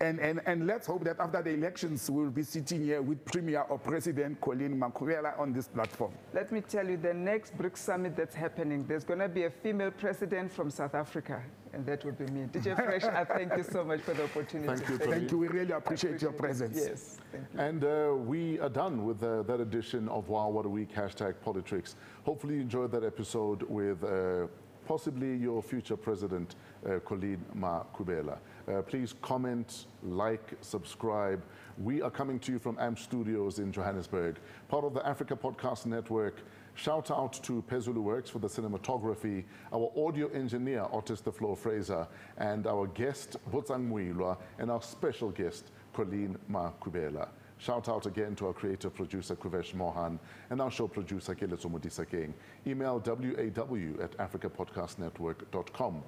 And, 0.00 0.18
and, 0.18 0.40
and 0.46 0.66
let's 0.66 0.86
hope 0.86 1.04
that 1.04 1.20
after 1.20 1.40
the 1.40 1.50
elections, 1.50 2.10
we'll 2.10 2.30
be 2.30 2.42
sitting 2.42 2.82
here 2.82 3.00
with 3.00 3.24
Premier 3.24 3.60
or 3.68 3.78
President 3.78 4.40
Colleen 4.40 4.78
Makhubele 4.78 5.38
on 5.38 5.52
this 5.52 5.68
platform. 5.68 6.12
Let 6.32 6.50
me 6.50 6.60
tell 6.62 6.88
you, 6.88 6.96
the 6.96 7.14
next 7.14 7.56
BRICS 7.56 7.78
summit 7.78 8.16
that's 8.16 8.34
happening, 8.34 8.84
there's 8.86 9.04
going 9.04 9.20
to 9.20 9.28
be 9.28 9.44
a 9.44 9.50
female 9.50 9.92
president 9.92 10.52
from 10.52 10.68
South 10.70 10.94
Africa, 10.96 11.42
and 11.72 11.86
that 11.86 12.04
would 12.04 12.18
be 12.18 12.26
me. 12.26 12.46
DJ 12.52 12.74
Fresh, 12.74 13.04
I 13.04 13.24
thank 13.24 13.56
you 13.56 13.62
so 13.62 13.84
much 13.84 14.00
for 14.00 14.14
the 14.14 14.24
opportunity. 14.24 14.74
Thank 14.74 14.88
you, 14.88 14.98
Thank 14.98 15.30
you. 15.30 15.38
We 15.38 15.48
really 15.48 15.72
appreciate 15.72 16.20
your 16.20 16.30
Appreciate 16.32 16.70
it. 16.70 16.72
presence. 16.72 16.76
Yes, 16.76 17.18
thank 17.30 17.44
you. 17.54 17.60
And 17.60 17.84
uh, 17.84 18.14
we 18.16 18.58
are 18.58 18.68
done 18.68 19.04
with 19.04 19.22
uh, 19.22 19.42
that 19.44 19.60
edition 19.60 20.08
of 20.08 20.28
Wow 20.28 20.48
What 20.48 20.66
a 20.66 20.68
Week, 20.68 20.92
hashtag 20.92 21.34
PoliTricks. 21.44 21.94
Hopefully 22.24 22.56
you 22.56 22.62
enjoyed 22.62 22.90
that 22.92 23.04
episode 23.04 23.62
with 23.62 24.02
uh, 24.02 24.46
possibly 24.86 25.36
your 25.36 25.62
future 25.62 25.96
president, 25.96 26.56
uh, 26.86 26.98
Colleen 27.00 27.44
Makhubele. 27.56 28.38
Uh, 28.68 28.82
please 28.82 29.14
comment, 29.22 29.86
like, 30.02 30.54
subscribe. 30.60 31.42
We 31.78 32.02
are 32.02 32.10
coming 32.10 32.38
to 32.40 32.52
you 32.52 32.58
from 32.58 32.78
AMP 32.78 32.98
Studios 32.98 33.58
in 33.58 33.72
Johannesburg, 33.72 34.36
part 34.68 34.84
of 34.84 34.94
the 34.94 35.06
Africa 35.06 35.36
Podcast 35.36 35.86
Network. 35.86 36.42
Shout 36.76 37.10
out 37.10 37.34
to 37.44 37.62
Pezulu 37.68 38.02
Works 38.02 38.30
for 38.30 38.38
the 38.40 38.48
cinematography, 38.48 39.44
our 39.72 39.92
audio 39.96 40.28
engineer, 40.28 40.86
Otis 40.92 41.20
the 41.20 41.32
Floor 41.32 41.56
Fraser, 41.56 42.06
and 42.36 42.66
our 42.66 42.86
guest, 42.88 43.36
Botsang 43.50 43.88
Moiloa, 43.88 44.36
and 44.58 44.70
our 44.70 44.82
special 44.82 45.30
guest, 45.30 45.70
Colleen 45.92 46.36
Makhubele. 46.50 47.28
Shout 47.58 47.88
out 47.88 48.06
again 48.06 48.34
to 48.36 48.48
our 48.48 48.52
creative 48.52 48.94
producer, 48.94 49.36
Kuvesh 49.36 49.74
Mohan, 49.74 50.18
and 50.50 50.60
our 50.60 50.70
show 50.70 50.88
producer, 50.88 51.34
Keletso 51.34 51.70
Modisa 51.70 52.08
King. 52.08 52.34
Email 52.66 53.00
waw 53.00 54.02
at 54.02 54.16
africapodcastnetwork.com. 54.18 56.02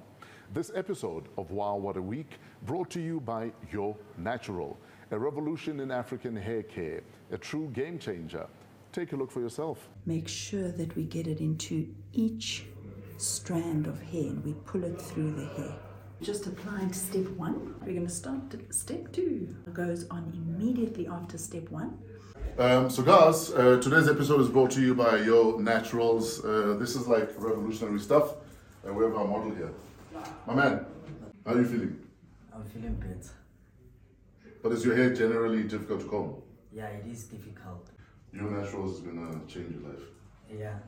This 0.53 0.71
episode 0.75 1.25
of 1.37 1.51
Wow 1.51 1.75
What 1.77 1.97
a 1.97 2.01
Week 2.01 2.39
brought 2.65 2.89
to 2.91 3.01
you 3.01 3.19
by 3.19 3.51
Yoh 3.71 3.97
Natural, 4.17 4.77
a 5.11 5.19
revolution 5.19 5.79
in 5.79 5.91
African 5.91 6.35
hair 6.35 6.63
care, 6.63 7.01
a 7.31 7.37
true 7.37 7.69
game 7.73 7.97
changer. 7.97 8.47
Take 8.91 9.13
a 9.13 9.15
look 9.15 9.31
for 9.31 9.41
yourself. 9.41 9.89
Make 10.05 10.27
sure 10.27 10.71
that 10.71 10.95
we 10.95 11.03
get 11.03 11.27
it 11.27 11.39
into 11.39 11.93
each 12.13 12.65
strand 13.17 13.87
of 13.87 14.01
hair 14.01 14.23
and 14.23 14.43
we 14.43 14.53
pull 14.65 14.83
it 14.83 15.01
through 15.01 15.33
the 15.33 15.45
hair. 15.45 15.86
Just 16.21 16.47
applied 16.47 16.95
step 16.95 17.27
one. 17.37 17.75
We're 17.81 17.93
going 17.93 18.07
to 18.07 18.11
start 18.11 18.53
at 18.53 18.73
step 18.73 19.11
two. 19.11 19.55
It 19.67 19.73
goes 19.73 20.07
on 20.09 20.31
immediately 20.33 21.07
after 21.07 21.37
step 21.37 21.69
one. 21.69 21.97
Um, 22.57 22.89
so, 22.89 23.03
guys, 23.03 23.51
uh, 23.51 23.79
today's 23.79 24.09
episode 24.09 24.41
is 24.41 24.49
brought 24.49 24.71
to 24.71 24.81
you 24.81 24.95
by 24.95 25.17
Yoh 25.17 25.57
Naturals. 25.59 26.43
Uh, 26.43 26.75
this 26.79 26.95
is 26.95 27.07
like 27.07 27.29
revolutionary 27.37 27.99
stuff. 27.99 28.33
Uh, 28.87 28.93
we 28.93 29.03
have 29.03 29.15
our 29.15 29.27
model 29.27 29.53
here. 29.53 29.71
My 30.47 30.55
man, 30.55 30.85
how 31.45 31.53
are 31.53 31.59
you 31.59 31.65
feeling? 31.65 31.99
I'm 32.53 32.63
feeling 32.65 32.95
better. 32.95 33.33
But 34.63 34.71
is 34.71 34.83
your 34.83 34.95
hair 34.95 35.13
generally 35.13 35.63
difficult 35.63 36.01
to 36.01 36.07
comb? 36.07 36.41
Yeah, 36.73 36.87
it 36.87 37.05
is 37.05 37.25
difficult. 37.25 37.89
Yoh 38.33 38.49
Naturals 38.49 38.95
is 38.95 39.01
gonna 39.01 39.39
change 39.47 39.75
your 39.75 39.91
life. 39.91 40.01
Yeah, 40.51 40.79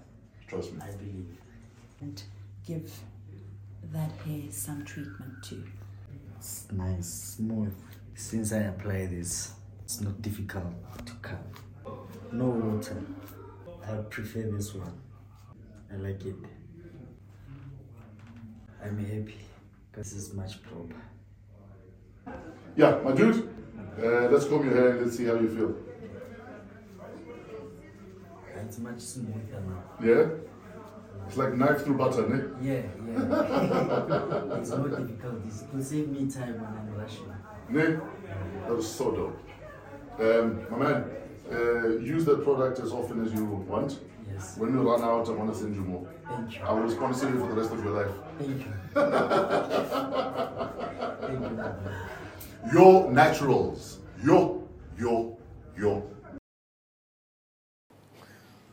Trust 0.47 0.73
me. 0.73 0.79
I 0.81 0.91
believe. 0.91 1.37
And 2.01 2.23
give 2.65 2.91
that 3.91 4.11
hair 4.25 4.51
some 4.51 4.83
treatment 4.85 5.43
too. 5.43 5.63
It's 6.37 6.67
nice, 6.71 7.35
smooth. 7.37 7.73
Since 8.15 8.53
I 8.53 8.59
apply 8.59 9.07
this, 9.07 9.53
it's 9.83 10.01
not 10.01 10.21
difficult 10.21 10.73
to 11.05 11.13
cut. 11.21 11.41
No 12.31 12.45
water. 12.49 13.01
I 13.85 13.93
prefer 14.09 14.43
this 14.51 14.73
one. 14.75 14.93
I 15.91 15.95
like 15.95 16.23
it. 16.25 16.35
I'm 18.83 18.97
happy 18.97 19.39
because 19.91 20.13
it's 20.13 20.33
much 20.33 20.61
proper. 20.61 20.95
Yeah, 22.75 22.99
my 23.03 23.11
dude, 23.11 23.49
uh, 24.01 24.29
let's 24.29 24.45
comb 24.45 24.65
your 24.65 24.75
hair 24.75 24.89
and 24.91 25.01
let's 25.01 25.17
see 25.17 25.25
how 25.25 25.33
you 25.33 25.49
feel. 25.49 25.75
It's 28.55 28.77
much 28.77 28.99
smoother 28.99 29.63
now. 29.67 29.83
Yeah? 30.05 30.25
It's 31.29 31.37
like 31.37 31.53
knife 31.53 31.83
through 31.83 31.95
butter, 31.95 32.27
ne? 32.27 32.41
Yeah, 32.59 32.73
yeah. 32.73 32.81
it's 34.57 34.71
not 34.71 34.89
difficult. 34.89 35.45
It's, 35.45 35.61
it 35.61 35.71
will 35.71 35.83
save 35.83 36.09
me 36.09 36.27
time 36.27 36.59
when 36.59 36.65
I'm 36.65 36.91
rushing. 36.97 37.31
Ne? 37.69 37.99
That 38.65 38.75
was 38.75 38.91
so 38.91 39.11
dope. 39.11 39.39
Um, 40.19 40.65
my 40.71 40.77
man, 40.77 41.05
uh, 41.51 41.89
use 41.99 42.25
that 42.25 42.43
product 42.43 42.79
as 42.79 42.91
often 42.91 43.23
as 43.23 43.31
you 43.31 43.45
want. 43.45 43.99
Yes. 44.33 44.57
When 44.57 44.75
we 44.75 44.81
run 44.83 45.03
out, 45.03 45.29
I 45.29 45.33
want 45.33 45.53
to 45.53 45.59
send 45.59 45.75
you 45.75 45.81
more. 45.81 46.07
Thank 46.27 46.55
you. 46.55 46.63
I 46.63 46.73
will 46.73 46.89
sponsor 46.89 47.29
you 47.29 47.37
for 47.39 47.47
the 47.53 47.61
rest 47.61 47.71
of 47.73 47.83
your 47.83 47.93
life. 47.93 48.11
Thank 48.39 48.49
you. 48.49 48.65
Thank 51.27 51.43
you, 51.43 51.49
my. 51.51 51.73
Yoh 52.73 53.07
Naturals. 53.11 53.99
Yo, 54.23 54.67
yo, 54.97 55.37
yo. 55.77 56.09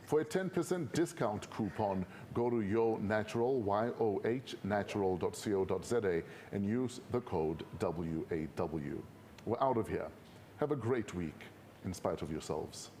For 0.07 0.21
a 0.21 0.25
10% 0.25 0.93
discount 0.93 1.49
coupon, 1.49 2.05
go 2.37 2.51
to 2.51 2.61
Yoh 2.61 2.99
Natural, 3.01 3.59
Y-O-H, 3.61 4.55
natural.co.za 4.63 6.21
and 6.51 6.63
use 6.63 7.01
the 7.11 7.21
code 7.21 7.63
WAW. 7.81 9.01
We're 9.47 9.59
out 9.59 9.77
of 9.77 9.87
here. 9.87 10.07
Have 10.57 10.69
a 10.69 10.75
great 10.75 11.15
week 11.15 11.41
in 11.83 11.95
spite 11.95 12.21
of 12.21 12.31
yourselves. 12.31 12.91